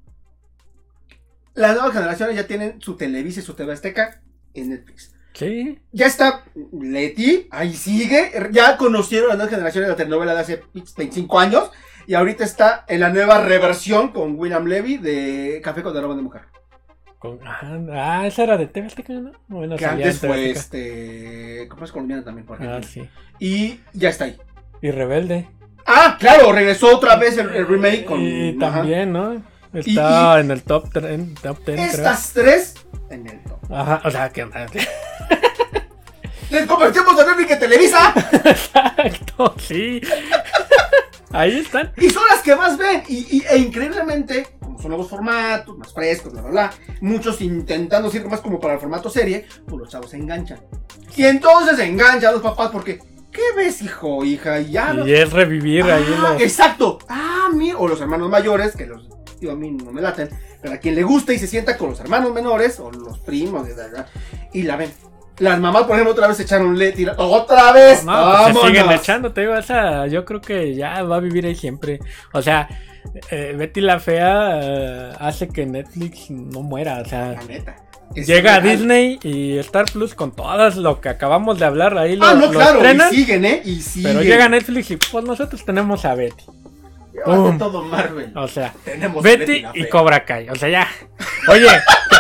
las 1.54 1.74
nuevas 1.76 1.94
generaciones 1.94 2.36
ya 2.36 2.48
tienen 2.48 2.82
su 2.82 2.96
Televisa 2.98 3.40
y 3.40 3.44
su 3.44 3.54
TV 3.54 3.74
Azteca 3.74 4.22
en 4.54 4.70
Netflix. 4.70 5.14
Sí. 5.34 5.80
Ya 5.92 6.08
está 6.08 6.44
Leti, 6.72 7.48
ahí 7.52 7.74
sigue. 7.76 8.32
Ya 8.52 8.78
conocieron 8.78 9.30
las 9.30 9.38
nuevas 9.38 9.54
generaciones 9.54 9.88
de 9.88 9.92
la 9.94 9.98
telenovela 9.98 10.34
de 10.34 10.40
hace 10.42 10.64
25 10.98 11.40
años. 11.40 11.70
Y 12.08 12.14
ahorita 12.14 12.46
está 12.46 12.86
en 12.88 13.02
la 13.02 13.10
nueva 13.10 13.42
reversión 13.42 14.14
con 14.14 14.40
William 14.40 14.66
Levy 14.66 14.98
de 14.98 15.60
Café 15.62 15.84
con 15.84 15.96
Aroma 15.96 16.16
de 16.16 16.22
Mujer. 16.22 16.44
Con- 17.20 17.40
ah, 17.46 17.80
ah, 17.92 18.26
esa 18.26 18.44
era 18.44 18.56
de 18.58 18.68
TV 18.68 18.88
Azteca, 18.88 19.12
¿no? 19.12 19.34
Bueno, 19.50 19.76
Que 19.76 19.86
antes 19.86 20.20
fue 20.20 20.52
este. 20.52 21.68
¿Cómo 21.70 21.84
es 21.84 21.92
colombiana 21.92 22.24
también, 22.24 22.48
por 22.48 22.56
ejemplo? 22.56 22.78
Ah, 22.78 22.82
sí. 22.82 23.10
Y 23.40 23.82
ya 23.92 24.08
está 24.10 24.24
ahí. 24.24 24.38
Y 24.82 24.92
Rebelde. 24.92 25.50
Ah, 25.86 26.16
claro, 26.18 26.54
regresó 26.54 26.96
otra 26.96 27.18
vez 27.18 27.38
el, 27.38 27.54
el 27.54 27.68
remake 27.68 28.06
con. 28.06 28.22
Y 28.22 28.58
ajá. 28.62 28.78
también, 28.78 29.12
¿no? 29.12 29.44
Está 29.74 30.40
en 30.40 30.52
el 30.52 30.64
top 30.64 30.94
10, 30.94 31.34
top 31.42 31.58
10 31.66 31.66
creo. 31.66 31.86
Estas 31.86 32.32
tres 32.32 32.76
en 33.10 33.28
el 33.28 33.44
top. 33.44 33.60
Ajá, 33.70 34.02
o 34.06 34.12
sea, 34.12 34.30
que 34.30 34.46
¡Les 36.50 36.66
convertimos 36.66 37.14
Netflix 37.18 37.52
en 37.52 37.60
Televisa! 37.60 38.14
Exacto, 38.46 39.56
sí. 39.60 40.00
Ahí 41.38 41.58
están. 41.60 41.92
Y 41.98 42.10
son 42.10 42.24
las 42.32 42.42
que 42.42 42.56
más 42.56 42.78
ven. 42.78 43.04
Y, 43.08 43.38
y- 43.38 43.44
e 43.50 43.58
increíblemente, 43.58 44.48
como 44.60 44.80
son 44.80 44.90
nuevos 44.90 45.10
formatos, 45.10 45.78
más 45.78 45.94
frescos, 45.94 46.34
bla, 46.34 46.42
bla, 46.42 46.52
bla, 46.52 46.74
muchos 47.02 47.42
intentando 47.42 48.10
ser 48.10 48.28
más 48.28 48.42
como 48.42 48.60
para 48.60 48.74
el 48.76 48.80
formato 48.80 49.10
serie, 49.10 49.46
pues 49.68 49.80
los 49.80 49.90
chavos 49.90 50.10
se 50.10 50.18
enganchan. 50.18 50.60
Y 51.16 51.24
entonces 51.26 51.78
se 51.78 51.86
enganchan 51.86 52.34
los 52.34 52.42
papás 52.42 52.70
porque, 52.72 53.00
¿qué 53.32 53.42
ves, 53.56 53.82
hijo, 53.82 54.24
hija? 54.26 54.60
Y 54.60 54.72
ya 54.72 54.94
Y 55.06 55.14
es 55.14 55.32
revivir 55.32 55.84
ahí 55.84 56.06
Ah, 56.18 56.32
los. 56.34 56.42
Exacto. 56.42 57.00
Ah, 57.08 57.50
mira. 57.54 57.78
O 57.78 57.88
los 57.88 58.02
hermanos 58.02 58.30
mayores, 58.30 58.76
que 58.76 58.86
los. 58.88 59.08
Digo, 59.40 59.52
a 59.52 59.56
mí 59.56 59.72
no 59.72 59.92
me 59.92 60.02
laten. 60.02 60.30
Pero 60.62 60.74
a 60.74 60.78
quien 60.78 60.96
le 60.96 61.04
gusta 61.04 61.34
y 61.34 61.38
se 61.40 61.46
sienta 61.46 61.78
con 61.78 61.92
los 61.92 62.00
hermanos 62.00 62.34
menores, 62.34 62.80
o 62.80 62.90
los 62.92 63.20
primos, 63.20 63.68
y 64.54 64.64
la 64.64 64.76
ven. 64.76 64.92
Las 65.40 65.60
mamás, 65.60 65.84
por 65.84 65.92
ejemplo, 65.96 66.14
otra 66.14 66.28
vez 66.28 66.40
echaron 66.40 66.78
LED. 66.78 66.98
y 66.98 67.06
la- 67.06 67.14
¡Otra 67.18 67.72
vez! 67.72 68.04
No, 68.04 68.14
pues 68.54 68.58
se 68.62 68.68
siguen 68.68 68.92
echando, 68.92 69.32
te 69.34 69.42
digo, 69.42 69.56
esa, 69.56 70.08
yo 70.08 70.26
creo 70.26 70.42
que 70.42 70.74
ya 70.76 71.04
va 71.04 71.18
a 71.18 71.20
vivir 71.20 71.46
ahí 71.46 71.56
siempre. 71.56 72.00
O 72.34 72.42
sea, 72.42 72.68
eh, 73.30 73.54
Betty 73.58 73.82
la 73.82 74.00
Fea 74.00 74.60
eh, 74.64 75.12
hace 75.20 75.48
que 75.48 75.66
Netflix 75.66 76.30
no 76.32 76.62
muera, 76.62 77.02
o 77.04 77.06
sea, 77.06 77.34
La 77.34 77.44
neta. 77.44 77.76
Llega 78.16 78.56
a. 78.56 78.62
Disney 78.62 79.20
y 79.22 79.58
Star 79.60 79.86
Plus 79.92 80.16
con 80.16 80.34
todas 80.36 80.78
lo 80.78 81.02
que 81.02 81.10
acabamos 81.10 81.60
de 81.60 81.66
hablar 81.66 81.98
ahí 81.98 82.18
Ah, 82.22 82.34
no, 82.34 82.50
claro. 82.50 82.80
Y 83.12 83.16
siguen, 83.16 83.46
¿eh? 83.46 83.62
Y 83.66 83.82
siguen. 83.82 84.14
pero 84.14 84.24
llega 84.24 84.48
Netflix 84.50 84.92
y 84.92 84.98
pues 84.98 85.26
nosotros 85.26 85.64
tenemos 85.66 86.06
a 86.06 86.16
Betty, 86.16 86.46
todo 87.60 87.84
Marvel. 87.84 88.32
o 88.36 88.48
sea, 88.48 88.74
Tenemos 88.86 89.22
Betty 89.22 89.62
la 89.62 89.72
y. 89.76 89.90
Cobra 89.90 90.24
Kai, 90.26 90.50
o 90.50 90.56
sea, 90.56 90.70
ya. 90.70 90.88
Oye, 91.50 91.68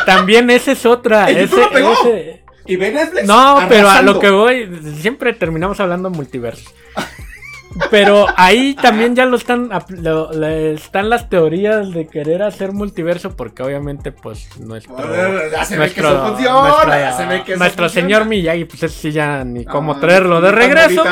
también 0.05 0.49
esa 0.49 0.73
es 0.73 0.85
otra, 0.85 1.29
ese- 1.31 2.43
Y. 2.67 2.77
No, 3.25 3.59
pero 3.69 3.89
a 3.89 4.01
lo 4.01 4.19
que 4.19 4.29
voy, 4.29 4.69
siempre 4.99 5.33
terminamos 5.33 5.79
hablando 5.79 6.09
multiverso. 6.09 6.69
Pero 7.91 8.25
ahí 8.37 8.73
también 8.73 9.15
ya 9.15 9.25
lo 9.25 9.37
están, 9.37 9.69
lo- 9.89 10.31
le- 10.31 10.73
están 10.73 11.09
las 11.11 11.29
teorías 11.29 11.91
de 11.91 12.07
querer 12.07 12.41
hacer 12.41 12.71
multiverso 12.71 13.35
porque 13.35 13.61
obviamente 13.61 14.11
pues 14.11 14.47
nuestro 14.59 14.95
ya 15.51 15.63
se 15.63 15.77
ve 15.77 15.91
que 15.93 16.01
nuestro, 16.01 16.09
eso 16.09 16.27
funciona. 16.27 16.99
ya 16.99 17.13
se 17.15 17.25
ve 17.27 17.43
que 17.43 17.51
eso 17.51 17.59
nuestro 17.59 17.87
señor 17.89 18.25
Miyagi 18.25 18.65
pues 18.65 18.81
ese 18.83 18.99
sí 18.99 19.11
ya 19.11 19.43
ni 19.43 19.63
cómo 19.63 19.91
Ah, 19.93 19.99
traerlo 19.99 20.41
de 20.41 20.51
regreso, 20.51 21.03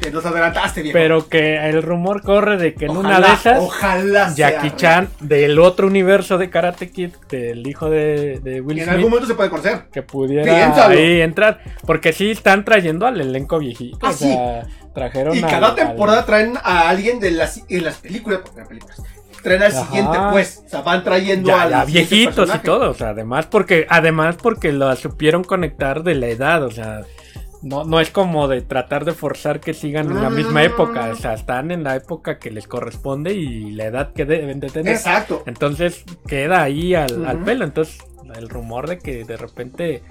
Te 0.00 0.10
nos 0.10 0.24
adelantaste, 0.24 0.82
viejo. 0.82 0.94
pero 0.98 1.28
que 1.28 1.56
el 1.68 1.82
rumor 1.82 2.22
corre 2.22 2.56
de 2.56 2.74
que 2.74 2.86
en 2.86 2.92
una 2.96 3.20
de 3.20 3.32
esas 3.32 3.58
Ojalá 3.60 4.30
sea 4.30 4.50
Jackie. 4.50 4.70
Chan 4.76 5.08
del 5.20 5.58
otro 5.58 5.86
universo 5.86 6.38
de 6.38 6.50
Karate 6.50 6.90
Kid, 6.90 7.10
del 7.28 7.66
hijo 7.66 7.90
de, 7.90 8.40
de 8.42 8.60
Will 8.60 8.78
En 8.78 8.84
Smith, 8.84 8.94
algún 8.94 9.10
momento 9.10 9.26
se 9.28 9.34
puede 9.34 9.50
conocer. 9.50 9.82
que 9.92 10.02
pudiera 10.02 10.44
Piénsalo. 10.44 10.94
ahí 10.98 11.20
entrar. 11.20 11.60
Porque 11.86 12.12
sí 12.12 12.30
están 12.30 12.64
trayendo 12.64 13.06
al 13.06 13.20
elenco 13.20 13.58
viejito. 13.58 13.98
Ah, 14.02 14.10
o 14.10 14.12
sea, 14.12 14.66
trajeron 14.94 15.36
Y 15.36 15.40
cada 15.42 15.68
al- 15.68 15.74
temporada 15.74 16.24
traen 16.24 16.54
a 16.62 16.88
alguien 16.88 17.20
de 17.20 17.30
las, 17.32 17.62
en 17.68 17.84
las 17.84 17.96
películas, 17.96 18.40
porque 18.42 18.56
eran 18.56 18.68
películas, 18.68 19.02
traen 19.42 19.62
al 19.62 19.72
Ajá. 19.72 19.86
siguiente, 19.86 20.18
pues. 20.32 20.62
O 20.66 20.68
sea, 20.68 20.80
van 20.82 21.04
trayendo 21.04 21.48
ya, 21.48 21.68
ya 21.68 21.84
siguiente 21.86 22.14
viejitos 22.14 22.54
y 22.54 22.58
todo. 22.58 22.90
O 22.90 22.94
sea, 22.94 23.10
además 23.10 23.46
porque, 23.46 23.86
además 23.88 24.36
porque 24.42 24.72
lo 24.72 24.94
supieron 24.96 25.44
conectar 25.44 26.02
de 26.02 26.14
la 26.16 26.26
edad. 26.26 26.62
O 26.64 26.70
sea, 26.70 27.02
no, 27.62 27.84
no 27.84 28.00
es 28.00 28.10
como 28.10 28.48
de 28.48 28.62
tratar 28.62 29.04
de 29.04 29.12
forzar 29.12 29.60
que 29.60 29.74
sigan 29.74 30.10
en 30.10 30.22
la 30.22 30.30
misma 30.30 30.60
no, 30.60 30.66
época. 30.66 31.10
O 31.12 31.16
sea, 31.16 31.34
están 31.34 31.70
en 31.70 31.84
la 31.84 31.96
época 31.96 32.38
que 32.38 32.50
les 32.50 32.66
corresponde 32.68 33.34
y 33.34 33.72
la 33.72 33.84
edad 33.86 34.12
que 34.12 34.24
deben 34.24 34.60
de 34.60 34.68
tener. 34.68 34.94
Exacto. 34.94 35.42
Entonces 35.46 36.04
queda 36.26 36.62
ahí 36.62 36.94
al, 36.94 37.26
al 37.26 37.38
pelo. 37.44 37.64
Entonces, 37.64 37.98
el 38.36 38.48
rumor 38.48 38.88
de 38.88 38.98
que 38.98 39.24
de 39.24 39.36
repente 39.36 40.02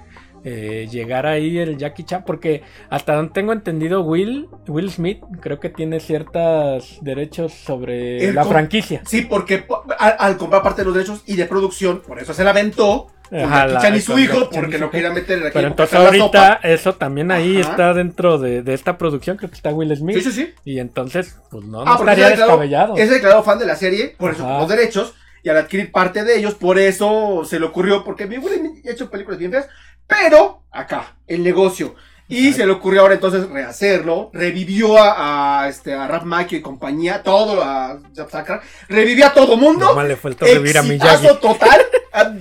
eh, 0.44 0.86
llegara 0.90 1.30
ahí 1.32 1.58
el 1.58 1.78
Jackie 1.78 2.04
Chan, 2.04 2.24
porque 2.24 2.62
hasta 2.90 3.14
donde 3.14 3.32
tengo 3.32 3.52
entendido, 3.52 4.02
Will, 4.02 4.48
Will 4.68 4.90
Smith 4.90 5.20
creo 5.40 5.58
que 5.58 5.68
tiene 5.68 6.00
ciertos 6.00 6.98
derechos 7.02 7.52
sobre 7.52 8.28
El 8.28 8.34
la 8.34 8.44
franquicia. 8.44 9.02
Sí, 9.04 9.22
porque 9.22 9.58
po- 9.58 9.84
al, 9.98 10.14
al 10.18 10.36
comprar 10.36 10.62
parte 10.62 10.82
de 10.82 10.86
los 10.86 10.94
derechos 10.94 11.22
y 11.26 11.36
de 11.36 11.46
producción, 11.46 12.02
por 12.06 12.20
eso 12.20 12.34
se 12.34 12.44
la 12.44 12.50
aventó. 12.50 13.08
La- 13.30 13.78
Chan 13.80 13.94
y 13.96 14.00
su 14.00 14.18
hijo, 14.18 14.48
porque 14.50 14.76
hijo. 14.76 14.90
quería 14.90 15.10
meter 15.12 15.38
aquí 15.40 15.50
Pero 15.52 15.66
en 15.66 15.72
entonces 15.72 15.98
ahorita 15.98 16.60
eso 16.62 16.94
también 16.94 17.30
ahí 17.30 17.60
Ajá. 17.60 17.70
está 17.70 17.94
dentro 17.94 18.38
de, 18.38 18.62
de 18.62 18.74
esta 18.74 18.96
producción, 18.98 19.36
creo 19.36 19.50
que 19.50 19.56
está 19.56 19.70
Will 19.70 19.94
Smith. 19.96 20.16
Sí, 20.16 20.22
sí, 20.22 20.32
sí. 20.32 20.54
Y 20.64 20.78
entonces, 20.78 21.36
pues 21.50 21.64
no, 21.64 21.84
no 21.84 21.90
Ah, 21.92 21.96
estaría 21.98 22.24
es 22.24 22.30
declarado, 22.30 22.58
descabellado. 22.60 22.96
es 22.96 23.10
declarado 23.10 23.42
fan 23.42 23.58
de 23.58 23.66
la 23.66 23.76
serie, 23.76 24.14
por 24.18 24.32
eso 24.32 24.44
Ajá. 24.46 24.58
los 24.60 24.68
derechos, 24.68 25.14
y 25.42 25.48
al 25.48 25.56
adquirir 25.58 25.92
parte 25.92 26.24
de 26.24 26.36
ellos, 26.38 26.54
por 26.54 26.78
eso 26.78 27.42
se 27.44 27.60
le 27.60 27.66
ocurrió, 27.66 28.04
porque 28.04 28.26
mi 28.26 28.38
Will 28.38 28.54
Smith 28.58 28.86
ha 28.86 28.90
hecho 28.92 29.10
películas 29.10 29.38
bien 29.38 29.52
feas, 29.52 29.68
pero 30.06 30.62
acá, 30.70 31.16
el 31.26 31.42
negocio. 31.42 31.94
Y 32.28 32.52
se 32.52 32.66
le 32.66 32.72
ocurrió 32.72 33.00
ahora 33.00 33.14
entonces 33.14 33.48
rehacerlo, 33.48 34.30
revivió 34.34 34.98
a, 34.98 35.62
a, 35.62 35.68
este, 35.68 35.94
a 35.94 36.06
Rap 36.06 36.24
Macchio 36.24 36.58
y 36.58 36.60
compañía, 36.60 37.22
todo, 37.22 37.62
a 37.64 37.98
Zap 38.14 38.30
Sakra, 38.30 38.60
revivió 38.86 39.26
a 39.26 39.32
todo 39.32 39.56
mundo. 39.56 39.86
Nomás 39.86 40.08
le 40.08 40.16
faltó 40.16 40.44
revivir 40.44 40.76
a 40.76 40.82
Miyagi. 40.82 41.26
Total. 41.40 41.80
Ah, 42.12 42.32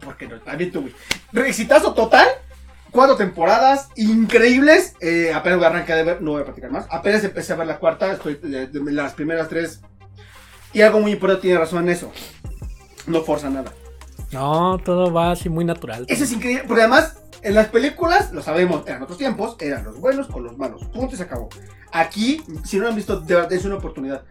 ¿Por 0.00 0.16
qué 0.16 0.28
no? 0.28 0.40
También 0.40 0.70
tú, 0.70 0.82
güey. 0.82 1.48
Exitazo 1.48 1.92
total. 1.92 2.28
Cuatro 2.92 3.16
temporadas 3.16 3.88
increíbles. 3.96 4.94
Eh, 5.00 5.32
apenas 5.34 5.58
voy 5.58 5.64
a 5.64 5.70
arrancar 5.70 5.96
de 5.96 6.04
ver, 6.04 6.22
no 6.22 6.32
voy 6.32 6.42
a 6.42 6.44
platicar 6.44 6.70
más. 6.70 6.86
Apenas 6.90 7.24
empecé 7.24 7.54
a 7.54 7.56
ver 7.56 7.66
la 7.66 7.78
cuarta. 7.78 8.12
Estoy 8.12 8.34
de, 8.34 8.66
de 8.66 8.92
las 8.92 9.14
primeras 9.14 9.48
tres. 9.48 9.80
Y 10.72 10.82
algo 10.82 11.00
muy 11.00 11.12
importante, 11.12 11.42
tiene 11.42 11.58
razón 11.58 11.84
en 11.84 11.88
eso. 11.90 12.12
No 13.06 13.22
forza 13.22 13.50
nada. 13.50 13.72
No, 14.30 14.78
todo 14.84 15.12
va 15.12 15.32
así 15.32 15.48
muy 15.48 15.64
natural. 15.64 16.04
Eso 16.08 16.24
es 16.24 16.32
increíble. 16.32 16.64
Porque 16.66 16.82
además, 16.82 17.16
en 17.42 17.54
las 17.54 17.68
películas, 17.68 18.32
lo 18.32 18.42
sabemos, 18.42 18.84
eran 18.86 19.02
otros 19.02 19.18
tiempos, 19.18 19.56
eran 19.60 19.84
los 19.84 20.00
buenos 20.00 20.26
con 20.28 20.44
los 20.44 20.56
malos. 20.56 20.84
Punto 20.92 21.14
y 21.14 21.18
se 21.18 21.24
acabó. 21.24 21.48
Aquí, 21.92 22.42
si 22.64 22.76
no 22.78 22.84
lo 22.84 22.88
han 22.90 22.96
visto, 22.96 23.20
de 23.20 23.34
verdad 23.34 23.52
es 23.52 23.64
una 23.64 23.76
oportunidad. 23.76 24.22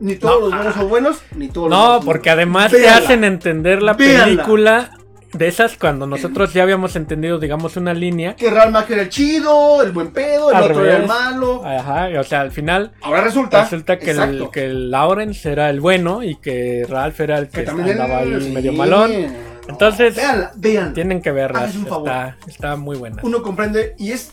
Ni 0.00 0.16
todos 0.16 0.40
No, 0.40 0.40
los 0.48 0.54
buenos 0.56 0.74
son 0.74 0.88
buenos, 0.88 1.22
ni 1.36 1.48
todos 1.48 1.70
los 1.70 1.78
No, 1.78 1.84
malos 1.84 1.96
son 1.98 2.06
porque 2.06 2.30
además 2.30 2.72
te 2.72 2.88
hacen 2.88 3.22
entender 3.24 3.82
la 3.82 3.96
película 3.96 4.90
de 5.32 5.48
esas 5.48 5.76
cuando 5.76 6.06
nosotros 6.06 6.52
ya 6.52 6.62
habíamos 6.62 6.94
entendido, 6.94 7.38
digamos, 7.40 7.76
una 7.76 7.92
línea. 7.94 8.36
que 8.36 8.50
Real 8.50 8.70
Mac 8.70 8.88
era 8.90 9.02
el 9.02 9.08
chido, 9.08 9.82
el 9.82 9.90
buen 9.92 10.12
pedo, 10.12 10.50
el 10.50 10.56
Al 10.56 10.62
otro 10.64 10.84
era 10.84 10.92
el 10.96 11.02
revés. 11.02 11.08
malo. 11.08 11.64
Ajá, 11.64 12.08
o 12.20 12.22
sea, 12.24 12.40
al 12.40 12.52
final 12.52 12.92
Ahora 13.02 13.20
resulta, 13.22 13.62
resulta 13.64 13.98
que 13.98 14.10
el, 14.12 14.48
que 14.52 14.66
el 14.66 14.90
Lawrence 14.92 15.50
era 15.50 15.70
el 15.70 15.80
bueno 15.80 16.22
y 16.22 16.36
que 16.36 16.86
Ralph 16.88 17.18
era 17.20 17.38
el 17.38 17.48
que, 17.48 17.60
que 17.60 17.66
también 17.66 18.00
andaba 18.00 18.22
él- 18.22 18.34
ahí 18.42 18.52
medio 18.52 18.72
malón. 18.74 19.10
Entonces, 19.68 20.14
véanla. 20.56 20.92
Tienen 20.92 21.22
que 21.22 21.32
verla, 21.32 21.66
está, 21.66 22.36
está 22.46 22.76
muy 22.76 22.96
buena. 22.96 23.22
Uno 23.22 23.42
comprende 23.42 23.94
y 23.98 24.12
es, 24.12 24.30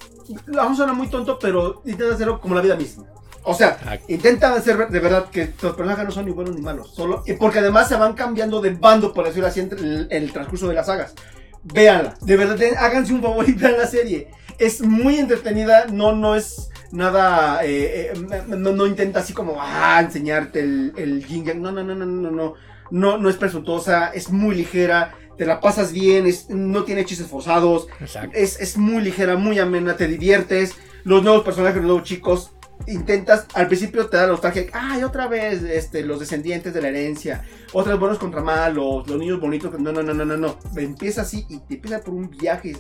vamos 0.48 0.74
a 0.74 0.84
sonar 0.84 0.96
muy 0.96 1.08
tonto, 1.08 1.40
pero 1.40 1.82
intenta 1.86 2.14
hacerlo 2.14 2.40
como 2.40 2.56
la 2.56 2.62
vida 2.62 2.76
misma. 2.76 3.06
O 3.44 3.56
sea, 3.56 3.78
intentan 4.08 4.54
hacer 4.54 4.90
de 4.90 5.00
verdad 5.00 5.26
que 5.32 5.54
los 5.62 5.76
personajes 5.76 6.06
no 6.06 6.12
son 6.12 6.26
ni 6.26 6.32
buenos 6.32 6.56
ni 6.56 6.62
malos, 6.62 6.94
solo 6.94 7.24
porque 7.40 7.60
además 7.60 7.88
se 7.88 7.96
van 7.96 8.14
cambiando 8.14 8.62
de 8.62 8.70
bando, 8.70 9.14
por 9.14 9.26
decirlo 9.26 9.48
así, 9.48 9.60
entre 9.60 9.80
el, 9.80 10.08
el 10.12 10.32
transcurso 10.32 10.68
de 10.68 10.76
las 10.76 10.86
sagas. 10.86 11.16
Véanla, 11.64 12.16
de 12.22 12.38
verdad, 12.38 12.60
háganse 12.78 13.14
un 13.14 13.22
favor 13.22 13.48
y 13.48 13.54
vean 13.54 13.78
la 13.78 13.88
serie. 13.88 14.30
Es 14.60 14.82
muy 14.82 15.18
entretenida, 15.18 15.86
no, 15.92 16.12
no 16.12 16.36
es 16.36 16.70
nada, 16.92 17.64
eh, 17.64 18.14
eh, 18.14 18.44
no, 18.48 18.74
no 18.74 18.86
intenta 18.86 19.22
así 19.22 19.34
como, 19.34 19.56
ah, 19.60 20.00
enseñarte 20.02 20.60
el, 20.60 20.94
el 20.98 21.26
yin 21.26 21.46
yang. 21.46 21.62
No, 21.62 21.72
no, 21.72 21.84
no, 21.84 21.96
no, 21.96 22.06
no, 22.06 22.32
no, 22.32 22.54
no, 22.92 23.18
no 23.18 23.30
es 23.30 23.38
presuntuosa, 23.38 24.10
es 24.10 24.30
muy 24.30 24.56
ligera, 24.56 25.16
te 25.42 25.48
la 25.48 25.60
pasas 25.60 25.92
bien, 25.92 26.28
es, 26.28 26.52
no 26.52 26.84
tiene 26.84 27.04
chistes 27.04 27.26
forzados, 27.26 27.88
Exacto. 28.00 28.38
es, 28.38 28.62
es 28.62 28.78
muy 28.78 29.02
ligera, 29.02 29.38
muy 29.38 29.58
amena, 29.58 29.98
te 29.98 30.08
diviertes. 30.08 30.76
Los 31.04 31.24
nuevos 31.24 31.44
personajes, 31.44 31.78
los 31.78 31.86
nuevos 31.86 32.04
chicos, 32.04 32.52
intentas, 32.86 33.48
al 33.56 33.66
principio 33.66 34.06
te 34.06 34.18
da 34.18 34.28
nostalgia, 34.28 34.68
ay, 34.72 35.02
otra 35.04 35.28
vez, 35.28 35.64
este, 35.64 36.04
los 36.06 36.20
descendientes 36.20 36.76
de 36.76 36.82
la 36.84 36.90
herencia, 36.90 37.44
otros 37.74 38.00
buenos 38.00 38.20
contra 38.20 38.44
malos, 38.44 39.08
los 39.10 39.18
niños 39.18 39.40
bonitos, 39.42 39.72
no, 39.80 39.92
no, 39.92 40.04
no, 40.04 40.14
no, 40.14 40.26
no, 40.26 40.38
no, 40.38 40.60
empieza 40.78 41.22
así 41.24 41.44
y 41.50 41.58
te 41.62 41.74
empieza 41.74 42.02
por 42.02 42.14
un 42.14 42.30
viaje. 42.30 42.78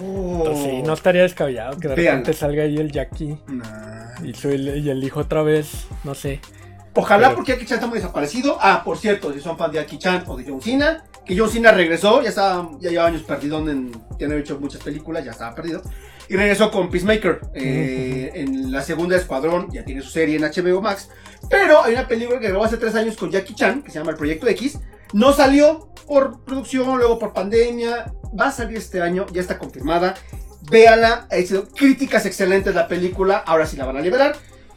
Oh. 0.00 0.38
Entonces, 0.38 0.64
sí, 0.64 0.82
no 0.82 0.94
estaría 0.94 1.22
descabellado 1.24 1.78
que 1.78 1.88
de 1.88 1.94
repente 1.94 2.32
salga 2.32 2.62
ahí 2.62 2.78
el 2.78 2.90
Jackie 2.90 3.36
Nah. 3.48 4.14
y, 4.24 4.32
su- 4.32 4.48
y 4.50 4.88
el 4.88 5.04
hijo 5.04 5.20
otra 5.20 5.42
vez, 5.42 5.86
no 6.04 6.14
sé. 6.14 6.40
Ojalá 6.94 7.28
Pero- 7.28 7.36
porque 7.36 7.52
Jackie 7.52 7.66
Chan 7.66 7.76
está 7.76 7.86
muy 7.86 7.98
desaparecido. 7.98 8.56
Ah, 8.62 8.80
por 8.82 8.96
cierto, 8.96 9.30
si 9.34 9.40
son 9.40 9.58
fan 9.58 9.70
de 9.70 9.78
Jackie 9.78 9.98
Chan 9.98 10.24
o 10.26 10.36
de 10.38 10.44
John 10.48 10.60
Cena, 10.62 11.04
que 11.30 11.38
John 11.38 11.48
Cena 11.48 11.70
regresó, 11.70 12.22
ya 12.22 12.30
estaba, 12.30 12.70
ya 12.80 12.90
lleva 12.90 13.06
años 13.06 13.22
perdido 13.22 13.58
en, 13.70 13.92
tiene 14.18 14.36
hecho 14.36 14.58
muchas 14.58 14.82
películas, 14.82 15.24
ya 15.24 15.30
estaba 15.30 15.54
perdido. 15.54 15.80
Y 16.28 16.34
regresó 16.34 16.72
con 16.72 16.90
Peacemaker 16.90 17.40
eh, 17.54 18.32
en 18.34 18.72
la 18.72 18.82
segunda 18.82 19.16
Escuadrón, 19.16 19.70
ya 19.70 19.84
tiene 19.84 20.02
su 20.02 20.10
serie 20.10 20.36
en 20.36 20.42
HBO 20.42 20.82
Max. 20.82 21.08
Pero 21.48 21.84
hay 21.84 21.92
una 21.92 22.08
película 22.08 22.40
que 22.40 22.48
grabó 22.48 22.64
hace 22.64 22.78
tres 22.78 22.96
años 22.96 23.16
con 23.16 23.30
Jackie 23.30 23.54
Chan, 23.54 23.82
que 23.82 23.92
se 23.92 24.00
llama 24.00 24.10
El 24.10 24.16
Proyecto 24.16 24.48
X. 24.48 24.80
No 25.12 25.32
salió 25.32 25.92
por 26.08 26.44
producción, 26.44 26.98
luego 26.98 27.20
por 27.20 27.32
pandemia. 27.32 28.12
Va 28.38 28.48
a 28.48 28.52
salir 28.52 28.78
este 28.78 29.00
año, 29.00 29.24
ya 29.32 29.40
está 29.40 29.56
confirmada. 29.56 30.16
Véala, 30.68 31.28
ha 31.30 31.36
sido 31.36 31.68
críticas 31.68 32.26
excelentes 32.26 32.74
la 32.74 32.88
película, 32.88 33.38
ahora 33.38 33.66
sí 33.66 33.76
la 33.76 33.86
van 33.86 33.98
a 33.98 34.00
liberar. 34.00 34.34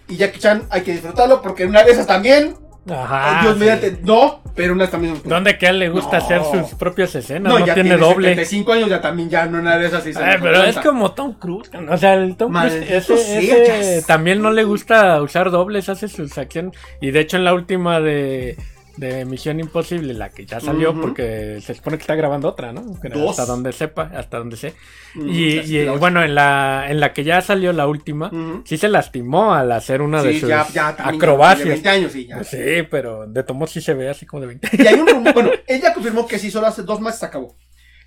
Y 0.08 0.18
Jackie 0.18 0.40
Chan 0.40 0.68
hay 0.70 0.82
que 0.82 0.92
disfrutarlo 0.92 1.42
porque 1.42 1.66
una 1.66 1.84
de 1.84 1.94
esas 1.94 2.06
también. 2.06 2.56
Ajá. 2.90 3.42
Dios 3.44 3.54
sí. 3.54 3.60
mediante, 3.60 3.98
no, 4.04 4.42
pero 4.56 4.74
una 4.74 4.90
también. 4.90 5.22
¿Dónde 5.24 5.58
que 5.58 5.68
a 5.68 5.70
él 5.70 5.80
le 5.80 5.90
gusta 5.90 6.18
No. 6.20 6.24
hacer 6.26 6.42
sus 6.44 6.74
propias 6.78 7.16
escenas? 7.16 7.52
No, 7.54 7.60
No, 7.60 7.66
ya 7.66 7.74
tiene, 7.76 7.92
tiene 7.92 8.04
doble. 8.06 8.30
75 8.30 8.74
años, 8.74 8.90
ya 8.90 9.00
también, 9.02 9.30
ya 9.30 9.46
no 9.46 9.60
una 9.60 9.78
de 9.78 9.88
esas. 9.88 10.04
sí 10.04 10.12
Ay, 10.16 10.38
me 10.38 10.44
pero 10.44 10.64
es 10.64 10.78
como 10.80 11.12
Tom 11.14 11.34
Cruise. 11.34 11.72
O 11.90 11.98
sea, 11.98 12.16
el 12.16 12.36
Tom 12.36 12.52
Cruise 12.52 12.74
ese, 12.90 13.14
ese 13.14 14.04
también 14.06 14.42
no 14.42 14.52
le 14.52 14.64
gusta 14.66 15.22
usar 15.22 15.50
dobles, 15.50 15.88
hace 15.90 16.08
sus 16.10 16.38
acciones. 16.38 16.78
Y 17.00 17.12
de 17.12 17.22
hecho 17.22 17.38
en 17.38 17.46
la 17.46 17.54
última 17.54 18.02
de, 18.02 18.58
de 18.98 19.26
Misión 19.26 19.60
Imposible, 19.60 20.14
la 20.14 20.30
que 20.30 20.46
ya 20.46 20.60
salió, 20.60 21.00
porque 21.00 21.60
se 21.62 21.74
supone 21.74 21.98
que 21.98 22.02
está 22.02 22.16
grabando 22.16 22.48
otra, 22.50 22.72
¿no? 22.72 22.82
Dos. 22.82 23.40
Hasta 23.40 23.52
donde 23.52 23.74
sepa, 23.74 24.12
hasta 24.16 24.38
donde 24.38 24.56
sé. 24.58 24.76
Mm, 25.16 25.30
Y, 25.30 25.86
bueno, 25.98 26.24
en 26.24 26.36
la, 26.36 26.86
en 26.90 27.00
la 27.00 27.14
que 27.14 27.24
ya 27.24 27.42
salió 27.42 27.74
la 27.74 27.88
última, 27.88 28.32
sí 28.66 28.78
se 28.78 28.88
lastimó 28.90 29.54
al 29.54 29.72
hacer 29.72 30.02
una 30.02 30.22
de 30.22 30.40
sus 30.40 30.50
ya, 30.50 30.68
ya, 30.74 30.96
también, 30.96 31.20
De 31.20 31.26
acrobacias. 31.26 31.68
20 31.70 31.90
años, 31.90 32.12
sí, 32.12 32.28
ya. 32.28 32.44
Sí, 32.44 32.84
pero 32.90 33.28
de 33.28 33.44
tomo 33.44 33.68
sí 33.68 33.82
se 33.82 33.94
ve 33.94 34.10
así 34.10 34.26
como 34.26 34.42
de 34.42 34.48
20. 34.48 34.70
Y 34.84 34.88
hay 34.88 34.96
un 34.96 35.08
rumor, 35.08 35.34
bueno, 35.34 35.52
ella 35.68 35.94
confirmó 35.94 36.28
que 36.28 36.38
sí, 36.38 36.52
solo 36.52 36.68
hace 36.68 36.84
dos 36.84 37.02
meses 37.02 37.20
se 37.20 37.26
acabó. 37.26 37.56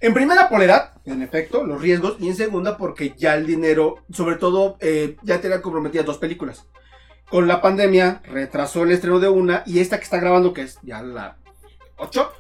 En 0.01 0.12
primera, 0.12 0.49
por 0.49 0.62
edad, 0.62 0.93
en 1.07 1.22
efecto, 1.22 1.64
los 1.64 1.80
riesgos. 1.80 2.16
Y 2.20 2.28
en 2.28 2.37
segunda, 2.37 2.76
porque 2.76 3.14
ya 3.16 3.34
el 3.34 3.47
dinero, 3.47 4.05
sobre 4.12 4.37
todo, 4.37 4.76
eh, 4.80 5.16
ya 5.22 5.41
tenía 5.41 5.62
comprometidas 5.62 6.05
dos 6.07 6.18
películas. 6.18 6.66
Con 7.31 7.49
la 7.49 7.61
pandemia, 7.61 8.22
retrasó 8.24 8.85
el 8.85 8.93
estreno 8.93 9.18
de 9.18 9.29
una. 9.29 9.62
Y 9.66 9.81
esta 9.81 9.99
que 9.99 10.05
está 10.05 10.18
grabando, 10.18 10.53
que 10.53 10.62
es 10.62 10.79
ya 10.83 11.03
la 11.03 11.37
8, 11.97 12.33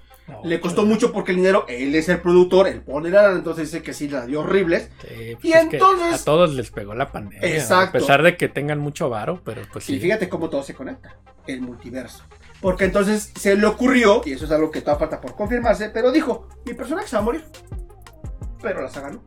le 0.44 0.60
costó 0.60 0.84
mucho 0.84 1.12
porque 1.12 1.30
el 1.32 1.38
dinero, 1.38 1.64
él 1.68 1.94
es 1.94 2.08
el 2.08 2.20
productor, 2.20 2.66
él 2.66 2.82
pone 2.82 3.10
la 3.10 3.30
entonces 3.32 3.70
dice 3.70 3.82
que 3.82 3.92
sí, 3.92 4.08
la 4.08 4.26
dio 4.26 4.40
horribles. 4.40 4.90
Sí, 5.02 5.34
pues 5.34 5.44
Y 5.44 5.52
entonces- 5.52 6.20
a 6.20 6.24
todos 6.24 6.54
les 6.54 6.70
pegó 6.70 6.94
la 6.94 7.10
pandemia. 7.12 7.48
Exacto. 7.48 7.98
A 7.98 8.00
pesar 8.00 8.22
de 8.22 8.36
que 8.36 8.48
tengan 8.48 8.78
mucho 8.78 9.08
varo, 9.08 9.40
pero 9.44 9.62
pues 9.72 9.84
sí. 9.84 9.94
Y 9.96 10.00
fíjate 10.00 10.28
cómo 10.28 10.50
todo 10.50 10.62
se 10.62 10.74
conecta, 10.74 11.16
el 11.46 11.60
multiverso. 11.62 12.24
Porque 12.60 12.84
entonces 12.84 13.32
se 13.38 13.54
le 13.54 13.66
ocurrió, 13.66 14.22
y 14.24 14.32
eso 14.32 14.46
es 14.46 14.50
algo 14.50 14.70
que 14.70 14.80
todavía 14.80 15.00
falta 15.00 15.20
por 15.20 15.36
confirmarse, 15.36 15.90
pero 15.90 16.10
dijo, 16.10 16.48
mi 16.64 16.74
personaje 16.74 17.06
se 17.08 17.16
va 17.16 17.22
a 17.22 17.24
morir. 17.24 17.44
Pero 18.62 18.82
la 18.82 18.88
saga 18.88 19.10
no. 19.10 19.22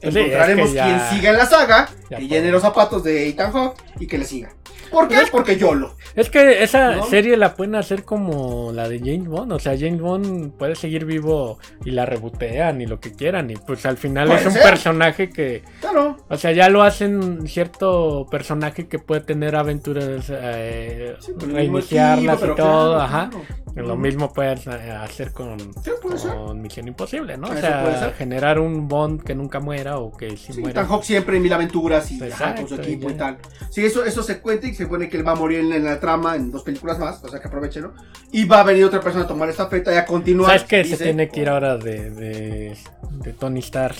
Sí, 0.00 0.08
Encontraremos 0.08 0.66
es 0.66 0.70
que 0.70 0.76
ya- 0.76 0.84
quien 0.84 1.00
siga 1.18 1.30
en 1.30 1.36
la 1.38 1.46
saga, 1.46 1.88
ya 2.10 2.16
que 2.18 2.26
llene 2.28 2.50
los 2.50 2.62
zapatos 2.62 3.04
de 3.04 3.28
Ethan 3.28 3.52
Hawke 3.52 3.76
y 4.00 4.06
que 4.06 4.18
le 4.18 4.24
siga. 4.24 4.50
¿Por 4.90 5.06
qué? 5.06 5.14
Pues 5.14 5.26
es- 5.26 5.30
Porque 5.30 5.56
yo 5.56 5.72
lo. 5.74 5.94
Es 6.16 6.30
que 6.30 6.64
esa 6.64 6.96
¿No? 6.96 7.04
serie 7.04 7.36
la 7.36 7.54
pueden 7.54 7.76
hacer 7.76 8.02
como 8.04 8.72
la 8.72 8.88
de 8.88 8.98
James 8.98 9.28
Bond. 9.28 9.52
O 9.52 9.58
sea, 9.60 9.76
James 9.78 10.00
Bond 10.00 10.52
puede 10.58 10.74
seguir 10.74 11.04
vivo 11.04 11.58
y 11.84 11.92
la 11.92 12.06
rebotean 12.06 12.80
y 12.80 12.86
lo 12.86 12.98
que 12.98 13.12
quieran. 13.12 13.50
Y 13.50 13.54
pues 13.56 13.86
al 13.86 13.96
final 13.98 14.32
es 14.32 14.44
un 14.46 14.50
ser. 14.52 14.62
personaje 14.62 15.30
que. 15.30 15.62
Claro. 15.80 16.16
O 16.28 16.36
sea, 16.36 16.50
ya 16.50 16.68
lo 16.68 16.82
hacen 16.82 17.46
cierto 17.46 18.26
personaje 18.28 18.88
que 18.88 18.98
puede 18.98 19.20
tener 19.20 19.54
aventuras, 19.54 20.24
eh, 20.28 21.14
Sí, 21.20 21.32
reiniciarlas 21.38 22.38
y 22.38 22.46
todo. 22.46 22.54
claro, 22.56 23.00
ajá. 23.00 23.30
claro. 23.30 23.88
Lo 23.88 23.96
mismo 23.96 24.32
puedes 24.32 24.66
eh, 24.66 24.90
hacer 24.90 25.32
con, 25.32 25.56
Sí, 25.84 25.90
puede 26.02 26.18
ser. 26.18 26.34
con 26.34 26.60
Misión 26.60 26.88
Imposible, 26.88 27.36
¿no? 27.36 27.46
O 27.48 27.54
sea, 27.56 28.12
generar 28.18 28.58
un 28.58 28.88
Bond 28.88 29.22
que 29.22 29.36
nunca 29.36 29.60
muera 29.60 29.89
o 29.98 30.16
que 30.16 30.36
sí, 30.36 30.52
Sí, 30.52 30.60
muera. 30.60 30.80
Ethan 30.82 30.88
Hawke 30.90 31.04
siempre 31.04 31.36
en 31.36 31.42
mil 31.42 31.52
aventuras 31.52 32.10
y 32.10 32.16
ajá, 32.16 32.26
Exacto, 32.26 32.62
con 32.62 32.68
su 32.68 32.74
equipo 32.82 33.08
ya. 33.08 33.14
y 33.14 33.18
tal. 33.18 33.38
Sí, 33.70 33.84
eso, 33.84 34.04
eso 34.04 34.22
se 34.22 34.40
cuenta 34.40 34.66
y 34.66 34.74
se 34.74 34.84
supone 34.84 35.08
que 35.08 35.16
él 35.16 35.26
va 35.26 35.32
a 35.32 35.36
morir 35.36 35.60
en, 35.60 35.72
en 35.72 35.84
la 35.84 35.98
trama 36.00 36.36
en 36.36 36.50
dos 36.50 36.62
películas 36.62 36.98
más, 36.98 37.22
o 37.24 37.28
sea 37.28 37.40
que 37.40 37.48
aprovechenlo. 37.48 37.94
Y 38.32 38.44
va 38.44 38.60
a 38.60 38.64
venir 38.64 38.84
otra 38.84 39.00
persona 39.00 39.24
a 39.24 39.28
tomar 39.28 39.48
esta 39.48 39.66
feta 39.68 39.92
y 39.92 39.96
a 39.96 40.06
continuar. 40.06 40.50
¿Sabes 40.58 40.64
qué? 40.64 40.84
Se 40.96 41.02
tiene 41.02 41.28
que 41.28 41.40
ir 41.40 41.48
ahora 41.48 41.76
de, 41.76 42.10
de, 42.10 42.78
de 43.10 43.32
Tony 43.32 43.60
Stark 43.60 43.96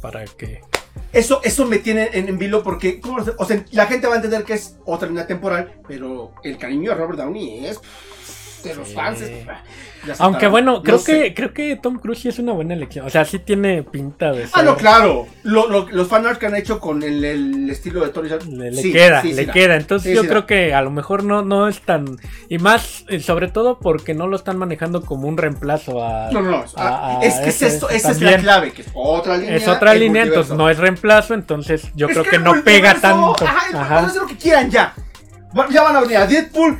para 0.00 0.24
que... 0.24 0.60
Eso, 1.12 1.40
eso 1.42 1.66
me 1.66 1.78
tiene 1.78 2.10
en, 2.12 2.28
en 2.28 2.38
vilo 2.38 2.62
porque, 2.62 3.00
¿cómo 3.00 3.18
lo 3.18 3.24
sé? 3.24 3.32
o 3.36 3.44
sea, 3.44 3.64
la 3.72 3.86
gente 3.86 4.06
va 4.06 4.14
a 4.14 4.16
entender 4.16 4.44
que 4.44 4.54
es 4.54 4.76
otra 4.84 5.08
línea 5.08 5.26
temporal, 5.26 5.80
pero 5.88 6.32
el 6.44 6.56
cariño 6.56 6.90
de 6.90 6.96
Robert 6.96 7.18
Downey 7.18 7.66
es 7.66 7.80
de 8.64 8.74
los 8.74 8.88
Sí. 8.88 8.94
fans. 8.94 9.22
Aunque 10.18 10.48
bueno, 10.48 10.82
creo 10.82 10.98
No 10.98 11.04
que 11.04 11.12
sé. 11.28 11.34
creo 11.34 11.54
que 11.54 11.76
Tom 11.76 11.98
Cruise 11.98 12.18
sí 12.20 12.28
es 12.28 12.38
una 12.38 12.52
buena 12.52 12.74
elección. 12.74 13.06
O 13.06 13.10
sea, 13.10 13.24
sí 13.24 13.38
tiene 13.38 13.82
pinta 13.82 14.32
de 14.32 14.42
ser... 14.42 14.50
Ah, 14.52 14.62
no, 14.62 14.76
claro. 14.76 15.26
Lo- 15.44 15.66
lo- 15.70 15.88
los 15.88 16.08
fanarts 16.08 16.38
que 16.38 16.44
han 16.44 16.54
hecho 16.56 16.78
con 16.78 17.02
el, 17.02 17.24
el 17.24 17.70
estilo 17.70 18.00
de 18.04 18.10
Tony. 18.10 18.28
Le, 18.50 18.70
le 18.70 18.82
sí, 18.82 18.92
queda, 18.92 19.22
sí, 19.22 19.32
le 19.32 19.46
da. 19.46 19.52
queda. 19.54 19.76
Entonces 19.76 20.10
Sí, 20.10 20.14
yo 20.14 20.20
sí 20.22 20.28
creo 20.28 20.42
da. 20.42 20.46
que 20.46 20.74
a 20.74 20.82
lo 20.82 20.90
mejor 20.90 21.24
no, 21.24 21.42
no 21.42 21.68
es 21.68 21.80
tan... 21.80 22.04
Y 22.50 22.58
más, 22.58 23.06
eh, 23.08 23.18
sobre 23.20 23.48
todo 23.48 23.78
porque 23.78 24.12
no 24.12 24.26
lo 24.26 24.36
están 24.36 24.58
manejando 24.58 25.00
como 25.06 25.26
un 25.26 25.38
reemplazo 25.38 26.04
a... 26.04 26.30
No, 26.30 26.42
no, 26.42 26.50
no. 26.50 26.64
a- 26.76 27.20
a 27.20 27.24
es 27.24 27.36
que 27.36 27.48
es 27.48 27.62
esto, 27.62 27.88
esa 27.88 28.10
es 28.10 28.20
la 28.20 28.36
clave, 28.36 28.72
que 28.72 28.82
es 28.82 28.88
otra 28.92 29.38
línea. 29.38 29.56
Es 29.56 29.66
otra 29.68 29.94
línea, 29.94 30.22
multiverso. 30.24 30.34
entonces 30.52 30.56
no 30.58 30.68
es 30.68 30.76
reemplazo, 30.78 31.32
entonces 31.32 31.90
yo 31.94 32.08
Es 32.08 32.12
creo 32.12 32.24
que, 32.30 32.38
no 32.38 32.62
pega 32.62 32.94
tanto. 33.00 33.36
Ajá, 33.42 33.80
Ajá. 33.80 33.98
hacer 34.00 34.20
lo 34.20 34.28
que 34.28 34.36
quieran 34.36 34.70
ya. 34.70 34.92
Ya 35.70 35.82
van 35.82 35.96
a 35.96 36.00
venir 36.00 36.16
a 36.18 36.26
Deadpool. 36.26 36.78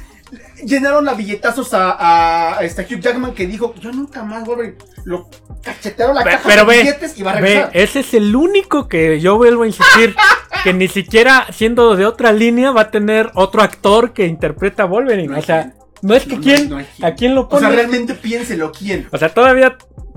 Llenaron 0.64 1.08
a 1.08 1.14
billetazos 1.14 1.72
a, 1.74 2.56
a 2.58 2.62
este 2.64 2.82
Hugh 2.82 3.00
Jackman 3.00 3.34
que 3.34 3.46
dijo: 3.46 3.74
Yo 3.80 3.92
nunca 3.92 4.22
más 4.22 4.44
Wolverine. 4.44 4.76
Lo 5.04 5.28
cachetearon 5.62 6.14
la 6.14 6.24
Ve- 6.24 6.30
caja 6.30 6.42
pero 6.46 6.64
de 6.64 6.66
ve, 6.76 6.82
billetes 6.82 7.18
y 7.18 7.22
va 7.22 7.32
a 7.32 7.34
Ve, 7.34 7.40
regresar. 7.40 7.70
ese 7.74 8.00
es 8.00 8.14
el 8.14 8.34
único 8.34 8.88
que 8.88 9.20
yo 9.20 9.36
vuelvo 9.36 9.64
a 9.64 9.66
insistir 9.66 10.14
que 10.64 10.72
ni 10.72 10.88
siquiera 10.88 11.46
siendo 11.52 11.94
de 11.96 12.06
otra 12.06 12.32
línea 12.32 12.70
va 12.70 12.82
a 12.82 12.90
tener 12.90 13.30
otro 13.34 13.62
actor 13.62 14.12
que 14.12 14.26
interpreta 14.26 14.84
a 14.84 14.86
Wolverine. 14.86 15.28
No 15.28 15.38
o 15.38 15.42
sea, 15.42 15.62
quien. 15.62 15.74
no 16.02 16.14
es 16.14 16.24
que 16.24 16.36
No, 16.36 16.42
quién, 16.42 16.70
no 16.70 16.78
a 17.06 17.10
quién 17.14 17.34
lo 17.34 17.42
O 17.42 17.48
pone. 17.50 17.66
sea, 17.66 17.70
realmente 17.76 18.14
piénselo 18.14 18.72
quién. 18.72 19.08
O 19.12 19.18
sea, 19.18 19.28
todavía 19.34 19.76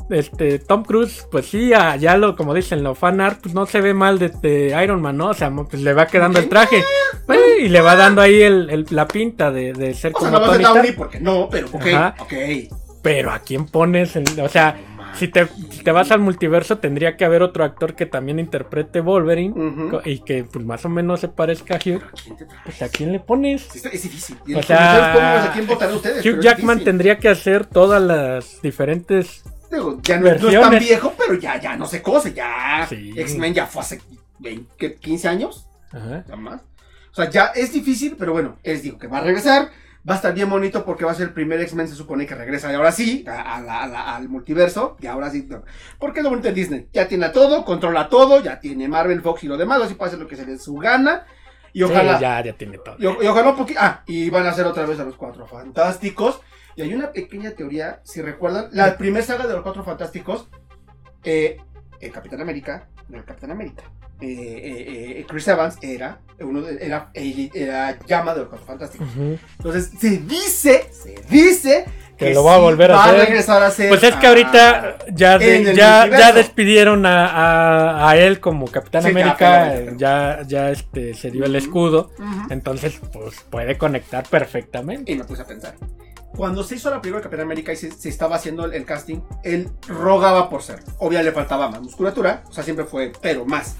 este 0.09 0.59
Tom 0.59 0.83
Cruise, 0.83 1.27
pues 1.31 1.47
sí, 1.47 1.69
ya, 1.69 2.17
lo, 2.17 2.35
como 2.35 2.53
dicen, 2.53 2.83
lo 2.83 2.95
fan 2.95 3.19
art, 3.21 3.39
pues 3.41 3.53
no 3.53 3.65
se 3.65 3.81
ve 3.81 3.93
mal 3.93 4.19
de, 4.19 4.29
de 4.29 4.77
Iron 4.83 5.01
Man, 5.01 5.17
¿no? 5.17 5.29
O 5.29 5.33
sea, 5.33 5.49
pues 5.51 5.81
le 5.81 5.93
va 5.93 6.07
quedando 6.07 6.39
el 6.39 6.47
traje 6.49 6.77
eh, 6.77 7.61
y 7.61 7.69
le 7.69 7.81
va 7.81 7.95
dando 7.95 8.21
ahí 8.21 8.41
el, 8.41 8.69
el- 8.69 8.85
la 8.91 9.07
pinta 9.07 9.51
de, 9.51 9.73
de 9.73 9.93
ser 9.93 10.13
O 10.15 10.19
sea, 10.19 10.29
como 10.29 10.31
no 10.31 10.39
va 10.39 10.47
a 10.47 10.51
ser 10.57 10.61
Tony 10.63 10.75
Downey 10.75 10.91
porque 10.93 11.19
no, 11.19 11.47
pero 11.51 11.67
ok. 11.71 11.85
Ajá. 11.87 12.15
Ok. 12.19 12.33
Pero 13.01 13.31
¿a 13.31 13.39
quién 13.39 13.65
pones? 13.65 14.15
o 14.15 14.49
sea, 14.49 14.75
si 15.15 15.29
te, 15.29 15.47
si 15.71 15.83
te 15.83 15.91
vas 15.91 16.11
al 16.11 16.19
multiverso, 16.19 16.77
tendría 16.79 17.15
que 17.15 17.23
haber 17.25 17.41
otro 17.41 17.63
actor 17.63 17.95
que 17.95 18.05
también 18.05 18.37
interprete 18.39 18.99
Wolverine 18.99 19.53
Ujú. 19.53 19.89
co- 19.89 20.01
y 20.03 20.19
que 20.19 20.43
pues 20.43 20.65
más 20.65 20.83
o 20.85 20.89
menos 20.89 21.21
se 21.21 21.27
parezca 21.29 21.75
a 21.75 21.77
Hugh. 21.77 22.01
¿Pero 22.01 22.11
quién 22.23 22.37
te? 22.37 22.45
Pues 22.65 22.81
¿a 22.81 22.89
quién 22.89 23.11
le 23.13 23.19
pones? 23.19 23.61
Sí, 23.71 23.77
está- 23.77 23.89
es 23.89 24.03
difícil. 24.03 24.37
Y 24.45 24.55
O 24.55 24.61
sea, 24.63 25.45
a 25.45 25.53
quién 25.53 25.67
ustedes. 25.69 26.25
Hugh 26.25 26.41
Jackman 26.41 26.83
tendría 26.83 27.17
que 27.17 27.29
hacer 27.29 27.65
todas 27.65 28.01
las 28.01 28.61
diferentes 28.61 29.43
Digo, 29.71 29.99
ya 30.01 30.17
no, 30.17 30.29
no 30.29 30.49
es 30.49 30.61
tan 30.61 30.79
viejo, 30.79 31.13
pero 31.17 31.33
ya, 31.35 31.59
ya 31.59 31.75
no 31.75 31.85
se 31.85 32.01
cose. 32.01 32.33
Ya. 32.33 32.85
Sí. 32.87 33.13
X-Men 33.15 33.53
ya 33.53 33.65
fue 33.65 33.81
hace 33.81 34.01
20, 34.39 34.73
¿qué? 34.77 34.95
15 34.95 35.27
años. 35.27 35.67
Ajá. 35.91 36.23
Ya 36.27 36.35
más. 36.35 36.61
O 37.11 37.15
sea, 37.15 37.29
ya 37.29 37.45
es 37.55 37.73
difícil, 37.73 38.15
pero 38.17 38.31
bueno, 38.33 38.57
es 38.63 38.83
digo 38.83 38.97
que 38.97 39.07
va 39.07 39.17
a 39.17 39.21
regresar. 39.21 39.69
Va 40.09 40.13
a 40.13 40.17
estar 40.17 40.33
bien 40.33 40.49
bonito 40.49 40.85
porque 40.85 41.03
va 41.03 41.11
a 41.11 41.15
ser 41.15 41.27
el 41.27 41.33
primer 41.33 41.59
X-Men, 41.61 41.87
se 41.89 41.95
supone 41.95 42.25
que 42.25 42.33
regresa. 42.35 42.71
Y 42.71 42.75
ahora 42.75 42.93
sí, 42.93 43.25
a- 43.27 43.55
a 43.57 43.61
la- 43.61 43.83
a 43.83 43.87
la- 43.87 44.15
al 44.15 44.29
multiverso. 44.29 44.95
Y 45.01 45.07
ahora 45.07 45.29
sí. 45.29 45.45
no. 45.49 45.63
Porque 45.99 46.19
es 46.19 46.23
lo 46.23 46.29
bonito 46.29 46.47
de 46.47 46.53
Disney. 46.53 46.87
Ya 46.93 47.09
tiene 47.09 47.25
a 47.25 47.31
todo, 47.33 47.65
controla 47.65 48.07
todo. 48.07 48.41
Ya 48.41 48.57
tiene 48.59 48.87
Marvel, 48.87 49.21
Fox 49.21 49.43
y 49.43 49.47
lo 49.47 49.57
demás. 49.57 49.81
Así 49.81 49.95
puede 49.95 50.09
hacer 50.09 50.19
lo 50.21 50.27
que 50.27 50.37
se 50.37 50.45
le 50.45 50.53
dé 50.53 50.59
su 50.59 50.75
gana. 50.75 51.25
Y 51.73 51.83
ojalá. 51.83 52.15
Sí, 52.15 52.21
ya, 52.21 52.41
ya 52.41 52.53
tiene 52.53 52.77
todo. 52.77 52.95
Y, 52.99 53.03
y 53.03 53.27
ojalá 53.27 53.49
un 53.49 53.57
poquito. 53.57 53.79
Ah, 53.83 54.03
y 54.05 54.29
van 54.29 54.45
a 54.45 54.51
hacer 54.51 54.65
otra 54.65 54.85
vez 54.85 54.97
a 54.99 55.03
los 55.03 55.15
cuatro 55.15 55.45
fantásticos. 55.45 56.39
Y 56.77 56.83
hay 56.83 56.93
una 56.93 57.11
pequeña 57.11 57.51
teoría, 57.51 57.99
si 58.03 58.21
recuerdan, 58.21 58.69
la 58.71 58.97
primera 58.97 59.25
saga 59.25 59.47
de 59.47 59.53
los 59.53 59.63
cuatro 59.63 59.83
fantásticos, 59.83 60.47
eh, 61.23 61.57
el 61.99 62.11
Capitán 62.11 62.39
América, 62.39 62.87
no 63.09 63.17
el 63.17 63.25
Capitán 63.25 63.51
América. 63.51 63.83
eh, 64.19 65.17
eh, 65.19 65.25
Chris 65.27 65.47
Evans 65.47 65.77
era 65.81 66.19
uno 66.39 66.61
de- 66.63 66.83
era, 66.83 67.11
era 67.13 67.99
llama 68.07 68.33
de 68.33 68.39
los 68.41 68.49
cuatro 68.49 68.65
fantásticos. 68.65 69.07
Entonces 69.57 69.91
se 69.99 70.17
dice, 70.17 70.87
se 70.91 71.15
dice 71.29 71.85
Que 72.17 72.33
lo 72.33 72.43
va 72.43 72.55
a 72.55 72.57
volver 72.57 72.91
a 72.91 72.95
va 72.95 73.03
hacer. 73.05 73.19
regresar 73.27 73.61
a 73.61 73.67
hacer. 73.67 73.89
Pues 73.89 74.01
es 74.03 74.15
que 74.15 74.25
ah, 74.25 74.29
ahorita 74.29 74.97
ya, 75.13 75.37
de- 75.37 75.75
ya, 75.75 76.07
ya 76.07 76.31
despidieron 76.31 77.05
a, 77.05 77.27
a- 77.27 78.09
a 78.09 78.17
él 78.17 78.39
como 78.39 78.65
Capitán 78.67 79.03
Sí, 79.03 79.09
América, 79.09 79.73
ya, 79.97 80.41
ya 80.47 80.71
este, 80.71 81.13
se 81.13 81.29
dio 81.29 81.45
el 81.45 81.55
escudo, 81.55 82.09
entonces 82.49 82.99
pues 83.13 83.41
puede 83.49 83.77
conectar 83.77 84.27
perfectamente. 84.27 85.11
Y 85.11 85.15
me 85.15 85.25
puse 85.25 85.43
a 85.43 85.45
pensar. 85.45 85.75
Cuando 86.35 86.63
se 86.63 86.75
hizo 86.75 86.89
la 86.89 87.01
película 87.01 87.19
de 87.19 87.23
Capitán 87.23 87.45
América 87.45 87.73
y 87.73 87.75
se, 87.75 87.91
se 87.91 88.09
estaba 88.09 88.35
haciendo 88.35 88.65
el, 88.65 88.73
el 88.73 88.85
casting, 88.85 89.21
él 89.43 89.69
rogaba 89.87 90.49
por 90.49 90.61
ser. 90.61 90.83
Obviamente 90.99 91.31
le 91.31 91.35
faltaba 91.35 91.69
más 91.69 91.81
musculatura, 91.81 92.43
o 92.47 92.53
sea, 92.53 92.63
siempre 92.63 92.85
fue, 92.85 93.11
pero 93.21 93.45
más. 93.45 93.75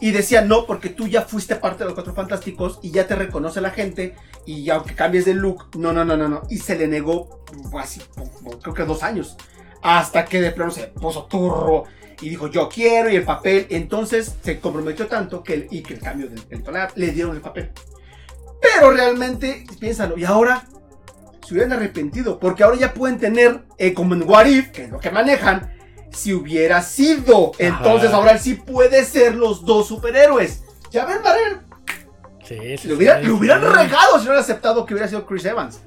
Y 0.00 0.12
decía, 0.12 0.42
no, 0.42 0.66
porque 0.66 0.90
tú 0.90 1.08
ya 1.08 1.22
fuiste 1.22 1.56
parte 1.56 1.78
de 1.80 1.86
los 1.86 1.94
Cuatro 1.94 2.14
Fantásticos 2.14 2.78
y 2.82 2.90
ya 2.90 3.06
te 3.06 3.16
reconoce 3.16 3.60
la 3.60 3.70
gente 3.70 4.14
y 4.46 4.68
aunque 4.70 4.94
cambies 4.94 5.24
de 5.24 5.34
look, 5.34 5.76
no, 5.76 5.92
no, 5.92 6.04
no, 6.04 6.16
no, 6.16 6.28
no. 6.28 6.42
Y 6.48 6.58
se 6.58 6.76
le 6.76 6.86
negó 6.86 7.44
fue 7.70 7.82
así, 7.82 8.00
como- 8.14 8.58
creo 8.60 8.74
que 8.74 8.84
dos 8.84 9.02
años. 9.02 9.36
Hasta 9.82 10.24
que 10.24 10.40
de 10.40 10.50
plano 10.52 10.70
se 10.70 10.88
puso 10.88 11.24
turro 11.26 11.84
y 12.20 12.28
dijo, 12.28 12.48
yo 12.48 12.68
quiero 12.68 13.10
y 13.10 13.16
el 13.16 13.24
papel. 13.24 13.66
Entonces 13.70 14.36
se 14.42 14.60
comprometió 14.60 15.06
tanto 15.06 15.42
que 15.42 15.54
el, 15.54 15.68
y 15.70 15.82
que 15.82 15.94
el 15.94 16.00
cambio 16.00 16.28
del 16.28 16.42
el 16.50 16.62
tonal 16.62 16.90
le 16.94 17.10
dieron 17.12 17.34
el 17.34 17.40
papel. 17.40 17.70
Pero 18.60 18.90
realmente, 18.90 19.64
piénsalo, 19.78 20.18
y 20.18 20.24
ahora 20.24 20.64
se 21.48 21.54
hubieran 21.54 21.72
arrepentido, 21.72 22.38
porque 22.38 22.62
ahora 22.62 22.76
ya 22.76 22.92
pueden 22.94 23.18
tener, 23.18 23.62
eh, 23.78 23.94
como 23.94 24.14
en 24.14 24.28
What 24.28 24.46
If, 24.46 24.70
que 24.70 24.84
es 24.84 24.90
lo 24.90 25.00
que 25.00 25.10
manejan, 25.10 25.72
si 26.10 26.34
hubiera 26.34 26.82
sido. 26.82 27.52
Entonces 27.58 28.08
Ajá. 28.08 28.16
ahora 28.18 28.32
él 28.32 28.38
sí 28.40 28.54
puede 28.54 29.04
ser 29.04 29.34
los 29.34 29.64
dos 29.64 29.88
superhéroes. 29.88 30.62
Ya 30.90 31.04
ven, 31.06 31.22
Marvel. 31.22 31.60
Sí, 32.44 32.78
sí, 32.78 32.88
Le, 32.88 32.94
hubiera- 32.94 33.18
le 33.20 33.30
hubieran 33.30 33.60
regado 33.62 34.12
si 34.12 34.16
no 34.18 34.22
hubiera 34.30 34.40
aceptado 34.40 34.84
que 34.86 34.94
hubiera 34.94 35.08
sido 35.08 35.26
Chris 35.26 35.44
Evans. 35.44 35.80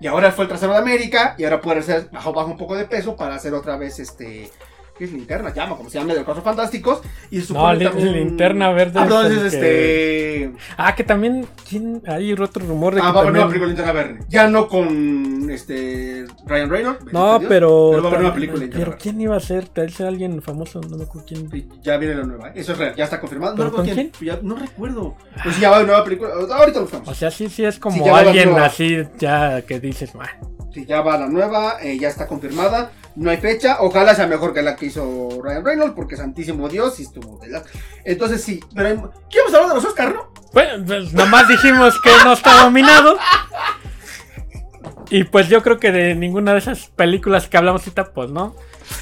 Y 0.00 0.06
ahora 0.06 0.32
fue 0.32 0.44
el 0.44 0.48
trasero 0.48 0.72
de 0.72 0.78
América 0.78 1.34
y 1.36 1.44
ahora 1.44 1.60
puede 1.60 1.82
ser 1.82 2.08
bajo, 2.10 2.32
bajo 2.32 2.50
un 2.50 2.56
poco 2.56 2.74
de 2.74 2.86
peso 2.86 3.16
para 3.16 3.34
hacer 3.34 3.52
otra 3.52 3.76
vez 3.76 3.98
este. 3.98 4.50
¿Qué 5.00 5.06
es 5.06 5.12
linterna? 5.12 5.50
Llama, 5.54 5.78
como 5.78 5.88
se 5.88 5.98
llama, 5.98 6.10
de 6.12 6.16
los 6.16 6.24
Cuatro 6.26 6.42
Fantásticos. 6.42 7.00
Y 7.30 7.36
se 7.40 7.54
No, 7.54 7.60
supone 7.60 7.78
li- 7.78 7.84
también- 7.86 8.12
Linterna 8.12 8.70
Verde 8.70 8.92
Ah, 8.98 9.00
es 9.00 9.06
entonces, 9.06 9.38
el 9.38 9.46
este. 9.46 10.52
Ah, 10.76 10.94
que 10.94 11.04
también. 11.04 11.46
¿quién? 11.66 12.02
Hay 12.06 12.30
otro 12.34 12.66
rumor 12.66 12.94
de 12.94 13.00
que 13.00 13.06
Ah, 13.06 13.10
va 13.12 13.20
a 13.20 13.22
haber 13.22 13.32
también- 13.32 13.32
nueva 13.34 13.48
película 13.48 13.66
Linterna 13.68 13.92
Verde. 13.92 14.24
Ya 14.28 14.46
no 14.48 14.68
con 14.68 15.50
este. 15.50 16.26
Ryan 16.46 16.68
Reynolds. 16.68 17.12
No, 17.14 17.38
Dios, 17.38 17.48
pero. 17.48 17.92
va 17.92 18.10
a 18.10 18.12
haber 18.12 18.20
tam- 18.30 18.34
película 18.34 18.60
Linterna 18.60 18.78
pero 18.84 18.90
Verde. 18.90 19.02
¿quién 19.02 19.20
iba 19.22 19.36
a 19.36 19.40
ser? 19.40 19.68
Tal 19.68 19.86
vez 19.86 20.00
alguien 20.02 20.42
famoso, 20.42 20.82
no 20.82 20.98
me 20.98 21.04
acuerdo 21.04 21.26
quién. 21.26 21.50
Ya 21.82 21.96
viene 21.96 22.14
la 22.16 22.24
nueva. 22.24 22.50
Eso 22.54 22.72
es 22.72 22.78
real, 22.78 22.94
ya 22.94 23.04
está 23.04 23.20
confirmado. 23.20 23.52
No 23.52 23.56
¿Pero 23.56 23.70
recuerdo 23.70 23.94
con 23.94 24.10
quién. 24.10 24.28
Ya- 24.28 24.38
no 24.42 24.54
recuerdo. 24.56 25.16
Ah. 25.34 25.40
Pues 25.44 25.54
sí, 25.54 25.62
ya 25.62 25.70
va 25.70 25.76
a 25.76 25.78
haber 25.78 25.88
nueva 25.88 26.04
película. 26.04 26.30
Ahorita 26.34 26.78
lo 26.78 26.82
buscamos. 26.84 27.08
O 27.08 27.14
sea, 27.14 27.30
sí, 27.30 27.48
sí 27.48 27.64
es 27.64 27.78
como 27.78 28.04
Sí, 28.04 28.10
alguien 28.10 28.50
así 28.58 28.98
ya 29.18 29.62
que 29.62 29.80
dices, 29.80 30.10
"Ah, 30.20 30.28
Sí, 30.74 30.84
ya 30.86 31.00
va 31.00 31.18
la 31.18 31.26
nueva, 31.26 31.78
eh, 31.82 31.98
ya 31.98 32.06
está 32.08 32.28
confirmada. 32.28 32.92
No 33.20 33.30
hay 33.30 33.36
fecha. 33.36 33.76
Ojalá 33.80 34.14
sea 34.14 34.26
mejor 34.26 34.54
que 34.54 34.62
la 34.62 34.76
que 34.76 34.86
hizo 34.86 35.28
Ryan 35.42 35.62
Reynolds, 35.62 35.92
porque 35.94 36.16
santísimo 36.16 36.70
Dios, 36.70 36.94
sí 36.96 37.02
estuvo 37.02 37.38
de 37.38 37.48
la... 37.48 37.62
Entonces 38.02 38.42
sí, 38.42 38.60
pero 38.74 38.88
hay... 38.88 38.94
¿qué 39.28 39.40
vamos 39.40 39.52
a 39.52 39.56
hablar 39.58 39.68
de 39.68 39.74
los 39.74 39.84
Oscar, 39.84 40.14
no? 40.14 40.32
Pues, 40.52 40.68
pues, 40.86 41.12
nomás 41.12 41.46
dijimos 41.46 42.00
que 42.00 42.10
no 42.24 42.32
está 42.32 42.62
nominado. 42.62 43.18
Y 45.10 45.24
pues 45.24 45.48
yo 45.48 45.62
creo 45.62 45.78
que 45.78 45.92
de 45.92 46.14
ninguna 46.14 46.52
de 46.54 46.60
esas 46.60 46.86
películas 46.86 47.46
que 47.46 47.58
hablamos 47.58 47.82
ahorita, 47.82 48.12
pues 48.14 48.30
no. 48.30 48.56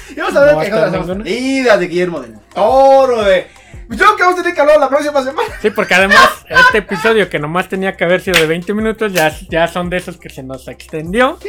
Y 0.09 0.19
vamos 0.19 0.35
a 0.35 0.43
ver 0.43 0.53
No 0.53 0.59
cosas 0.59 0.91
ninguna. 0.91 1.23
salidas 1.23 1.79
de 1.79 1.87
Guillermo 1.87 2.19
del 2.19 2.39
Toro, 2.53 3.23
de... 3.23 3.47
Yo 3.89 3.97
creo 3.97 4.15
que 4.17 4.23
vamos 4.23 4.39
a 4.39 4.41
tener 4.41 4.53
que 4.53 4.61
hablar 4.61 4.79
la 4.81 4.89
próxima 4.89 5.23
semana. 5.23 5.49
Sí, 5.61 5.69
porque 5.69 5.95
además 5.95 6.29
este 6.49 6.79
episodio 6.79 7.29
que 7.29 7.39
nomás 7.39 7.69
tenía 7.69 7.95
que 7.95 8.03
haber 8.03 8.19
sido 8.19 8.37
de 8.39 8.47
20 8.47 8.73
minutos, 8.73 9.13
ya, 9.13 9.33
ya 9.49 9.67
son 9.69 9.89
de 9.89 9.97
esos 9.97 10.17
que 10.17 10.29
se 10.29 10.43
nos 10.43 10.67
extendió. 10.67 11.39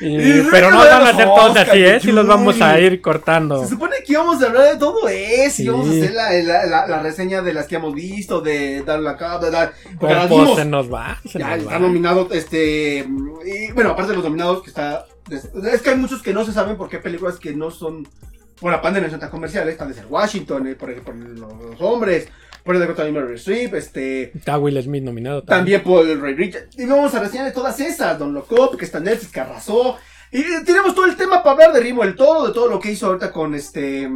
Y- 0.00 0.16
Y 0.40 0.46
pero 0.50 0.70
no 0.70 0.78
van 0.78 1.02
a 1.06 1.14
ser 1.14 1.24
todos 1.26 1.56
así, 1.56 1.82
¿eh? 1.84 2.00
Sí 2.00 2.12
los 2.12 2.26
vamos 2.26 2.60
a 2.60 2.78
ir 2.80 3.00
cortando. 3.00 3.62
Se 3.62 3.68
supone 3.70 3.96
que 4.04 4.12
íbamos 4.12 4.42
a 4.42 4.46
hablar 4.46 4.72
de 4.72 4.76
todo 4.78 5.08
eso. 5.08 5.56
Sí. 5.56 5.62
Y 5.62 5.66
íbamos 5.66 5.86
a 5.88 5.90
hacer 5.90 6.12
la, 6.12 6.32
la, 6.32 6.66
la- 6.66 6.86
la 6.86 7.02
reseña 7.02 7.42
de 7.42 7.52
las 7.54 7.66
que 7.66 7.76
hemos 7.76 7.94
visto, 7.94 8.40
de 8.40 8.82
dar 8.82 9.00
la 9.00 9.16
cara, 9.16 9.38
de 9.38 9.50
dar... 9.50 9.72
Porque 9.98 10.14
pues 10.14 10.28
vimos. 10.30 10.56
se 10.58 10.64
nos 10.64 10.92
va, 10.92 11.18
se 11.30 11.38
Ya 11.38 11.48
nos 11.50 11.58
está 11.58 11.72
va. 11.74 11.78
nominado, 11.78 12.28
este. 12.32 13.06
Y 13.44 13.72
bueno, 13.72 13.90
aparte 13.90 14.10
de 14.10 14.16
los 14.16 14.24
nominados, 14.24 14.62
que 14.62 14.70
está. 14.70 15.06
Es 15.30 15.82
que 15.82 15.90
hay 15.90 15.96
muchos 15.96 16.22
que 16.22 16.32
no 16.34 16.44
se 16.44 16.52
saben 16.52 16.76
por 16.76 16.88
qué 16.88 16.98
películas 16.98 17.36
que 17.38 17.52
no 17.54 17.70
son. 17.70 18.06
Por 18.60 18.70
la 18.70 18.80
pandemia 18.80 19.08
no 19.08 19.12
son 19.12 19.20
tan 19.20 19.30
comerciales. 19.30 19.72
Están 19.72 19.92
de 19.92 20.04
Washington, 20.06 20.66
eh, 20.68 20.74
por 20.74 20.90
ejemplo, 20.90 21.14
los, 21.14 21.70
los 21.70 21.80
hombres. 21.80 22.28
Por 22.64 22.76
ejemplo, 22.76 22.94
también 22.94 23.14
Meryl 23.14 23.36
Streep, 23.36 23.74
este. 23.74 24.36
Está 24.36 24.58
Will 24.58 24.80
Smith 24.82 25.02
nominado 25.02 25.42
También 25.42 25.82
por 25.82 26.06
el 26.06 26.20
Ray 26.20 26.34
Richard. 26.34 26.68
Y 26.76 26.86
vamos 26.86 27.14
a 27.14 27.20
reseñar 27.20 27.46
de 27.46 27.52
todas 27.52 27.78
esas. 27.80 28.18
Don 28.18 28.32
Locop, 28.32 28.76
que 28.76 28.84
está 28.84 28.98
en 28.98 29.04
Netflix, 29.04 29.32
que 29.32 29.40
arrasó. 29.40 29.96
Y 30.30 30.42
tenemos 30.64 30.94
todo 30.94 31.06
el 31.06 31.16
tema 31.16 31.42
para 31.42 31.52
hablar 31.52 31.72
de 31.72 31.80
Rimo 31.80 32.04
el 32.04 32.14
Todo, 32.14 32.46
de 32.46 32.54
todo 32.54 32.68
lo 32.68 32.78
que 32.80 32.92
hizo 32.92 33.06
ahorita 33.06 33.32
con 33.32 33.54
este. 33.54 34.08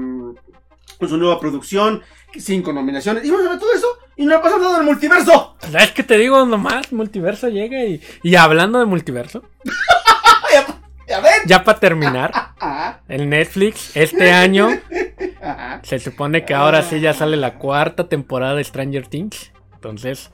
Con 0.99 1.09
su 1.09 1.17
nueva 1.17 1.41
producción. 1.41 2.03
Cinco 2.39 2.73
nominaciones. 2.73 3.25
Y 3.25 3.31
vamos 3.31 3.47
a 3.47 3.51
ver 3.51 3.59
todo 3.59 3.73
eso. 3.73 3.89
Y 4.17 4.25
no 4.25 4.37
ha 4.37 4.43
pasado 4.43 4.63
nada 4.63 4.77
del 4.77 4.87
multiverso. 4.87 5.57
Es 5.79 5.91
que 5.93 6.03
te 6.03 6.17
digo 6.17 6.45
nomás, 6.47 6.93
multiverso 6.93 7.49
llega 7.49 7.85
y, 7.85 8.01
y 8.23 8.37
hablando 8.37 8.79
de 8.79 8.87
multiverso, 8.87 9.43
Ya 11.09 11.21
ven. 11.21 11.33
ya 11.47 11.63
para 11.65 11.79
terminar, 11.79 12.33
el 13.09 13.29
Netflix 13.29 13.97
este 13.97 14.33
año 14.33 14.69
se 15.83 15.99
supone 15.99 16.45
que 16.45 16.55
ahora 16.55 16.83
sí 16.83 17.01
ya 17.01 17.13
sale 17.15 17.37
la 17.37 17.55
cuarta 17.55 18.09
temporada 18.09 18.55
de 18.55 18.65
Stranger 18.65 19.07
Things. 19.07 19.53
Entonces, 19.75 20.31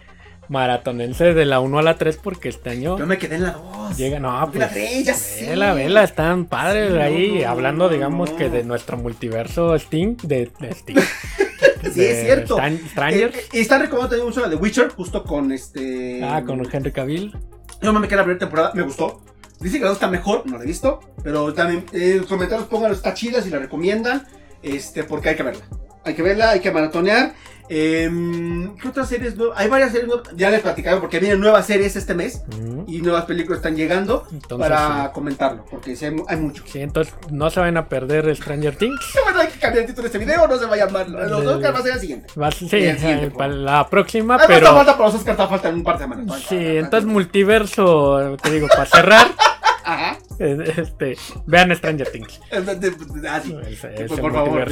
maratonense 0.49 1.35
de 1.35 1.45
la 1.45 1.61
1 1.61 1.79
a 1.79 1.83
la 1.83 1.97
3 1.97 2.17
porque 2.23 2.49
este 2.49 2.71
año 2.71 2.99
Yo 2.99 3.07
me 3.07 3.19
quedé 3.19 3.37
en 3.37 3.43
la 3.45 3.53
2. 3.53 3.97
llega, 3.97 4.19
no, 4.19 4.33
la 4.41 4.47
pues, 4.51 4.71
tres, 4.73 5.05
ya 5.05 5.15
sé. 5.15 5.47
vela, 5.51 5.75
vela, 5.75 6.03
están 6.05 6.47
padres 6.47 6.93
Sí, 6.93 6.99
ahí, 6.99 7.41
no, 7.45 7.51
hablando, 7.51 7.85
no, 7.87 7.91
digamos, 7.91 8.31
no. 8.31 8.37
que 8.37 8.49
de 8.49 8.65
nuestro 8.65 8.97
multiverso 8.97 9.75
Sting, 9.79 10.17
de, 10.23 10.51
de 10.61 10.69
Sting. 10.71 10.97
Sí, 11.83 12.01
de 12.01 12.11
es 12.13 12.25
cierto. 12.25 12.57
Stan- 12.57 12.79
Strangers. 12.91 13.37
Eh, 13.37 13.41
eh, 13.53 13.61
están 13.61 13.81
recomendando 13.83 14.11
también 14.17 14.27
mucho 14.29 14.41
la 14.41 14.49
de 14.49 14.57
Witcher, 14.57 14.89
justo 14.91 15.23
con 15.25 15.51
este. 15.53 16.21
ah, 16.25 16.43
con 16.47 16.63
Henry 16.73 16.93
Cavill. 16.93 17.37
Yo 17.83 17.93
me 17.93 18.07
quedé 18.07 18.17
la 18.17 18.23
primera 18.23 18.39
temporada, 18.39 18.73
me 18.75 18.83
gustó. 18.83 19.21
Dice 19.63 19.79
que 19.79 19.85
la 19.85 19.89
2 19.91 19.97
está 19.97 20.09
mejor, 20.09 20.43
no 20.47 20.59
la 20.59 20.65
he 20.65 20.67
visto. 20.67 21.01
Pero 21.23 21.53
también 21.55 21.85
eh, 21.93 22.13
en 22.13 22.19
los 22.19 22.27
comentarios 22.27 22.67
pónganlo, 22.69 22.97
está 22.97 23.15
chida 23.15 23.41
si 23.43 23.51
la 23.51 23.59
recomiendan. 23.59 24.27
Este, 24.63 25.05
porque 25.05 25.31
hay 25.31 25.37
que 25.37 25.43
verla. 25.43 25.65
Hay 26.05 26.15
que 26.15 26.23
verla, 26.23 26.51
hay 26.51 26.61
que 26.61 26.71
maratonear. 26.73 27.33
Em, 27.69 28.77
¿Qué 28.77 28.89
otras 28.89 29.09
series 29.09 29.37
nuevas? 29.37 29.59
Hay 29.59 29.69
varias 29.69 29.93
series 29.93 30.09
nuevas. 30.09 30.29
Ya 30.37 30.51
les 30.51 30.61
platicaron 30.61 31.01
porque 31.01 31.19
vienen 31.21 31.41
nuevas 31.41 31.65
series 31.67 31.97
este 31.97 32.15
mes. 32.15 32.43
Y 32.87 33.01
nuevas 33.01 33.25
películas 33.25 33.59
están 33.59 33.77
llegando 33.77 34.27
Entonces, 34.31 34.69
para 34.69 35.05
sí. 35.07 35.11
comentarlo. 35.15 35.65
Porque 35.71 35.97
sí 35.97 36.05
hay, 36.05 36.17
hay 36.29 36.37
mucho. 36.37 36.65
Sí, 36.67 36.81
entonces 36.81 37.15
no 37.31 37.49
se 37.51 37.61
van 37.61 37.77
a 37.77 37.89
perder 37.89 38.35
Stranger 38.37 38.77
Things. 38.77 39.01
Bueno, 39.25 39.41
hay 39.41 39.47
que 39.47 39.59
cambiar 39.59 39.83
el 39.85 39.87
título 39.87 40.03
de 40.03 40.07
este 40.09 40.19
video, 40.19 40.47
no 40.47 40.59
se 40.59 40.67
va 40.67 40.75
a 40.75 40.79
llamar. 40.79 41.09
Los 41.09 41.41
Del- 41.41 41.49
Oscar 41.49 41.75
va 41.75 41.79
a 41.79 41.83
ser 41.83 41.93
el 41.95 42.01
siguiente. 42.01 42.27
Va 42.39 42.51
sí, 42.51 42.65
El 42.73 42.99
siguiente, 42.99 43.27
eh, 43.27 43.31
para 43.31 43.53
la 43.55 43.89
próxima, 43.89 44.37
no 44.37 44.45
pero... 44.47 44.67
falta 44.75 44.99
para 44.99 45.11
los 45.11 45.23
falta 45.23 45.69
un 45.71 45.83
par 45.83 45.97
de 45.99 46.05
semanas. 46.05 46.43
Sí, 46.47 46.57
entonces 46.59 47.09
multiverso, 47.09 48.37
te 48.43 48.51
digo, 48.51 48.67
para 48.69 48.85
cerrar, 48.85 49.29
Ajá. 49.95 50.19
eh, 50.39 50.75
este, 50.77 51.17
vean 51.47 51.75
Stranger 51.77 52.09
Things. 52.11 52.41
Ese- 52.51 54.07
Pues, 54.09 54.21
por 54.21 54.33
favor, 54.33 54.63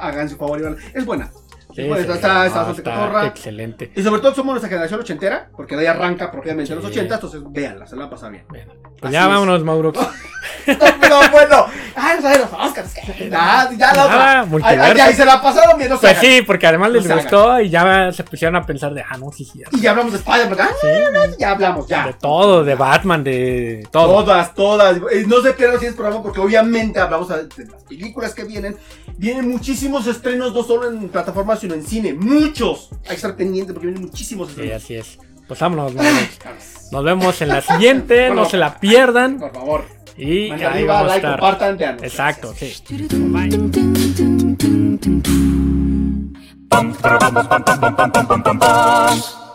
hagan 0.00 0.28
su 0.28 0.36
favor. 0.36 0.76
Es 0.94 1.04
buena. 1.04 1.30
Sí, 1.74 1.86
Bueno, 1.86 1.96
sí, 1.96 2.00
está- 2.02 2.14
está- 2.14 2.34
no, 2.34 2.44
está 2.44 2.58
bastante 2.62 2.80
está 2.80 2.94
cotorra. 2.94 3.26
excelente. 3.26 3.92
Y 3.94 4.02
sobre 4.02 4.20
todo 4.20 4.34
somos 4.34 4.52
nuestra 4.52 4.68
generación 4.68 5.00
ochentera, 5.00 5.50
porque 5.56 5.76
de 5.76 5.82
ahí 5.82 5.86
arranca 5.86 6.30
propiamente 6.30 6.74
los 6.74 6.82
Sí. 6.84 6.90
80, 6.90 7.14
entonces 7.16 7.40
véanla, 7.50 7.86
se 7.86 7.94
la 7.94 8.02
va 8.02 8.06
a 8.08 8.10
pasar 8.10 8.32
bien. 8.32 8.44
Bueno, 8.48 8.72
pues 9.00 9.12
ya 9.12 9.22
es. 9.22 9.28
vámonos, 9.28 9.62
Mauro. 9.62 9.92
Pero 10.66 11.20
bueno, 11.30 11.66
ay, 11.94 12.16
vamos 12.16 12.24
a 12.24 12.28
ver 12.30 12.40
los 12.40 12.52
Oscars. 12.52 12.94
que- 12.94 13.28
Ya, 13.30 13.68
la 13.76 13.92
Nada, 13.94 14.44
otra. 14.44 14.58
Ay, 14.62 14.98
ay, 15.00 15.14
se 15.14 15.24
la 15.24 15.40
pasaron 15.40 15.78
no 15.88 15.98
Pues 16.00 16.18
sí, 16.18 16.42
porque 16.42 16.66
además 16.66 16.90
les 16.92 17.06
No 17.06 17.14
gustó 17.16 17.60
y 17.60 17.70
ya 17.70 18.12
se 18.12 18.24
pusieron 18.24 18.56
a 18.56 18.62
pensar 18.66 18.92
de, 18.94 19.02
ah, 19.02 19.16
no, 19.18 19.30
sí, 19.32 19.44
sí. 19.44 19.62
Y 19.72 19.80
ya 19.80 19.90
hablamos 19.90 20.12
de 20.12 20.18
Spider-Man, 20.18 20.58
ah, 20.60 20.68
Sí, 20.80 20.88
ya 21.38 21.50
hablamos, 21.52 21.86
ya. 21.86 22.06
de 22.06 22.12
todo, 22.14 22.64
de 22.64 22.74
Batman, 22.74 23.24
de 23.24 23.86
todo. 23.90 24.24
Todas, 24.24 24.54
todas. 24.54 24.96
Eh, 25.12 25.24
No 25.26 25.40
se 25.42 25.52
pierdan 25.52 25.72
los 25.74 25.80
siguientes 25.80 25.94
programas 25.96 26.22
porque 26.22 26.40
obviamente 26.40 26.98
hablamos 27.00 27.28
de 27.28 27.36
las 27.36 27.46
películas 27.88 28.34
que 28.34 28.44
vienen. 28.44 28.76
Vienen 29.16 29.48
muchísimos 29.50 30.06
estrenos, 30.06 30.54
no 30.54 30.62
solo 30.62 30.88
en 30.88 31.08
plataformas, 31.08 31.58
sino 31.60 31.74
en 31.74 31.84
cine. 31.86 32.14
Muchos. 32.14 32.90
Hay 33.02 33.08
que 33.08 33.14
estar 33.14 33.34
pendientes 33.36 33.72
porque 33.72 33.86
vienen 33.88 34.04
muchísimos 34.06 34.48
Sí, 34.48 34.52
estrenos. 34.60 34.82
así 34.84 34.94
es. 34.96 35.18
Pues 35.46 35.58
vámonos. 35.60 35.94
Vamos. 35.94 36.12
Nos 36.92 37.04
vemos 37.04 37.42
en 37.42 37.48
la 37.48 37.60
siguiente, 37.60 38.30
no 38.30 38.44
se 38.48 38.56
la 38.56 38.78
pierdan. 38.78 39.38
Por 39.38 39.52
favor. 39.52 39.84
Y 40.18 40.48
Manda 40.50 40.66
ahí 40.66 40.74
arriba, 40.74 40.94
vamos 40.94 41.12
a 41.12 41.14
like, 41.14 41.26
estar. 41.26 41.40
compartan. 41.40 42.04
Exacto, 42.04 42.52
sí. 42.54 42.74
Bye. 48.58 49.47